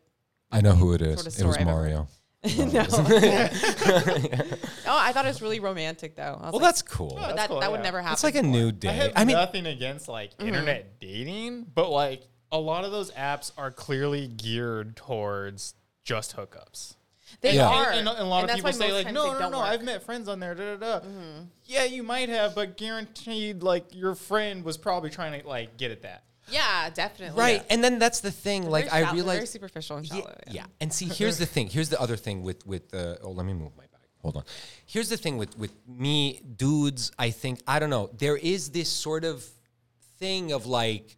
I 0.50 0.60
know 0.60 0.72
who 0.72 0.92
it 0.92 1.02
is. 1.02 1.20
Sort 1.20 1.20
of 1.20 1.26
it 1.26 1.26
was 1.26 1.34
story 1.36 1.54
I've 1.54 1.60
ever 1.68 1.70
Mario. 1.70 2.08
no. 2.58 2.84
oh, 2.90 3.48
I 4.86 5.12
thought 5.12 5.24
it 5.24 5.28
was 5.28 5.42
really 5.42 5.60
romantic 5.60 6.14
though. 6.16 6.22
I 6.22 6.28
was 6.32 6.40
Well, 6.40 6.52
like, 6.52 6.62
that's 6.62 6.82
cool. 6.82 7.10
but 7.18 7.20
that's 7.20 7.36
that, 7.36 7.48
cool, 7.48 7.60
that 7.60 7.70
would 7.70 7.78
yeah. 7.78 7.84
never 7.84 8.00
happen. 8.00 8.12
It's 8.14 8.24
like 8.24 8.34
a 8.36 8.42
before. 8.42 8.52
new 8.52 8.68
I 8.68 8.70
day. 8.72 8.88
have 8.92 9.12
I 9.16 9.24
mean, 9.24 9.36
nothing 9.36 9.66
against 9.66 10.08
like 10.08 10.32
Mm-hmm. 10.36 10.48
internet 10.48 11.00
dating, 11.00 11.66
but 11.74 11.90
like 11.90 12.22
a 12.52 12.58
lot 12.58 12.84
of 12.84 12.92
those 12.92 13.10
apps 13.12 13.50
are 13.58 13.70
clearly 13.70 14.28
geared 14.28 14.96
towards 14.96 15.74
just 16.04 16.36
hookups. 16.36 16.94
They 17.40 17.54
Yeah. 17.56 17.68
are. 17.68 17.90
And, 17.90 18.08
and 18.08 18.18
a 18.18 18.24
lot 18.24 18.42
And 18.42 18.44
of 18.44 18.48
that's 18.48 18.56
people 18.60 18.72
say 18.72 18.86
most 18.88 18.94
like, 18.94 19.04
times 19.06 19.14
no, 19.14 19.22
they 19.24 19.28
no, 19.28 19.34
no, 19.34 19.40
don't 19.40 19.52
no, 19.52 19.58
work. 19.58 19.66
I've 19.68 19.82
met 19.82 20.02
friends 20.04 20.28
on 20.28 20.38
there. 20.40 20.54
Da, 20.54 20.76
da, 20.76 20.98
da. 21.00 21.06
Yeah, 21.64 21.84
you 21.84 22.02
might 22.04 22.28
have, 22.28 22.54
but 22.54 22.76
guaranteed, 22.76 23.62
like 23.64 23.92
your 23.94 24.14
friend 24.14 24.62
was 24.64 24.76
probably 24.76 25.10
trying 25.10 25.40
to 25.40 25.46
like 25.48 25.76
get 25.76 25.90
at 25.90 26.02
that. 26.02 26.22
Yeah, 26.50 26.90
definitely. 26.90 27.38
right. 27.40 27.64
And 27.70 27.82
then 27.82 27.98
that's 27.98 28.20
the 28.20 28.30
thing. 28.30 28.62
They're 28.62 28.70
Like 28.70 28.90
very 28.90 29.04
I 29.04 29.10
shallow- 29.14 29.24
very 29.34 29.46
superficial 29.46 29.96
and 29.98 30.06
Yeah, 30.06 30.14
shallow. 30.16 30.38
yeah. 30.50 30.64
And 30.80 30.92
see, 30.92 31.06
here's 31.20 31.38
the 31.38 31.46
thing. 31.46 31.68
Here's 31.68 31.88
the 31.88 32.00
other 32.00 32.16
thing 32.16 32.42
with 32.42 32.66
with 32.66 32.94
uh, 32.94 33.16
oh, 33.22 33.30
let 33.30 33.46
me 33.46 33.52
move 33.52 33.72
my 33.76 33.84
bag. 33.84 33.90
Hold 34.22 34.36
on. 34.38 34.44
Here's 34.86 35.08
the 35.08 35.16
thing 35.16 35.36
with 35.38 35.56
with 35.58 35.72
me 35.88 36.40
dudes. 36.56 37.12
I 37.18 37.30
think 37.30 37.60
I 37.66 37.78
don't 37.78 37.90
know. 37.90 38.10
There 38.16 38.36
is 38.36 38.70
this 38.70 38.88
sort 38.88 39.24
of 39.24 39.44
thing 40.18 40.52
of 40.52 40.66
like, 40.66 41.16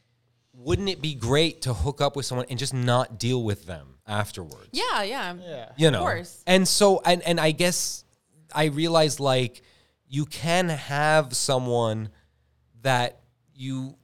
wouldn't 0.52 0.88
it 0.88 1.00
be 1.00 1.14
great 1.14 1.62
to 1.62 1.74
hook 1.74 2.00
up 2.00 2.16
with 2.16 2.26
someone 2.26 2.46
and 2.50 2.58
just 2.58 2.74
not 2.74 3.18
deal 3.18 3.42
with 3.42 3.66
them 3.66 3.96
afterwards? 4.06 4.68
Yeah, 4.72 5.02
yeah. 5.02 5.34
Yeah. 5.40 5.72
you 5.76 5.86
Of 5.88 5.92
know. 5.92 6.00
course. 6.00 6.42
And 6.46 6.66
so 6.66 7.00
and 7.04 7.22
and 7.22 7.38
I 7.38 7.50
guess 7.52 8.04
I 8.54 8.64
realized 8.66 9.20
like 9.20 9.62
you 10.08 10.24
can 10.24 10.70
have 10.70 11.36
someone 11.36 12.08
that 12.82 13.20
you 13.54 13.96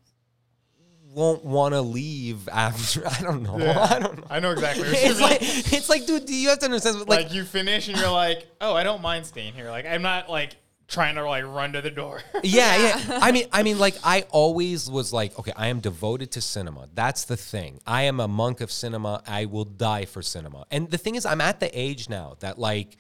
won't 1.14 1.44
want 1.44 1.74
to 1.74 1.81
leave 1.81 2.48
after. 2.48 3.07
I 3.09 3.20
don't 3.22 3.42
know. 3.42 3.55
I 3.57 3.98
don't 3.98 4.18
know. 4.18 4.24
I 4.29 4.40
know 4.40 4.50
exactly. 4.50 4.85
What 4.88 4.92
you 5.03 5.11
It's 5.11 5.20
mean. 5.20 5.29
like 5.29 5.38
it's 5.42 5.88
like, 5.88 6.07
dude. 6.07 6.27
Do 6.27 6.35
you 6.35 6.48
have 6.50 6.59
to 6.61 6.66
understand? 6.66 6.98
Like, 7.00 7.09
like 7.09 7.33
you 7.33 7.44
finish 7.44 7.88
and 7.88 7.98
you're 7.98 8.11
like, 8.11 8.46
oh, 8.61 8.74
I 8.74 8.83
don't 8.83 9.03
mind 9.03 9.27
staying 9.27 9.55
here. 9.55 9.70
Like 9.70 9.87
I'm 9.87 10.03
not 10.03 10.29
like 10.29 10.57
trying 10.87 11.14
to 11.14 11.24
like 11.24 11.44
run 11.44 11.72
to 11.72 11.81
the 11.81 11.90
door. 11.90 12.20
yeah, 12.42 12.77
yeah. 12.77 13.18
I 13.22 13.33
mean, 13.33 13.46
I 13.53 13.62
mean, 13.62 13.79
like, 13.79 13.96
I 14.05 14.27
always 14.31 14.90
was 14.90 15.12
like, 15.12 15.38
okay, 15.38 15.53
I 15.57 15.68
am 15.68 15.81
devoted 15.81 16.33
to 16.33 16.40
cinema. 16.40 16.88
That's 16.92 17.24
the 17.24 17.37
thing. 17.37 17.81
I 17.87 18.03
am 18.03 18.20
a 18.20 18.29
monk 18.29 18.61
of 18.61 18.70
cinema. 18.70 19.22
I 19.27 19.46
will 19.46 19.64
die 19.64 20.05
for 20.05 20.20
cinema. 20.22 20.66
And 20.70 20.90
the 20.90 20.98
thing 20.98 21.14
is, 21.14 21.24
I'm 21.24 21.40
at 21.40 21.59
the 21.61 21.70
age 21.79 22.09
now 22.09 22.37
that 22.40 22.59
like 22.59 22.98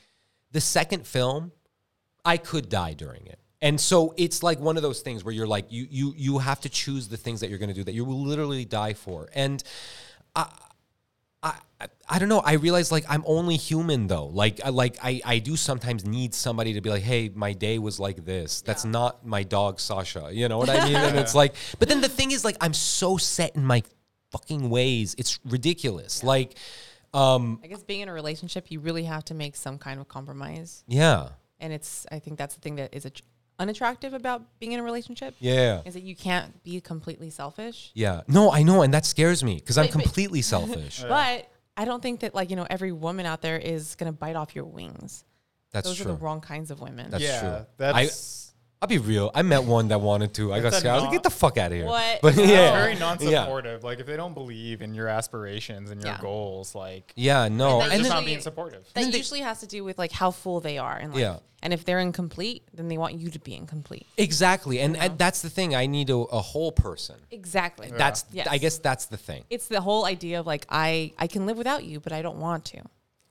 the 0.50 0.60
second 0.60 1.06
film, 1.06 1.52
I 2.24 2.38
could 2.38 2.68
die 2.68 2.94
during 2.94 3.26
it. 3.26 3.38
And 3.64 3.80
so 3.80 4.12
it's 4.16 4.42
like 4.42 4.60
one 4.60 4.76
of 4.76 4.82
those 4.82 5.00
things 5.00 5.24
where 5.24 5.34
you're 5.34 5.52
like, 5.56 5.66
you 5.70 5.86
you 5.90 6.14
you 6.16 6.38
have 6.38 6.60
to 6.60 6.68
choose 6.68 7.08
the 7.08 7.16
things 7.16 7.40
that 7.40 7.48
you're 7.48 7.58
going 7.58 7.74
to 7.74 7.74
do 7.74 7.84
that 7.84 7.94
you 7.94 8.04
will 8.04 8.22
literally 8.22 8.64
die 8.64 8.92
for. 8.92 9.28
And 9.34 9.64
I, 10.36 10.44
I, 11.42 11.54
I 12.08 12.18
don't 12.18 12.28
know. 12.28 12.40
I 12.40 12.54
realize 12.54 12.92
like 12.92 13.06
I'm 13.08 13.24
only 13.26 13.56
human 13.56 14.06
though. 14.06 14.26
Like 14.26 14.60
I 14.64 14.68
like 14.68 14.98
I, 15.02 15.20
I 15.24 15.38
do 15.38 15.56
sometimes 15.56 16.04
need 16.04 16.34
somebody 16.34 16.74
to 16.74 16.80
be 16.82 16.90
like, 16.90 17.02
hey, 17.02 17.30
my 17.34 17.52
day 17.54 17.78
was 17.78 17.98
like 17.98 18.24
this. 18.24 18.60
That's 18.60 18.84
not 18.84 19.26
my 19.26 19.42
dog 19.42 19.80
Sasha. 19.80 20.28
You 20.30 20.48
know 20.48 20.58
what 20.58 20.68
I 20.68 20.84
mean? 20.84 20.96
and 20.96 21.18
it's 21.22 21.34
like, 21.34 21.54
but 21.78 21.88
then 21.88 22.00
the 22.00 22.08
thing 22.08 22.32
is 22.32 22.44
like 22.44 22.56
I'm 22.60 22.74
so 22.74 23.16
set 23.16 23.56
in 23.56 23.64
my 23.64 23.82
fucking 24.30 24.68
ways. 24.68 25.14
It's 25.16 25.40
ridiculous. 25.44 26.22
Like 26.22 26.56
Um, 27.14 27.60
I 27.64 27.68
guess 27.68 27.82
being 27.82 28.00
in 28.00 28.08
a 28.08 28.12
relationship, 28.12 28.70
you 28.70 28.80
really 28.80 29.04
have 29.04 29.24
to 29.26 29.34
make 29.34 29.54
some 29.56 29.78
kind 29.78 30.00
of 30.00 30.08
compromise, 30.08 30.84
yeah, 30.88 31.28
and 31.60 31.72
it's. 31.72 32.06
I 32.10 32.18
think 32.18 32.38
that's 32.38 32.56
the 32.56 32.60
thing 32.60 32.76
that 32.76 32.92
is 32.92 33.06
att- 33.06 33.22
unattractive 33.58 34.14
about 34.14 34.42
being 34.58 34.72
in 34.72 34.80
a 34.80 34.82
relationship. 34.82 35.34
yeah, 35.38 35.82
Is 35.84 35.94
that 35.94 36.02
you 36.02 36.16
can't 36.16 36.62
be 36.62 36.80
completely 36.80 37.30
selfish. 37.30 37.90
yeah. 37.94 38.22
No, 38.28 38.50
I 38.52 38.62
know, 38.62 38.82
and 38.82 38.92
that 38.94 39.04
scares 39.06 39.44
me 39.44 39.54
because 39.56 39.78
I'm 39.78 39.86
But- 39.86 39.94
but- 39.94 40.02
completely 40.02 40.42
selfish. 40.54 41.02
But 41.02 41.48
I 41.76 41.84
don't 41.84 42.02
think 42.02 42.20
that 42.20 42.34
like 42.34 42.50
you 42.50 42.56
know 42.56 42.66
every 42.68 42.92
woman 42.92 43.26
out 43.26 43.42
there 43.42 43.56
is 43.58 43.94
gonna 43.96 44.12
bite 44.12 44.36
off 44.36 44.54
your 44.54 44.64
wings. 44.64 45.24
That's 45.72 45.88
Those 45.88 45.96
true. 45.96 46.12
are 46.12 46.14
the 46.14 46.20
wrong 46.22 46.40
kinds 46.40 46.70
of 46.70 46.80
women. 46.80 47.10
That's 47.10 47.22
yeah, 47.24 47.40
true. 47.40 47.66
that's 47.78 48.43
I'll 48.84 48.88
be 48.88 48.98
real. 48.98 49.30
I 49.34 49.40
met 49.40 49.64
one 49.64 49.88
that 49.88 50.02
wanted 50.02 50.34
to. 50.34 50.52
I 50.52 50.58
got 50.58 50.64
That's 50.64 50.76
a 50.76 50.80
scared. 50.80 50.92
I 50.92 50.96
was 50.96 51.04
like, 51.04 51.12
get 51.12 51.22
the 51.22 51.30
fuck 51.30 51.56
out 51.56 51.72
of 51.72 51.78
here. 51.78 51.86
What? 51.86 52.20
But 52.20 52.36
No. 52.36 52.42
yeah, 52.42 52.70
very 52.72 52.94
non-supportive. 52.96 53.82
Like 53.82 53.98
if 53.98 54.04
they 54.04 54.18
don't 54.18 54.34
believe 54.34 54.82
in 54.82 54.92
your 54.92 55.08
aspirations 55.08 55.90
and 55.90 56.02
your 56.02 56.12
Yeah. 56.12 56.20
goals, 56.20 56.74
like 56.74 57.10
yeah, 57.16 57.48
no, 57.48 57.80
And 57.80 57.84
and, 57.84 57.92
just 57.92 58.10
then 58.10 58.18
not 58.18 58.26
being 58.26 58.40
supportive. 58.42 58.84
that 58.84 58.94
then 58.94 59.10
they- 59.10 59.16
usually 59.16 59.40
has 59.40 59.60
to 59.60 59.66
do 59.66 59.84
with 59.84 59.96
like 59.96 60.12
how 60.12 60.30
full 60.30 60.60
they 60.60 60.76
are 60.76 60.98
in 60.98 61.12
life. 61.12 61.18
Yeah. 61.18 61.36
And 61.62 61.72
if 61.72 61.86
they're 61.86 61.98
incomplete, 61.98 62.62
then 62.74 62.88
they 62.88 62.98
want 62.98 63.14
you 63.14 63.30
to 63.30 63.38
be 63.38 63.54
incomplete. 63.54 64.06
exactly, 64.18 64.80
and, 64.80 64.98
and 64.98 65.16
that's 65.18 65.40
the 65.40 65.48
thing. 65.48 65.74
I 65.74 65.86
need 65.86 66.10
a, 66.10 66.16
a 66.16 66.42
whole 66.42 66.70
person. 66.72 67.16
Exactly. 67.30 67.90
That's 67.96 68.26
Yes. 68.32 68.48
I 68.50 68.58
guess 68.58 68.76
that's 68.76 69.06
the 69.06 69.16
thing. 69.16 69.44
It's 69.48 69.68
the 69.68 69.80
whole 69.80 70.04
idea 70.04 70.40
of 70.40 70.46
like 70.46 70.66
I 70.68 71.12
I 71.18 71.26
can 71.26 71.46
live 71.46 71.56
without 71.56 71.84
you, 71.84 72.00
but 72.00 72.12
I 72.12 72.20
don't 72.20 72.36
want 72.36 72.66
to. 72.66 72.82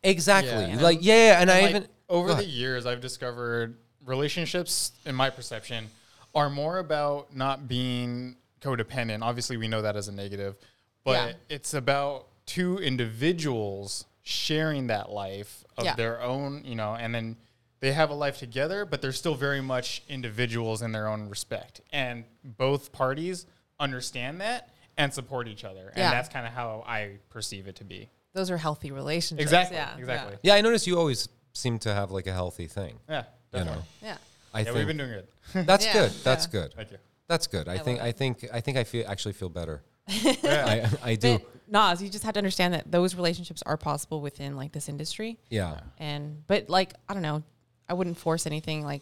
Exactly. 0.02 0.52
Yeah. 0.52 0.82
Like 0.82 0.98
yeah, 1.02 1.40
and, 1.42 1.52
I 1.52 1.62
like, 1.62 1.70
even 1.70 1.88
over 2.10 2.34
the 2.34 2.44
years 2.44 2.88
I've 2.88 3.02
discovered 3.02 3.78
relationships 4.06 4.92
in 5.06 5.16
my 5.16 5.30
perception 5.30 5.90
are 6.36 6.50
more 6.50 6.80
about 6.80 7.36
not 7.36 7.68
being 7.68 8.36
codependent. 8.62 9.22
Obviously 9.22 9.58
we 9.58 9.68
know 9.68 9.82
that 9.82 9.96
as 9.96 10.08
a 10.08 10.12
negative, 10.12 10.56
but 11.04 11.12
Yeah. 11.30 11.34
it's 11.50 11.74
about 11.74 12.28
two 12.46 12.78
individuals 12.80 14.06
sharing 14.24 14.88
that 14.88 15.12
life 15.12 15.64
of 15.78 15.86
Yeah. 15.86 15.96
their 15.96 16.22
own, 16.22 16.64
you 16.66 16.76
know, 16.76 16.96
and 16.96 17.14
then 17.14 17.38
they 17.82 17.92
have 17.92 18.10
a 18.10 18.14
life 18.14 18.38
together, 18.40 18.86
but 18.86 19.02
they're 19.02 19.12
still 19.12 19.36
very 19.36 19.62
much 19.62 20.02
individuals 20.08 20.82
in 20.82 20.94
their 20.94 21.08
own 21.08 21.28
respect. 21.30 21.82
And 21.92 22.24
both 22.44 22.92
parties 22.94 23.46
understand 23.80 24.40
that 24.42 24.70
and 24.98 25.14
support 25.14 25.48
each 25.48 25.64
other. 25.66 25.90
And 25.90 25.98
Yeah. 25.98 26.12
that's 26.12 26.30
kind 26.30 26.48
of 26.48 26.54
how 26.54 26.84
I 26.88 27.18
perceive 27.30 27.68
it 27.68 27.76
to 27.78 27.84
be. 27.84 28.10
Those 28.34 28.50
are 28.50 28.58
healthy 28.58 28.92
relationships. 28.92 29.42
Exactly. 29.44 29.76
Yeah. 29.78 29.98
exactly. 29.98 30.38
Yeah, 30.42 30.56
I 30.56 30.62
notice 30.62 30.88
you 30.88 30.98
always 30.98 31.28
seem 31.54 31.78
to 31.80 31.94
have 31.94 32.10
like 32.12 32.26
a 32.28 32.34
healthy 32.34 32.68
thing. 32.68 33.00
Yeah. 33.10 33.26
You 33.54 33.64
know, 33.66 33.84
Yeah. 34.02 34.18
I 34.54 34.60
Yeah, 34.60 34.64
think 34.66 34.78
we've 34.78 34.88
been 34.88 34.98
doing 34.98 35.10
good. 35.12 35.66
that's 35.68 35.86
Yeah, 35.86 35.94
good. 35.94 36.12
That's 36.24 36.46
yeah. 36.46 36.52
good. 36.52 36.74
Thank 36.76 36.92
you. 36.92 36.98
That's 37.28 37.48
good. 37.48 37.68
I, 37.68 37.74
I 37.74 37.78
think. 37.80 38.02
I 38.02 38.12
think. 38.12 38.46
I 38.54 38.60
think. 38.62 38.78
I 38.78 38.84
feel 38.84 39.06
actually 39.08 39.34
feel 39.34 39.50
better. 39.50 39.82
Yeah. 40.10 40.88
I 41.04 41.12
I 41.12 41.16
do. 41.16 41.40
But 41.40 41.48
Nas, 41.72 42.04
you 42.04 42.10
just 42.10 42.24
have 42.26 42.34
to 42.34 42.38
understand 42.40 42.74
that 42.74 42.92
those 42.92 43.16
relationships 43.16 43.64
are 43.66 43.78
possible 43.78 44.20
within 44.22 44.56
like 44.58 44.72
this 44.74 44.90
industry. 44.90 45.40
Yeah. 45.50 45.80
And 45.98 46.46
but 46.48 46.70
like 46.70 46.94
I 47.08 47.14
don't 47.14 47.24
know, 47.24 47.42
I 47.88 47.94
wouldn't 47.94 48.18
force 48.18 48.46
anything 48.46 48.84
like 48.84 49.02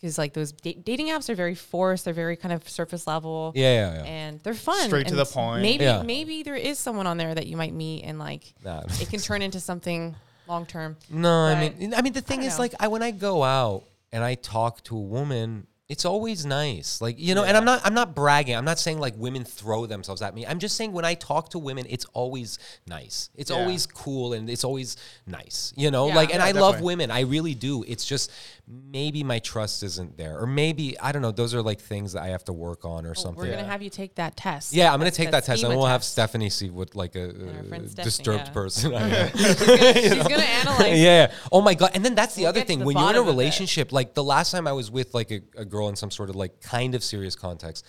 because 0.00 0.18
like 0.18 0.32
those 0.34 0.50
da- 0.52 0.74
dating 0.74 1.06
apps 1.08 1.28
are 1.30 1.36
very 1.36 1.54
forced. 1.54 2.04
They're 2.04 2.12
very 2.12 2.36
kind 2.36 2.52
of 2.52 2.68
surface 2.68 3.06
level. 3.06 3.52
Yeah. 3.54 3.72
Yeah. 3.72 3.94
yeah. 3.94 4.02
And 4.10 4.40
they're 4.40 4.52
fun. 4.54 4.86
Straight 4.88 5.06
to 5.08 5.14
the 5.14 5.24
point. 5.24 5.62
Maybe 5.62 5.84
Yeah. 5.84 6.02
maybe 6.02 6.42
there 6.42 6.56
is 6.56 6.78
someone 6.80 7.06
on 7.06 7.16
there 7.18 7.34
that 7.34 7.46
you 7.46 7.56
might 7.56 7.72
meet 7.72 8.02
and 8.02 8.18
like 8.18 8.52
Nah. 8.64 8.82
it 9.00 9.08
can 9.08 9.20
turn 9.20 9.40
into 9.42 9.60
something 9.60 10.16
long 10.48 10.66
term. 10.66 10.96
No, 11.10 11.46
I 11.46 11.60
mean, 11.60 11.94
I 11.94 12.02
mean, 12.02 12.12
the 12.12 12.20
thing 12.20 12.42
is, 12.42 12.56
know. 12.56 12.62
like, 12.62 12.74
I 12.80 12.88
when 12.88 13.02
I 13.02 13.10
go 13.10 13.42
out 13.42 13.84
and 14.12 14.22
I 14.22 14.34
talk 14.34 14.82
to 14.84 14.96
a 14.96 15.00
woman, 15.00 15.66
it's 15.88 16.06
always 16.06 16.46
nice, 16.46 17.02
like 17.02 17.16
you 17.18 17.34
know. 17.34 17.44
And 17.44 17.54
I'm 17.54 17.66
not, 17.66 17.82
I'm 17.84 17.92
not 17.92 18.14
bragging. 18.14 18.56
I'm 18.56 18.64
not 18.64 18.78
saying 18.78 18.98
like 18.98 19.14
women 19.18 19.44
throw 19.44 19.84
themselves 19.84 20.22
at 20.22 20.34
me. 20.34 20.46
I'm 20.46 20.58
just 20.58 20.76
saying 20.76 20.92
when 20.92 21.04
I 21.04 21.12
talk 21.14 21.50
to 21.50 21.58
women, 21.58 21.84
it's 21.88 22.06
always 22.14 22.58
nice. 22.86 23.28
It's 23.34 23.50
Yeah. 23.50 23.58
always 23.58 23.84
cool 23.86 24.32
and 24.32 24.48
it's 24.48 24.64
always 24.64 24.96
nice, 25.26 25.74
you 25.76 25.90
know. 25.90 26.08
Yeah. 26.08 26.14
Like, 26.14 26.30
and 26.30 26.38
Yeah, 26.38 26.46
I 26.46 26.52
love 26.52 26.80
women. 26.80 27.10
I 27.10 27.20
really 27.20 27.54
do. 27.54 27.84
It's 27.86 28.06
just 28.06 28.30
maybe 28.68 29.24
my 29.24 29.38
trust 29.40 29.82
isn't 29.82 30.16
there, 30.16 30.38
or 30.38 30.46
maybe 30.46 30.98
I 31.00 31.12
don't 31.12 31.20
know. 31.22 31.32
Those 31.32 31.54
are 31.54 31.62
like 31.62 31.80
things 31.80 32.12
that 32.12 32.22
I 32.22 32.28
have 32.28 32.44
to 32.44 32.52
work 32.52 32.84
on 32.84 33.04
or 33.06 33.14
something. 33.14 33.44
We're 33.44 33.50
gonna 33.56 33.64
have 33.66 33.82
you 33.82 33.90
take 33.90 34.14
that 34.16 34.36
test. 34.36 34.72
yeah, 34.72 34.92
I'm 34.92 34.98
gonna 34.98 35.10
take 35.10 35.30
that 35.32 35.44
test, 35.44 35.62
and 35.64 35.76
we'll 35.76 35.86
have. 35.86 36.04
Stephanie 36.04 36.48
see 36.50 36.70
what 36.70 36.94
like 36.94 37.16
a, 37.16 37.28
uh 37.30 37.78
disturbed 38.02 38.46
yeah. 38.48 38.52
person 38.52 38.94
I 38.94 39.08
am. 39.08 39.36
She's 39.36 39.56
gonna 40.22 40.36
analyze. 40.42 40.98
yeah. 41.00 41.32
Oh 41.50 41.60
my 41.60 41.74
god. 41.74 41.90
And 41.94 42.04
then 42.04 42.14
that's 42.14 42.34
the 42.34 42.42
We'll 42.42 42.50
other 42.50 42.62
thing. 42.62 42.78
the 42.80 42.84
When 42.86 42.96
you're 42.96 43.02
in 43.04 43.08
a 43.10 43.18
bottom 43.18 43.22
of 43.22 43.28
it. 43.28 43.30
relationship, 43.30 43.92
like 43.92 44.14
the 44.14 44.24
last 44.24 44.50
time 44.52 44.66
I 44.66 44.72
was 44.72 44.90
with 44.90 45.12
like 45.14 45.30
a, 45.30 45.40
a 45.56 45.64
girl 45.64 45.88
in 45.88 45.96
some 45.96 46.10
sort 46.10 46.30
of 46.30 46.36
like 46.36 46.60
kind 46.60 46.94
of 46.94 47.02
serious 47.02 47.34
context, 47.34 47.84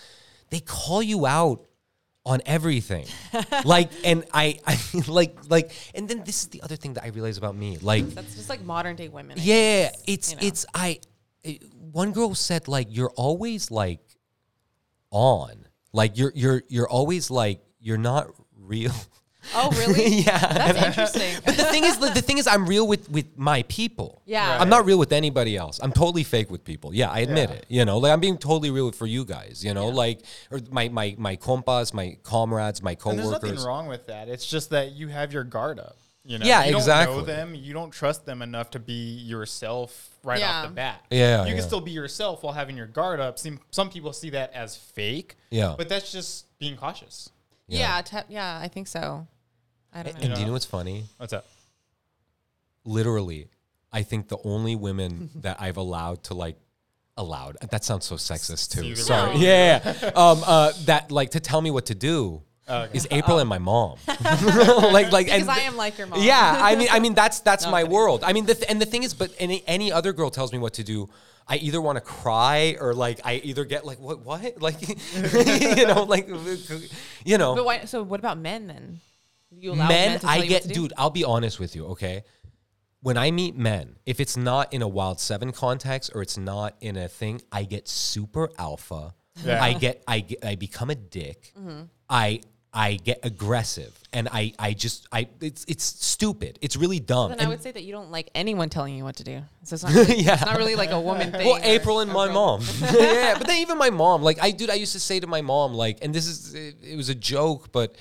they 0.50 0.60
call 0.60 1.02
you 1.04 1.26
out 1.26 1.66
on 2.26 2.42
everything. 2.46 3.06
like 3.66 3.92
and 4.06 4.24
I, 4.34 4.60
I 4.68 4.78
like 5.08 5.38
like 5.50 5.72
and 5.94 6.08
then 6.08 6.24
this 6.24 6.42
is 6.44 6.48
the 6.48 6.62
other 6.62 6.76
thing 6.76 6.94
that 6.94 7.04
I 7.04 7.08
realize 7.10 7.38
about 7.38 7.56
me. 7.56 7.78
Like 7.82 8.08
That's 8.10 8.36
just 8.36 8.50
like 8.50 8.64
modern 8.64 8.96
day 8.96 9.10
women. 9.10 9.38
I 9.40 9.42
yeah, 9.44 9.82
guess, 9.90 10.04
it's 10.08 10.32
you 10.32 10.38
know. 10.38 10.48
it's 10.48 10.66
I 10.74 11.00
it- 11.44 11.64
one 11.92 12.12
girl 12.12 12.34
said 12.34 12.68
like 12.68 12.88
you're 12.90 13.12
always 13.16 13.70
like 13.70 14.00
on. 15.12 15.66
Like 15.92 16.18
you're 16.18 16.32
you're 16.36 16.64
you're 16.70 16.90
always 16.90 17.30
like 17.30 17.62
you're 17.80 17.98
not 18.00 18.28
real. 18.58 18.94
Oh 19.56 19.72
really? 19.72 20.08
yeah. 20.18 20.38
That's 20.54 20.86
interesting. 20.88 21.36
But 21.46 21.58
the 21.58 21.64
thing 21.66 21.84
is, 21.84 21.98
the 21.98 22.22
thing 22.22 22.38
is, 22.38 22.48
I'm 22.48 22.66
real 22.66 22.88
with 22.88 23.10
with 23.10 23.38
my 23.38 23.64
people. 23.64 24.22
Yeah. 24.26 24.58
I'm 24.60 24.70
not 24.70 24.86
real 24.86 24.98
with 24.98 25.12
anybody 25.12 25.58
else. 25.58 25.80
I'm 25.84 25.92
totally 25.92 26.24
fake 26.24 26.50
with 26.50 26.64
people. 26.64 26.94
Yeah, 26.94 27.10
I 27.12 27.20
admit 27.20 27.50
Yeah. 27.50 27.56
it. 27.56 27.66
You 27.70 27.86
know, 27.86 27.98
like 27.98 28.12
I'm 28.14 28.20
being 28.20 28.38
totally 28.38 28.72
real 28.72 28.92
for 28.92 29.06
you 29.08 29.26
guys. 29.26 29.64
You 29.64 29.74
know, 29.74 29.88
Yeah. 29.90 29.94
like 29.96 30.22
or 30.52 30.60
my 30.72 30.90
my 30.90 31.16
my 31.18 31.36
compas, 31.36 31.94
my 31.94 32.18
comrades, 32.24 32.82
my 32.82 32.98
And 33.06 33.20
there's 33.20 33.32
nothing 33.32 33.56
wrong 33.58 33.88
with 33.88 34.08
that. 34.08 34.30
It's 34.30 34.46
just 34.46 34.70
that 34.70 34.94
you 34.94 35.10
have 35.10 35.34
your 35.34 35.44
guard 35.44 35.80
up. 35.80 35.98
You 36.26 36.38
know, 36.40 36.46
Yeah, 36.46 36.64
you 36.64 36.78
exactly. 36.78 37.18
Don't 37.18 37.28
know 37.28 37.34
them. 37.34 37.54
You 37.56 37.74
don't 37.74 37.92
trust 37.92 38.26
them 38.26 38.42
enough 38.42 38.70
to 38.72 38.80
be 38.80 38.94
yourself 39.18 40.10
right 40.24 40.40
Yeah. 40.40 40.60
off 40.62 40.68
the 40.70 40.74
bat. 40.74 41.04
Yeah, 41.12 41.42
you 41.44 41.50
yeah. 41.50 41.56
can 41.56 41.64
still 41.68 41.82
be 41.82 41.92
yourself 41.92 42.44
while 42.44 42.54
having 42.54 42.78
your 42.78 42.88
guard 42.88 43.20
up. 43.20 43.38
Some 43.38 43.60
some 43.72 43.90
people 43.90 44.14
see 44.14 44.30
that 44.30 44.54
as 44.54 44.78
fake. 44.78 45.36
Yeah. 45.50 45.76
but 45.78 45.90
that's 45.90 46.12
just 46.14 46.46
being 46.60 46.78
cautious. 46.78 47.30
yeah. 47.68 48.02
te- 48.02 48.18
yeah. 48.30 48.58
I 48.62 48.68
think 48.70 48.88
so. 48.88 49.28
I 49.94 50.04
don't 50.04 50.16
know. 50.16 50.26
And 50.26 50.34
do 50.36 50.42
you 50.42 50.48
know 50.48 50.54
what's 50.54 50.66
funny? 50.66 51.06
What's 51.18 51.34
up? 51.34 51.46
Literally, 52.86 53.48
I 53.92 54.04
think 54.04 54.28
the 54.28 54.38
only 54.44 54.76
women 54.76 55.30
that 55.36 55.58
I've 55.62 55.78
allowed 55.78 56.24
to 56.26 56.34
like 56.34 56.58
allowed 57.16 57.58
that 57.70 57.84
sounds 57.86 58.06
so 58.06 58.16
sexist 58.16 58.72
too. 58.74 58.82
the 58.90 58.96
Sorry. 58.96 59.32
wrong- 59.32 59.42
Yeah. 59.42 59.96
yeah. 60.02 60.08
um. 60.16 60.42
Uh. 60.46 60.72
That 60.86 61.12
like 61.12 61.32
to 61.32 61.40
tell 61.40 61.62
me 61.62 61.72
what 61.72 61.86
to 61.88 61.96
do. 61.96 62.42
Okay. 62.68 62.98
Is 62.98 63.06
April 63.12 63.40
and 63.40 63.50
my 63.50 63.58
mom 63.60 63.98
like 64.08 65.12
like 65.12 65.26
Because 65.26 65.42
and 65.42 65.50
I 65.52 65.60
am 65.60 65.76
like 65.76 65.98
your 65.98 66.08
mom. 66.08 66.22
Yeah, 66.24 66.60
I 66.62 66.78
mean, 66.78 66.88
I 66.92 67.00
mean 67.02 67.14
that's 67.14 67.42
that's 67.42 67.66
No, 67.66 67.72
my 67.72 67.82
kidding. 67.82 67.94
world. 67.94 68.24
I 68.24 68.32
mean, 68.32 68.46
the 68.46 68.56
th- 68.56 68.70
and 68.70 68.80
the 68.82 68.86
thing 68.86 69.04
is, 69.04 69.14
but 69.14 69.32
any 69.38 69.64
any 69.68 69.92
other 69.92 70.14
girl 70.14 70.30
tells 70.30 70.54
me 70.54 70.60
what 70.60 70.74
to 70.76 70.84
do, 70.84 71.10
I 71.46 71.58
either 71.58 71.82
want 71.82 71.98
to 71.98 72.02
cry 72.02 72.78
or 72.80 72.94
like 72.94 73.20
I 73.26 73.36
either 73.44 73.66
get 73.66 73.86
like 73.86 74.00
what 74.00 74.20
what 74.26 74.62
like 74.62 74.80
you 75.78 75.88
know 75.88 76.04
like 76.04 76.30
you 77.26 77.38
know 77.38 77.54
But 77.56 77.66
why? 77.66 77.84
So 77.86 78.02
what 78.02 78.20
about 78.22 78.38
men 78.38 78.68
then? 78.68 79.02
You 79.60 79.72
allow 79.74 79.88
men, 79.88 80.10
men. 80.10 80.20
to 80.20 80.20
tell 80.26 80.30
I 80.30 80.36
you 80.36 80.42
what 80.42 80.50
get 80.50 80.62
to 80.64 80.68
do? 80.70 80.74
dude. 80.74 80.94
I'll 80.98 81.10
be 81.10 81.24
honest 81.24 81.60
with 81.60 81.76
you, 81.76 81.86
okay. 81.88 82.24
When 83.02 83.18
I 83.18 83.32
meet 83.32 83.56
men, 83.58 83.98
if 84.06 84.20
it's 84.20 84.38
not 84.38 84.74
in 84.74 84.82
a 84.82 84.88
wild 84.88 85.20
seven 85.20 85.52
context 85.52 86.12
or 86.16 86.22
it's 86.22 86.38
not 86.38 86.76
in 86.80 86.96
a 86.96 87.08
thing, 87.10 87.42
I 87.52 87.64
get 87.64 87.88
super 87.88 88.50
alpha. 88.58 89.14
Yeah. 89.44 89.62
I 89.62 89.74
get 89.74 90.04
I 90.08 90.20
get 90.22 90.46
I 90.46 90.56
become 90.56 90.90
a 90.90 90.96
dick. 90.96 91.52
Mm-hmm. 91.60 91.82
I 92.10 92.42
I 92.76 92.94
get 92.96 93.20
aggressive 93.24 93.92
and 94.14 94.30
I 94.32 94.54
I 94.58 94.74
just 94.74 95.08
I 95.12 95.28
it's 95.42 95.66
it's 95.68 95.84
stupid. 95.84 96.60
It's 96.62 96.78
really 96.78 97.00
dumb. 97.02 97.32
Then 97.32 97.40
And- 97.40 97.48
I 97.48 97.50
would 97.50 97.62
say 97.62 97.72
that 97.72 97.84
you 97.84 97.92
don't 97.92 98.10
like 98.10 98.30
anyone 98.36 98.70
telling 98.70 98.96
you 98.96 99.04
what 99.04 99.18
to 99.18 99.24
do. 99.26 99.42
So 99.64 99.74
it's 99.74 99.84
not 99.84 99.94
really, 99.96 100.22
Yeah. 100.22 100.34
it's 100.36 100.46
not 100.46 100.58
really 100.58 100.76
like 100.76 100.92
a 100.92 101.02
woman 101.02 101.32
thing. 101.34 101.46
well, 101.46 101.58
or 101.58 101.62
April 101.64 102.00
and 102.00 102.10
my 102.12 102.28
girl- 102.28 102.34
mom. 102.60 102.62
yeah, 102.94 103.36
but 103.38 103.48
then 103.48 103.58
even 103.58 103.78
my 103.78 103.90
mom, 103.90 104.22
like 104.24 104.38
I 104.42 104.52
dude, 104.52 104.70
I 104.70 104.76
used 104.76 104.94
to 104.94 105.00
say 105.02 105.20
to 105.20 105.28
my 105.28 105.42
mom, 105.42 105.74
like, 105.74 105.98
and 106.02 106.16
this 106.16 106.26
is 106.26 106.54
it, 106.54 106.76
it 106.82 106.96
was 106.96 107.10
a 107.10 107.16
joke, 107.16 107.72
but 107.74 107.96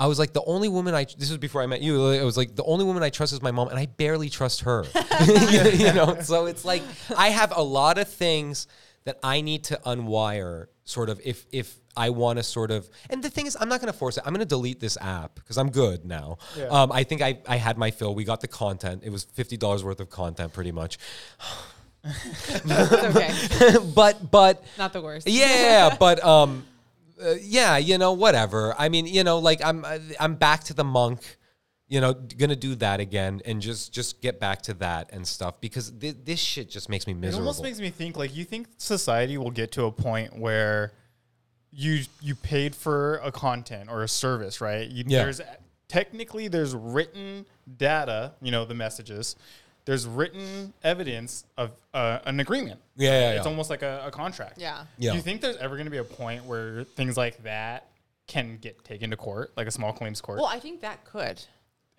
I 0.00 0.06
was 0.06 0.18
like 0.18 0.32
the 0.32 0.42
only 0.44 0.68
woman 0.68 0.94
I 0.94 1.04
this 1.04 1.28
was 1.28 1.36
before 1.38 1.62
I 1.62 1.66
met 1.66 1.82
you. 1.82 2.08
I 2.12 2.24
was 2.24 2.36
like 2.36 2.56
the 2.56 2.64
only 2.64 2.86
woman 2.86 3.02
I 3.02 3.10
trust 3.10 3.34
is 3.34 3.42
my 3.42 3.50
mom, 3.50 3.68
and 3.68 3.78
I 3.78 3.84
barely 3.84 4.30
trust 4.30 4.62
her. 4.62 4.84
you, 5.26 5.70
you 5.86 5.92
know, 5.92 6.16
so 6.22 6.46
it's 6.46 6.64
like 6.64 6.82
I 7.16 7.28
have 7.28 7.52
a 7.54 7.62
lot 7.62 7.98
of 7.98 8.08
things 8.08 8.66
that 9.04 9.18
I 9.22 9.42
need 9.42 9.64
to 9.64 9.78
unwire, 9.84 10.66
sort 10.84 11.10
of 11.10 11.20
if 11.22 11.46
if 11.52 11.78
I 11.96 12.10
want 12.10 12.38
to 12.38 12.42
sort 12.42 12.70
of. 12.70 12.88
And 13.10 13.22
the 13.22 13.28
thing 13.28 13.46
is, 13.46 13.58
I'm 13.60 13.68
not 13.68 13.80
going 13.80 13.92
to 13.92 13.98
force 13.98 14.16
it. 14.16 14.22
I'm 14.24 14.32
going 14.32 14.40
to 14.40 14.46
delete 14.46 14.80
this 14.80 14.96
app 15.00 15.34
because 15.34 15.58
I'm 15.58 15.70
good 15.70 16.06
now. 16.06 16.38
Yeah. 16.56 16.68
Um, 16.68 16.92
I 16.92 17.04
think 17.04 17.20
I 17.20 17.38
I 17.46 17.56
had 17.56 17.76
my 17.76 17.90
fill. 17.90 18.14
We 18.14 18.24
got 18.24 18.40
the 18.40 18.48
content. 18.48 19.02
It 19.04 19.10
was 19.10 19.24
fifty 19.24 19.58
dollars 19.58 19.84
worth 19.84 20.00
of 20.00 20.08
content, 20.08 20.52
pretty 20.54 20.72
much. 20.72 20.98
It's 22.04 22.92
okay. 23.14 23.76
but 23.94 24.30
but 24.30 24.64
Not 24.78 24.94
the 24.94 25.02
worst. 25.02 25.28
yeah, 25.28 25.94
but 26.00 26.24
um, 26.24 26.64
uh, 27.22 27.34
yeah, 27.40 27.76
you 27.76 27.98
know, 27.98 28.12
whatever. 28.12 28.74
I 28.78 28.88
mean, 28.88 29.06
you 29.06 29.24
know, 29.24 29.38
like 29.38 29.60
I'm 29.64 29.84
uh, 29.84 29.98
I'm 30.18 30.34
back 30.36 30.64
to 30.64 30.74
the 30.74 30.84
monk. 30.84 31.36
You 31.88 32.00
know, 32.00 32.12
gonna 32.14 32.54
do 32.54 32.76
that 32.76 33.00
again 33.00 33.40
and 33.44 33.60
just 33.60 33.92
just 33.92 34.20
get 34.20 34.38
back 34.38 34.62
to 34.62 34.74
that 34.74 35.10
and 35.12 35.26
stuff 35.26 35.60
because 35.60 35.90
thi- 35.90 36.12
this 36.12 36.38
shit 36.38 36.70
just 36.70 36.88
makes 36.88 37.06
me 37.06 37.14
miserable. 37.14 37.38
It 37.38 37.40
almost 37.48 37.62
makes 37.64 37.80
me 37.80 37.90
think 37.90 38.16
like 38.16 38.34
you 38.34 38.44
think 38.44 38.68
society 38.76 39.36
will 39.36 39.50
get 39.50 39.72
to 39.72 39.86
a 39.86 39.92
point 39.92 40.38
where 40.38 40.92
you 41.72 42.04
you 42.20 42.36
paid 42.36 42.76
for 42.76 43.16
a 43.24 43.32
content 43.32 43.90
or 43.90 44.04
a 44.04 44.08
service, 44.08 44.60
right? 44.60 44.88
You, 44.88 45.02
Yeah. 45.06 45.24
There's 45.24 45.40
technically 45.88 46.46
there's 46.46 46.74
written 46.76 47.44
data, 47.76 48.34
you 48.40 48.52
know, 48.52 48.64
the 48.64 48.74
messages. 48.74 49.34
There's 49.84 50.06
written 50.06 50.72
evidence 50.84 51.44
of 51.56 51.72
uh, 51.94 52.20
an 52.24 52.40
agreement. 52.40 52.80
Yeah, 52.96 53.10
yeah, 53.10 53.30
it's 53.32 53.44
yeah. 53.44 53.50
almost 53.50 53.70
like 53.70 53.82
a, 53.82 54.04
a 54.06 54.10
contract. 54.10 54.58
Yeah. 54.58 54.84
Yeah. 54.98 55.10
Do 55.12 55.16
you 55.16 55.22
think 55.22 55.40
there's 55.40 55.56
ever 55.56 55.76
going 55.76 55.86
to 55.86 55.90
be 55.90 55.98
a 55.98 56.04
point 56.04 56.44
where 56.44 56.84
things 56.84 57.16
like 57.16 57.42
that 57.44 57.86
can 58.26 58.58
get 58.58 58.84
taken 58.84 59.10
to 59.10 59.16
court, 59.16 59.52
like 59.56 59.66
a 59.66 59.70
small 59.70 59.92
claims 59.92 60.20
court? 60.20 60.38
Well, 60.38 60.46
I 60.46 60.60
think 60.60 60.82
that 60.82 61.04
could. 61.04 61.42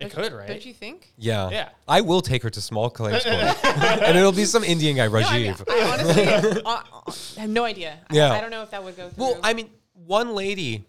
Don't- 0.00 0.10
could, 0.12 0.32
right? 0.32 0.48
Don't 0.48 0.64
you 0.64 0.72
think? 0.72 1.12
Yeah. 1.18 1.50
Yeah. 1.50 1.68
I 1.88 2.00
will 2.00 2.22
take 2.22 2.42
her 2.44 2.50
to 2.50 2.60
small 2.60 2.88
claims 2.88 3.24
court. 3.24 3.34
and 3.64 4.16
it'll 4.16 4.32
be 4.32 4.44
some 4.44 4.64
Indian 4.64 4.96
guy, 4.96 5.08
No, 5.08 5.18
I, 5.18 5.38
mean, 5.38 5.52
Rajiv. 5.52 5.64
I 5.68 5.92
honestly 5.92 6.62
uh, 6.64 6.82
uh, 7.06 7.12
have 7.40 7.50
no 7.50 7.64
idea. 7.64 7.98
I- 8.08 8.14
Yeah. 8.14 8.32
I, 8.32 8.40
don't 8.40 8.50
know 8.50 8.62
if 8.62 8.70
that 8.70 8.82
would 8.82 8.96
go 8.96 9.08
through. 9.08 9.22
Well, 9.22 9.40
I 9.42 9.54
mean, 9.54 9.68
one 10.06 10.34
lady 10.34 10.84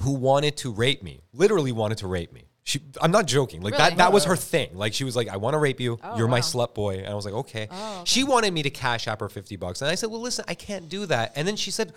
who 0.00 0.14
wanted 0.14 0.56
to 0.58 0.72
rape 0.72 1.02
me, 1.02 1.20
literally 1.32 1.72
wanted 1.72 1.98
to 1.98 2.06
rape 2.06 2.32
me. 2.32 2.44
She, 2.66 2.80
I'm 3.00 3.10
not 3.10 3.26
joking. 3.26 3.60
Like 3.60 3.74
Really? 3.74 3.90
that, 3.90 3.98
that 3.98 4.12
was 4.12 4.24
oh. 4.24 4.30
her 4.30 4.36
thing. 4.36 4.70
Like 4.74 4.94
she 4.94 5.04
was 5.04 5.14
like, 5.14 5.28
I 5.28 5.36
want 5.36 5.52
to 5.52 5.58
rape 5.58 5.80
you. 5.80 5.98
Oh, 6.02 6.16
You're 6.16 6.28
my 6.28 6.38
wow. 6.38 6.42
slut 6.42 6.74
boy. 6.74 6.96
And 6.96 7.06
I 7.06 7.14
was 7.14 7.26
like, 7.26 7.34
okay. 7.34 7.68
Oh, 7.70 7.92
okay. 8.00 8.02
She 8.06 8.24
wanted 8.24 8.54
me 8.54 8.62
to 8.62 8.70
cash 8.70 9.06
app 9.06 9.20
her 9.20 9.28
50 9.28 9.56
bucks. 9.56 9.82
And 9.82 9.90
I 9.90 9.94
said, 9.94 10.10
well, 10.10 10.20
listen, 10.20 10.46
I 10.48 10.54
can't 10.54 10.88
do 10.88 11.04
that. 11.06 11.32
And 11.36 11.46
then 11.46 11.56
she 11.56 11.70
said, 11.70 11.92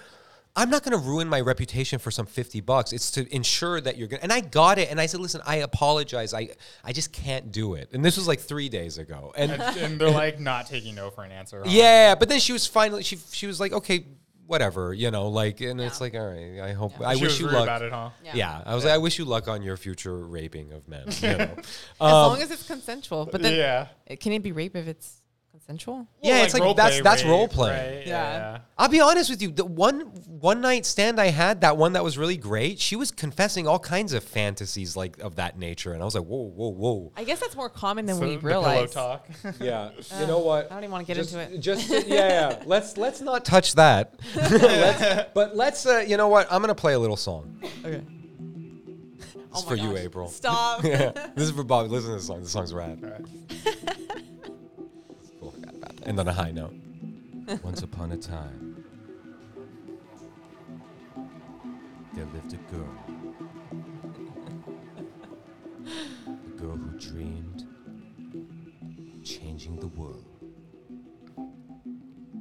I'm 0.58 0.70
not 0.70 0.84
going 0.84 0.92
to 0.92 0.98
ruin 0.98 1.30
my 1.30 1.40
reputation 1.40 2.00
for 2.00 2.12
some 2.12 2.26
50 2.26 2.62
bucks. 2.62 2.92
It's 2.92 3.12
to 3.12 3.34
ensure 3.34 3.80
that 3.80 3.96
you're 3.96 4.08
going 4.08 4.18
to. 4.20 4.24
And 4.24 4.34
I 4.34 4.42
got 4.42 4.78
it. 4.78 4.90
And 4.92 5.00
I 5.00 5.06
said, 5.06 5.20
listen, 5.20 5.40
I 5.46 5.58
apologize. 5.58 6.34
I, 6.34 6.50
I 6.84 6.94
just 6.94 7.14
can't 7.14 7.52
do 7.52 7.76
it. 7.76 7.90
And 7.94 8.04
this 8.04 8.18
was 8.18 8.28
like 8.28 8.40
three 8.40 8.68
days 8.68 8.98
ago. 8.98 9.32
And 9.38 9.52
and, 9.52 9.62
and 9.78 10.02
they're 10.02 10.10
like 10.10 10.40
not 10.40 10.66
taking 10.66 10.96
no 10.96 11.12
for 11.12 11.24
an 11.24 11.32
answer. 11.32 11.60
huh? 11.64 11.70
yeah, 11.70 12.16
but 12.16 12.28
then 12.28 12.40
she 12.40 12.54
was 12.54 12.66
finally, 12.68 13.04
she, 13.04 13.18
she 13.32 13.46
was 13.48 13.60
like, 13.60 13.72
okay, 13.72 14.06
whatever, 14.48 14.94
you 14.94 15.12
know, 15.12 15.28
like, 15.28 15.62
and 15.62 15.80
it's 15.82 16.02
like, 16.02 16.16
all 16.16 16.28
right, 16.30 16.60
I 16.62 16.74
hope, 16.74 16.94
Yeah. 17.00 17.10
I 17.10 17.16
She 17.16 17.22
wish 17.22 17.32
was 17.34 17.40
you 17.42 17.46
rude 17.48 17.54
luck. 17.56 17.64
about 17.64 17.82
it, 17.84 17.92
huh? 17.92 18.10
Yeah. 18.24 18.32
Yeah, 18.36 18.62
I 18.66 18.74
was 18.76 18.84
like, 18.86 18.94
I 18.94 18.98
wish 18.98 19.20
you 19.20 19.26
luck 19.26 19.48
on 19.48 19.62
your 19.62 19.78
future 19.78 20.18
raping 20.18 20.72
of 20.74 20.88
men. 20.88 21.06
You 21.22 21.28
know? 21.38 21.44
as 21.58 21.66
Um, 22.00 22.10
long 22.12 22.42
as 22.42 22.50
it's 22.52 22.66
consensual. 22.66 23.26
But 23.32 23.42
then, 23.42 23.54
yeah. 23.56 24.16
can 24.16 24.32
it 24.32 24.42
be 24.42 24.52
rape 24.54 24.76
if 24.76 24.88
it's 24.88 25.22
consensual? 25.68 26.08
Yeah, 26.22 26.44
it's 26.44 26.54
like 26.54 26.76
that's 26.76 26.96
role-play 26.96 27.02
that's 27.02 27.24
rape, 27.24 27.30
role 27.32 27.48
play. 27.48 27.72
right? 27.98 28.08
Yeah. 28.08 28.32
Yeah. 28.32 28.58
I'll 28.78 28.88
be 28.90 29.00
honest 29.02 29.30
with 29.30 29.42
you. 29.42 29.52
The 29.52 29.66
one 29.66 30.02
one 30.02 30.62
night 30.62 30.86
stand 30.86 31.20
I 31.20 31.28
had, 31.28 31.62
that 31.62 31.78
one 31.78 31.94
that 31.94 32.04
was 32.04 32.18
really 32.18 32.38
great, 32.38 32.80
she 32.80 32.96
was 32.96 33.12
confessing 33.12 33.68
all 33.68 33.80
kinds 33.80 34.14
of 34.14 34.24
fantasies 34.24 34.96
like 34.96 35.18
of 35.20 35.36
that 35.36 35.58
nature, 35.58 35.94
and 35.94 36.02
I 36.02 36.06
was 36.06 36.16
like, 36.16 36.26
whoa, 36.26 36.44
whoa, 36.50 36.70
whoa. 36.70 37.12
I 37.18 37.24
guess 37.24 37.40
that's 37.40 37.56
more 37.56 37.70
common 37.70 38.06
than 38.06 38.16
So 38.18 38.22
we 38.22 38.36
the 38.36 38.42
pillow 38.42 38.64
realize. 38.70 38.94
talk. 38.94 39.28
Yeah, 39.60 39.90
you 40.20 40.28
know 40.28 40.40
what? 40.40 40.68
I 40.72 40.76
don't 40.76 40.84
even 40.84 40.92
want 40.92 41.08
to 41.08 41.14
get 41.14 41.20
just, 41.22 41.34
into 41.34 41.54
it. 41.56 41.60
Just 41.60 41.90
yeah, 41.90 42.06
yeah. 42.08 42.64
Let's 42.66 42.98
let's 42.98 43.22
not 43.22 43.44
touch 43.46 43.74
that. 43.76 44.16
let's, 44.36 45.30
but 45.34 45.56
let's 45.56 45.86
uh, 45.86 46.04
you 46.08 46.18
know 46.18 46.28
what? 46.28 46.48
I'm 46.52 46.62
gonna 46.62 46.76
play 46.76 46.94
a 46.94 47.00
little 47.00 47.18
song. 47.18 47.62
Okay. 47.84 48.02
It's 49.20 49.36
Oh 49.54 49.62
for 49.62 49.76
my 49.78 49.84
you. 49.84 49.98
April. 49.98 50.28
Stop. 50.30 50.84
yeah, 50.84 51.12
this 51.36 51.46
is 51.46 51.52
for 51.52 51.64
Bobby. 51.64 51.90
Listen 51.90 52.12
to 52.12 52.16
this 52.18 52.28
song. 52.28 52.42
This 52.42 52.52
song's 52.52 52.74
rad. 52.74 53.26
And 56.08 56.18
on 56.22 56.28
a 56.30 56.34
high 56.34 56.52
note. 56.52 56.74
Once 57.64 57.84
upon 57.84 58.14
a 58.14 58.18
time, 58.18 58.82
there 62.14 62.24
lived 62.34 62.54
a 62.54 62.58
girl. 62.72 62.98
A 66.26 66.50
girl 66.58 66.78
who 66.78 66.98
dreamed 66.98 67.68
changing 69.22 69.82
the 69.82 69.88
world. 69.88 70.24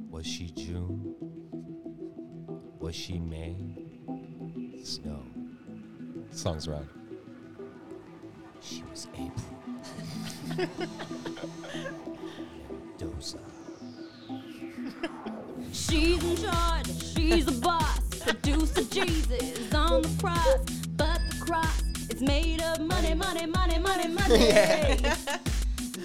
Was 0.09 0.25
she 0.25 0.49
June? 0.51 1.13
Was 2.79 2.95
she 2.95 3.19
May? 3.19 3.57
Snow. 4.81 5.23
Song's 6.31 6.69
right. 6.69 6.87
She 8.61 8.81
was 8.89 9.09
April. 9.13 9.57
Mendoza. 12.99 13.37
She's 15.71 16.23
in 16.23 16.37
charge, 16.37 16.87
she's 17.03 17.47
a 17.47 17.51
boss. 17.51 17.99
Producer 18.21 18.83
Jesus 18.85 19.73
on 19.73 20.01
the 20.01 20.09
cross, 20.19 20.59
but 20.97 21.19
the 21.29 21.37
cross 21.39 21.81
is 22.09 22.21
made 22.21 22.61
of 22.61 22.81
money, 22.81 23.13
money, 23.13 23.45
money, 23.45 23.79
money, 23.79 24.07
money. 24.07 24.27
Yeah. 24.47 25.15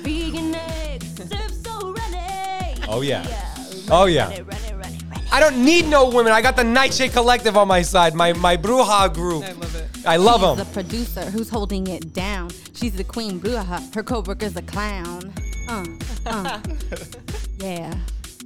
Vegan 0.03 0.55
eggs, 0.55 1.07
served 1.17 1.65
so 1.67 1.93
runny. 1.93 2.75
Oh, 2.89 3.01
yeah. 3.03 3.25
Oh, 3.27 3.31
runny, 3.31 3.87
Oh, 3.91 4.05
yeah. 4.07 4.25
Runny, 4.29 4.43
runny, 4.43 4.73
runny, 4.75 4.99
runny. 5.11 5.23
I 5.33 5.41
don't 5.41 5.65
need 5.65 5.87
no 5.89 6.09
women. 6.11 6.33
I 6.33 6.43
got 6.43 6.57
the 6.57 6.65
Nightshade 6.65 7.13
Collective 7.13 7.57
on 7.57 7.69
my 7.69 7.83
side, 7.83 8.15
my 8.15 8.33
my 8.35 8.57
Bruja 8.57 9.13
group. 9.15 9.45
I 9.45 9.53
love 9.53 9.75
it. 9.77 9.89
I 10.07 10.17
love 10.17 10.41
She's 10.41 10.49
them. 10.49 10.59
the 10.59 10.73
producer 10.73 11.21
who's 11.31 11.49
holding 11.49 11.87
it 11.87 12.13
down. 12.13 12.51
She's 12.75 12.95
the 12.97 13.05
queen 13.05 13.41
bruja. 13.41 13.95
Her 13.95 14.03
co-worker's 14.03 14.57
a 14.57 14.63
clown. 14.63 15.33
Uh, 15.73 15.87
uh. 16.27 16.61
yeah. 17.59 17.95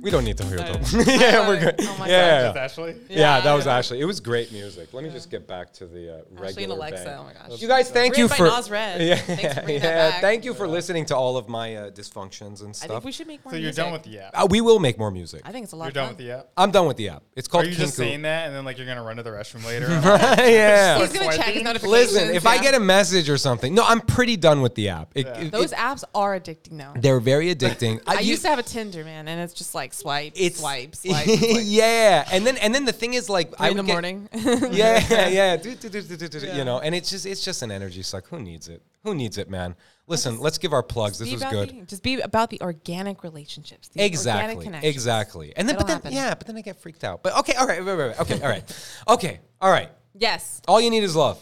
We 0.03 0.11
don't 0.11 0.25
need 0.25 0.37
to 0.39 0.45
hear 0.45 0.57
them. 0.59 0.83
Yeah, 1.07 1.49
we're 1.49 1.59
good. 1.59 1.75
Oh 1.81 1.97
my 1.99 2.07
yeah, 2.09 2.43
God. 2.43 2.47
yeah, 2.47 2.53
That's 2.53 2.57
yeah. 2.57 2.63
Ashley. 2.85 2.97
Yeah, 3.09 3.17
that 3.41 3.45
Yeah. 3.45 3.55
was 3.55 3.67
Ashley. 3.67 4.01
It 4.01 4.05
was 4.05 4.21
great 4.21 4.53
music. 4.53 4.93
Let 4.93 5.03
me 5.05 5.11
just 5.11 5.31
get 5.31 5.47
back 5.49 5.73
to 5.75 5.87
the 5.87 6.19
uh, 6.19 6.23
regular. 6.31 6.47
Ashley 6.49 6.63
and 6.65 6.73
Alexa. 6.73 7.05
bang. 7.05 7.19
Oh 7.19 7.25
my 7.25 7.33
gosh. 7.49 7.61
You 7.63 7.69
guys, 7.69 7.91
thank 7.91 8.17
you 8.17 8.25
Written 8.25 8.37
for 8.47 8.51
by 8.51 8.57
Nas 8.57 8.71
Red. 8.71 9.01
yeah, 9.01 9.15
Thanks 9.17 9.65
for 9.65 9.71
yeah. 9.71 10.21
Thank 10.21 10.45
you 10.45 10.55
for 10.55 10.69
listening 10.69 11.07
to 11.07 11.17
all 11.17 11.37
of 11.37 11.49
my 11.49 11.77
uh, 11.77 11.91
dysfunctions 11.91 12.61
and 12.61 12.69
I 12.71 12.73
stuff. 12.73 12.89
think 12.91 13.05
we 13.05 13.13
should 13.13 13.27
make 13.27 13.45
more 13.45 13.53
So 13.53 13.57
you're 13.57 13.65
music. 13.65 13.85
done 13.85 13.93
with 13.93 14.03
the 14.03 14.19
app. 14.21 14.31
uh, 14.35 14.47
we 14.51 14.61
will 14.61 14.79
make 14.79 14.99
more 14.99 15.11
music. 15.11 15.43
I 15.45 15.53
think 15.53 15.65
it's 15.65 15.73
a 15.73 15.77
lot 15.77 15.87
You're 15.87 15.93
done 15.93 16.09
fun. 16.09 16.17
with 16.17 16.27
the 16.27 16.33
app. 16.33 16.49
I'm 16.57 16.71
done 16.71 16.87
with 16.87 16.97
the 16.99 17.09
app. 17.09 17.23
It's 17.35 17.49
called. 17.49 17.65
Are 17.65 17.67
called 17.69 17.79
you 17.79 17.85
just 17.85 17.95
Kinku. 17.95 17.97
saying 17.97 18.23
that 18.23 18.47
and 18.47 18.55
then 18.55 18.65
like 18.65 18.77
you're 18.79 18.87
gonna 18.87 19.03
run 19.03 19.17
to 19.17 19.23
the 19.23 19.31
restroom 19.31 19.65
later? 19.67 19.89
yeah. 19.89 20.99
He's 20.99 21.13
gonna 21.13 21.37
check 21.37 21.47
his 21.55 21.63
notifications. 21.63 22.13
Listen, 22.13 22.35
if 22.35 22.47
I 22.47 22.59
get 22.63 22.75
a 22.75 22.81
message 22.81 23.29
or 23.31 23.39
something, 23.39 23.75
no, 23.75 23.83
I'm 23.85 24.01
pretty 24.01 24.37
done 24.37 24.61
with 24.63 24.75
the 24.75 24.89
app. 24.91 25.11
It- 25.15 25.27
Yeah. 25.27 25.41
it- 25.41 25.53
those 25.53 25.73
apps 25.73 26.05
are 26.15 26.39
addicting 26.39 26.79
though. 26.79 26.93
they're 27.01 27.21
very 27.21 27.55
addicting. 27.55 28.01
I 28.07 28.21
used 28.21 28.43
to 28.43 28.49
have 28.49 28.59
a 28.59 28.63
Tinder, 28.63 29.05
man, 29.05 29.29
and 29.29 29.41
it's 29.41 29.55
just 29.55 29.75
like 29.75 29.86
swipe, 29.95 30.33
it's 30.37 30.59
swipe, 30.61 30.95
swipe. 31.03 31.25
swipe. 31.27 31.39
yeah, 31.65 32.27
and 32.33 32.47
then 32.47 32.57
and 32.59 32.75
then 32.75 32.85
the 32.85 32.93
thing 32.93 33.15
is 33.15 33.29
like 33.29 33.49
Three 33.57 33.67
I 33.67 33.71
in 33.71 33.77
the 33.77 33.83
get- 33.83 33.93
morning. 33.93 34.29
yeah, 34.73 35.29
yeah, 35.29 35.57
do, 35.57 35.75
do, 35.75 35.89
do, 35.89 36.03
do, 36.03 36.17
do, 36.17 36.29
do, 36.29 36.39
Yeah. 36.47 36.57
you 36.57 36.65
know, 36.65 36.81
and 36.81 36.95
it's 36.95 37.11
just 37.11 37.27
it's 37.27 37.45
just 37.45 37.63
an 37.63 37.71
energy 37.71 38.03
suck. 38.03 38.27
Who 38.29 38.39
needs 38.41 38.69
it? 38.69 38.83
Who 39.05 39.15
needs 39.15 39.39
it, 39.39 39.49
man? 39.51 39.77
Listen, 40.09 40.39
let's 40.41 40.59
give 40.59 40.73
our 40.73 40.83
plugs. 40.83 41.19
This 41.19 41.29
Be 41.29 41.35
was 41.35 41.45
good. 41.45 41.69
The, 41.71 41.83
just 41.87 42.03
be 42.03 42.21
about 42.21 42.51
the 42.51 42.61
organic 42.61 43.23
relationships. 43.25 43.89
The 43.89 43.99
Organic 44.01 44.13
Exactly, 44.13 44.65
connections. 44.65 44.95
exactly. 44.95 45.53
And 45.57 45.69
then, 45.69 45.75
but 45.77 45.81
It'll 45.83 45.87
then, 45.89 45.97
happen. 45.97 46.13
yeah, 46.13 46.35
but 46.35 46.47
then 46.47 46.57
I 46.57 46.61
get 46.61 46.81
freaked 46.81 47.03
out. 47.05 47.23
But 47.23 47.37
okay, 47.39 47.55
all 47.55 47.67
right, 47.67 47.85
right, 47.85 47.95
right, 47.95 48.07
right. 48.09 48.21
okay, 48.21 48.41
all 48.43 48.49
right, 48.49 48.93
okay, 49.09 49.41
all 49.61 49.71
right. 49.71 49.91
Yes, 50.19 50.63
All 50.69 50.81
you 50.81 50.91
need 50.91 51.03
is 51.05 51.15
love. 51.17 51.39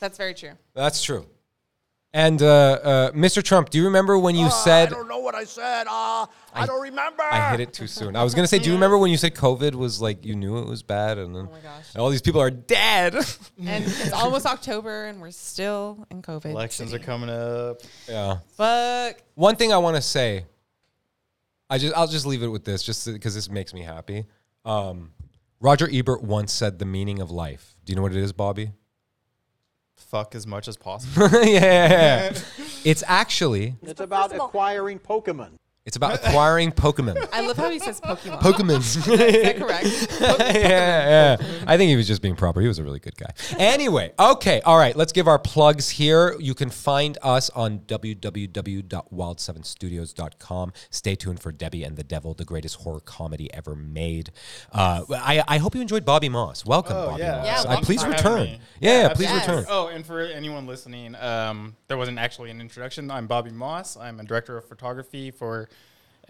that's 0.00 0.18
very 0.18 0.34
true. 0.34 0.52
That's 0.74 1.02
true. 1.02 1.24
And 2.12 2.42
uh, 2.42 2.46
uh, 2.46 3.10
Mr. 3.12 3.42
Trump, 3.42 3.70
do 3.70 3.78
you 3.78 3.84
remember 3.84 4.18
when 4.18 4.34
you 4.34 4.50
said 4.50 4.88
I 4.88 4.90
don't 4.90 5.06
know 5.08 5.20
what 5.20 5.36
I 5.36 5.44
said. 5.44 5.86
Uh, 5.88 6.26
I, 6.54 6.66
don't 6.66 6.82
remember. 6.82 7.22
I 7.22 7.50
hit 7.52 7.60
it 7.60 7.72
too 7.72 7.86
soon? 7.86 8.16
I 8.16 8.24
was 8.24 8.34
gonna 8.34 8.46
say, 8.46 8.58
do 8.58 8.66
you 8.68 8.74
remember 8.74 8.98
when 8.98 9.10
you 9.10 9.16
said 9.16 9.34
COVID 9.34 9.74
was 9.74 10.00
like 10.00 10.24
you 10.24 10.34
knew 10.34 10.58
it 10.58 10.66
was 10.66 10.82
bad, 10.82 11.18
and 11.18 11.34
then 11.34 11.48
Oh 11.48 11.52
my 11.52 11.60
gosh. 11.60 11.96
all 11.96 12.10
these 12.10 12.22
people 12.22 12.40
are 12.40 12.50
dead? 12.50 13.14
And 13.64 13.84
it's 13.84 14.12
almost 14.12 14.46
October, 14.46 15.04
and 15.06 15.20
we're 15.20 15.30
still 15.30 16.06
in 16.10 16.22
COVID. 16.22 16.46
Elections 16.46 16.94
are 16.94 16.98
coming 16.98 17.28
up. 17.30 17.82
yeah. 18.08 18.38
Fuck. 18.56 19.22
One 19.34 19.56
thing 19.56 19.72
I 19.72 19.78
want 19.78 19.96
to 19.96 20.02
say, 20.02 20.46
I 21.68 21.78
just 21.78 21.94
I'll 21.94 22.06
just 22.06 22.26
leave 22.26 22.42
it 22.42 22.48
with 22.48 22.64
this, 22.64 22.82
just 22.82 23.06
because 23.06 23.34
this 23.34 23.50
makes 23.50 23.72
me 23.74 23.82
happy. 23.82 24.24
Um, 24.64 25.12
Roger 25.60 25.88
Ebert 25.92 26.22
once 26.22 26.52
said 26.52 26.78
the 26.78 26.86
meaning 26.86 27.20
of 27.20 27.30
life. 27.30 27.76
Do 27.84 27.92
you 27.92 27.96
know 27.96 28.02
what 28.02 28.12
it 28.12 28.18
is, 28.18 28.32
Bobby? 28.32 28.72
Fuck 29.96 30.34
as 30.34 30.46
much 30.46 30.66
as 30.66 30.76
possible. 30.76 31.28
yeah, 31.44 32.32
it's 32.84 33.04
actually 33.06 33.76
It's 33.82 34.00
about 34.00 34.34
acquiring 34.34 34.98
Pokemon. 34.98 35.50
It's 35.90 35.96
about 35.96 36.14
acquiring 36.24 36.70
Pokemon. 36.70 37.26
I 37.32 37.40
love 37.44 37.56
how 37.56 37.68
he 37.68 37.80
says 37.80 38.00
Pokemon. 38.00 38.40
Pokemon. 38.40 38.78
Is 38.78 38.94
that 39.04 39.56
correct? 39.58 39.86
yeah, 40.54 41.36
yeah. 41.40 41.64
I 41.66 41.76
think 41.76 41.88
he 41.88 41.96
was 41.96 42.06
just 42.06 42.22
being 42.22 42.36
proper. 42.36 42.60
He 42.60 42.68
was 42.68 42.78
a 42.78 42.84
really 42.84 43.00
good 43.00 43.16
guy. 43.16 43.32
Anyway, 43.58 44.12
okay, 44.16 44.60
all 44.60 44.78
right. 44.78 44.94
Let's 44.94 45.10
give 45.10 45.26
our 45.26 45.40
plugs 45.40 45.90
here. 45.90 46.36
You 46.38 46.54
can 46.54 46.70
find 46.70 47.18
us 47.22 47.50
on 47.50 47.80
www.wild7studios.com. 47.80 50.72
Stay 50.90 51.14
tuned 51.16 51.40
for 51.40 51.50
Debbie 51.50 51.82
and 51.82 51.96
the 51.96 52.04
Devil, 52.04 52.34
the 52.34 52.44
greatest 52.44 52.76
horror 52.76 53.00
comedy 53.00 53.52
ever 53.52 53.74
made. 53.74 54.30
Uh, 54.72 55.02
I, 55.10 55.42
I 55.48 55.58
hope 55.58 55.74
you 55.74 55.80
enjoyed 55.80 56.04
Bobby 56.04 56.28
Moss. 56.28 56.64
Welcome, 56.64 56.96
Oh, 56.96 57.06
Bobby 57.08 57.22
yeah. 57.24 57.38
Moss. 57.38 57.64
Yeah, 57.64 57.72
Uh, 57.72 57.80
please 57.80 58.04
return. 58.06 58.46
Yeah, 58.46 58.56
Yeah, 58.80 59.02
yeah, 59.02 59.08
please 59.14 59.26
absolutely. 59.26 59.62
return. 59.62 59.74
Oh, 59.76 59.88
and 59.88 60.06
for 60.06 60.20
anyone 60.20 60.68
listening, 60.68 61.16
um, 61.16 61.74
there 61.88 61.96
wasn't 61.96 62.20
actually 62.20 62.52
an 62.52 62.60
introduction. 62.60 63.10
I'm 63.10 63.26
Bobby 63.26 63.50
Moss. 63.50 63.96
I'm 63.96 64.20
a 64.20 64.24
director 64.24 64.56
of 64.56 64.68
photography 64.68 65.32
for 65.32 65.68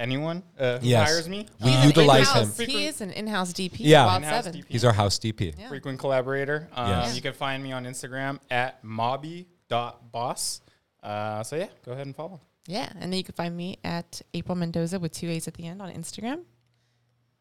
anyone 0.01 0.43
uh, 0.59 0.79
who 0.79 0.87
Yes. 0.89 1.09
hires 1.09 1.29
me. 1.29 1.47
We 1.63 1.71
He's 1.71 1.81
an 1.83 1.87
utilize 1.89 2.29
him. 2.33 2.43
in-house- 2.43 2.59
He 2.59 2.87
is 2.87 3.01
an 3.01 3.11
in-house 3.11 3.53
DP. 3.53 3.73
Yeah. 3.81 3.89
Yeah, 4.01 4.07
Wild 4.07 4.23
In-house 4.23 4.45
Seven. 4.45 4.61
DP. 4.63 4.65
He's 4.69 4.85
our 4.85 4.93
house 4.93 5.19
DP. 5.19 5.55
Yeah. 5.59 5.69
frequent 5.69 5.99
collaborator. 5.99 6.69
Um, 6.73 6.89
Yes. 6.91 7.15
You 7.17 7.23
can 7.23 7.33
find 7.35 7.63
me 7.63 7.73
on 7.73 7.85
Instagram 7.85 8.39
at 8.51 8.83
mobby.boss. 9.71 10.61
Uh, 11.03 11.43
so 11.43 11.57
yeah, 11.57 11.69
go 11.85 11.93
ahead 11.93 12.07
and 12.07 12.15
follow. 12.17 12.41
Yeah, 12.67 12.89
and 12.93 13.03
then 13.13 13.13
you 13.15 13.25
can 13.25 13.35
find 13.35 13.57
me 13.57 13.79
at 13.85 14.21
April 14.35 14.57
Mendoza 14.57 14.99
with 14.99 15.13
two 15.13 15.29
A's 15.29 15.49
at 15.49 15.55
the 15.55 15.67
end 15.67 15.81
on 15.81 15.91
Instagram. 15.93 16.41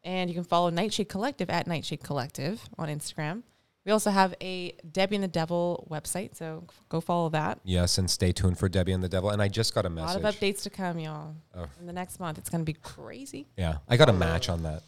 And 0.02 0.30
you 0.30 0.34
can 0.34 0.44
follow 0.44 0.70
Nightshade 0.70 1.08
Collective 1.10 1.50
at 1.50 1.66
Nightshade 1.66 2.02
Collective 2.02 2.62
on 2.78 2.88
Instagram. 2.88 3.42
We 3.86 3.92
also 3.92 4.10
have 4.10 4.34
a 4.42 4.72
Debbie 4.92 5.16
and 5.16 5.24
the 5.24 5.28
Devil 5.28 5.88
website, 5.90 6.36
so 6.36 6.64
go 6.90 7.00
follow 7.00 7.30
that. 7.30 7.60
Yes, 7.64 7.96
and 7.96 8.10
stay 8.10 8.30
tuned 8.30 8.58
for 8.58 8.68
Debbie 8.68 8.92
and 8.92 9.02
the 9.02 9.08
Devil. 9.08 9.30
And 9.30 9.40
I 9.40 9.48
just 9.48 9.74
got 9.74 9.86
a 9.86 9.90
message. 9.90 10.16
A 10.16 10.22
lot 10.22 10.34
of 10.34 10.38
updates 10.38 10.62
to 10.64 10.70
come, 10.70 10.98
y'all. 10.98 11.34
Oh. 11.54 11.66
In 11.80 11.86
the 11.86 11.92
next 11.92 12.20
month, 12.20 12.36
it's 12.36 12.50
gonna 12.50 12.64
be 12.64 12.74
crazy. 12.74 13.46
Yeah, 13.56 13.78
I 13.88 13.96
got 13.96 14.10
a 14.10 14.12
match 14.12 14.48
on 14.50 14.62
that. 14.64 14.82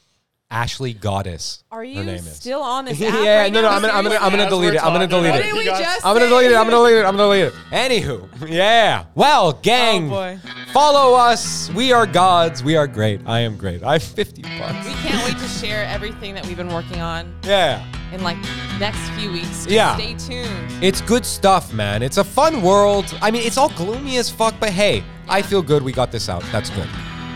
Ashley 0.52 0.92
Goddess. 0.92 1.64
Are 1.72 1.78
her 1.78 1.84
you 1.84 2.04
name 2.04 2.16
is. 2.16 2.36
still 2.36 2.60
on 2.60 2.84
this 2.84 2.98
yeah, 3.00 3.08
app? 3.08 3.24
yeah, 3.24 3.38
right 3.40 3.52
no, 3.52 3.62
now? 3.62 3.70
no, 3.70 3.74
I'm 3.76 3.80
gonna, 3.82 3.92
I'm 3.94 4.04
gonna, 4.04 4.16
I'm 4.16 4.30
gonna 4.30 4.48
delete 4.50 4.74
it. 4.74 4.84
I'm 4.84 4.92
gonna 4.92 5.06
delete 5.06 5.30
about 5.30 5.40
What 5.40 5.44
it. 5.46 5.52
did 5.54 5.54
we 5.58 5.64
just 5.64 6.06
I'm 6.06 6.14
gonna 6.14 6.28
delete 6.28 6.50
it. 6.50 6.54
I'm 6.56 6.64
gonna 6.66 6.76
delete 6.76 6.96
it. 6.96 7.04
I'm 7.06 7.16
gonna 7.16 7.34
delete 7.34 7.46
it. 7.46 7.54
Anywho, 7.72 8.48
yeah. 8.50 9.04
Well, 9.14 9.54
gang, 9.54 10.06
Oh, 10.06 10.10
boy. 10.10 10.38
follow 10.72 11.14
us. 11.16 11.70
We 11.70 11.92
are 11.92 12.06
gods. 12.06 12.62
We 12.62 12.76
are 12.76 12.86
great. 12.86 13.22
I 13.26 13.40
am 13.40 13.56
great. 13.56 13.82
I 13.82 13.94
have 13.94 14.02
50 14.02 14.42
bucks. 14.42 14.86
We 14.86 14.92
can't 15.08 15.24
wait 15.26 15.38
to 15.42 15.48
share 15.48 15.86
everything 15.86 16.34
that 16.34 16.46
we've 16.46 16.56
been 16.58 16.72
working 16.72 17.00
on 17.00 17.34
Yeah. 17.44 17.82
in 18.12 18.22
like 18.22 18.36
next 18.78 19.00
few 19.18 19.32
weeks. 19.32 19.48
Just 19.64 19.70
Yeah. 19.70 19.96
Stay 19.96 20.14
tuned. 20.14 20.84
It's 20.84 21.00
good 21.00 21.24
stuff, 21.24 21.72
man. 21.72 22.02
It's 22.02 22.18
a 22.18 22.24
fun 22.24 22.60
world. 22.60 23.06
I 23.22 23.30
mean, 23.30 23.42
it's 23.46 23.56
all 23.56 23.70
gloomy 23.70 24.18
as 24.18 24.28
fuck, 24.30 24.54
but 24.60 24.68
hey, 24.70 25.02
I 25.28 25.40
feel 25.40 25.62
good 25.62 25.82
we 25.82 25.92
got 25.92 26.12
this 26.12 26.28
out. 26.28 26.42
That's 26.52 26.68
good. 26.70 26.88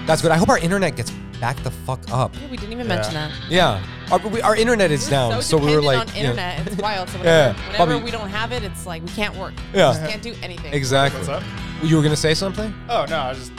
That's 0.07 0.21
good. 0.23 0.31
I 0.33 0.37
hope 0.37 0.49
our 0.51 0.59
internet 0.59 0.95
gets 0.97 1.11
back 1.41 1.63
the 1.63 1.71
fuck 1.71 2.01
up. 2.11 2.35
Yeah, 2.41 2.51
we 2.51 2.57
didn't 2.57 2.73
even 2.73 2.87
mention 2.89 3.15
that. 3.15 3.31
Yeah. 3.49 3.83
Our, 4.11 4.19
we, 4.29 4.41
our 4.43 4.55
internet 4.57 4.91
is 4.91 5.05
We're 5.07 5.11
down, 5.11 5.33
so, 5.33 5.41
so, 5.41 5.57
we 5.59 5.75
were 5.77 5.81
dependent 5.81 5.85
like, 5.87 6.09
on 6.09 6.15
you 6.17 6.23
know- 6.23 6.31
internet. 6.31 6.67
It's 6.67 6.77
wild. 6.83 7.09
So 7.09 7.19
Yeah, 7.19 7.49
whenever, 7.49 7.63
whenever 7.73 7.93
Bobby- 7.95 8.05
we 8.05 8.11
don't 8.11 8.29
have 8.29 8.53
it, 8.53 8.63
it's 8.63 8.87
like 8.87 9.03
we 9.03 9.09
can't 9.11 9.35
work. 9.37 9.55
Yeah. 9.75 9.91
We 9.93 9.99
just 9.99 10.11
can't 10.11 10.23
do 10.23 10.35
anything. 10.43 10.73
exactly. 10.73 11.19
What's 11.21 11.29
up? 11.31 11.43
You 11.83 11.97
were 11.97 12.03
gonna 12.03 12.17
say 12.17 12.33
something? 12.35 12.73
Oh 12.89 13.05
no, 13.09 13.19
I 13.19 13.35
just 13.35 13.53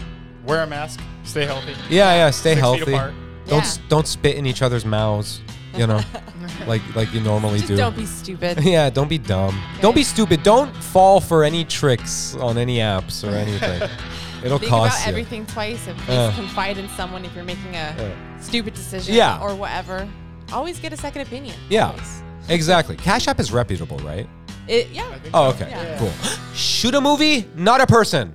wear 0.46 0.64
a 0.64 0.68
mask, 0.68 1.00
stay 1.24 1.46
healthy. 1.46 1.74
Yeah, 1.90 2.14
yeah. 2.16 2.30
Stay 2.32 2.52
Six 2.52 2.56
feet 2.56 2.60
healthy. 2.60 2.94
apart. 2.94 3.14
Don't 3.46 3.64
Yeah. 3.64 3.82
don't 3.90 4.08
spit 4.08 4.36
in 4.38 4.46
each 4.46 4.62
other's 4.62 4.86
mouths. 4.86 5.42
You 5.76 5.86
know, 5.86 6.02
like 6.68 6.82
like 6.96 7.14
you 7.14 7.20
normally 7.22 7.58
Just 7.60 7.68
do. 7.68 7.78
don't 7.78 7.96
be 7.96 8.06
stupid. 8.08 8.60
yeah, 8.64 8.90
don't 8.90 9.08
be 9.10 9.20
dumb. 9.20 9.62
Don't 9.82 9.94
be 9.94 10.04
stupid. 10.04 10.42
Don't 10.42 10.74
fall 10.78 11.20
for 11.22 11.44
any 11.44 11.64
tricks 11.64 12.34
on 12.36 12.58
any 12.58 12.78
apps 12.78 13.24
or 13.24 13.36
anything. 13.36 13.88
It'll 14.44 14.60
Think 14.60 14.70
cost 14.70 14.96
about 14.98 15.06
you. 15.06 15.10
everything 15.12 15.46
twice 15.46 15.88
and 15.88 15.98
please 16.00 16.16
Uh. 16.18 16.32
confide 16.36 16.78
in 16.78 16.88
someone 16.90 17.26
if 17.26 17.34
you're 17.36 17.44
making 17.44 17.76
a 17.76 17.96
Uh. 17.98 18.42
stupid 18.42 18.74
decision 18.74 19.14
Yeah. 19.16 19.40
or 19.42 19.56
whatever. 19.56 20.08
Always 20.54 20.80
get 20.80 20.94
a 20.94 20.98
second 20.98 21.22
opinion. 21.24 21.56
Yeah, 21.70 21.88
Always. 21.88 22.22
exactly. 22.50 22.96
Cash 22.96 23.28
App 23.28 23.40
is 23.40 23.52
reputable, 23.52 23.98
right? 24.00 24.28
It, 24.68 24.90
yeah. 24.92 25.04
Oh, 25.34 25.48
okay, 25.50 25.68
Yeah. 25.70 25.98
cool. 25.98 26.12
Shoot 26.54 26.94
a 26.96 27.02
movie, 27.02 27.46
not 27.56 27.82
a 27.82 27.88
person. 27.88 28.34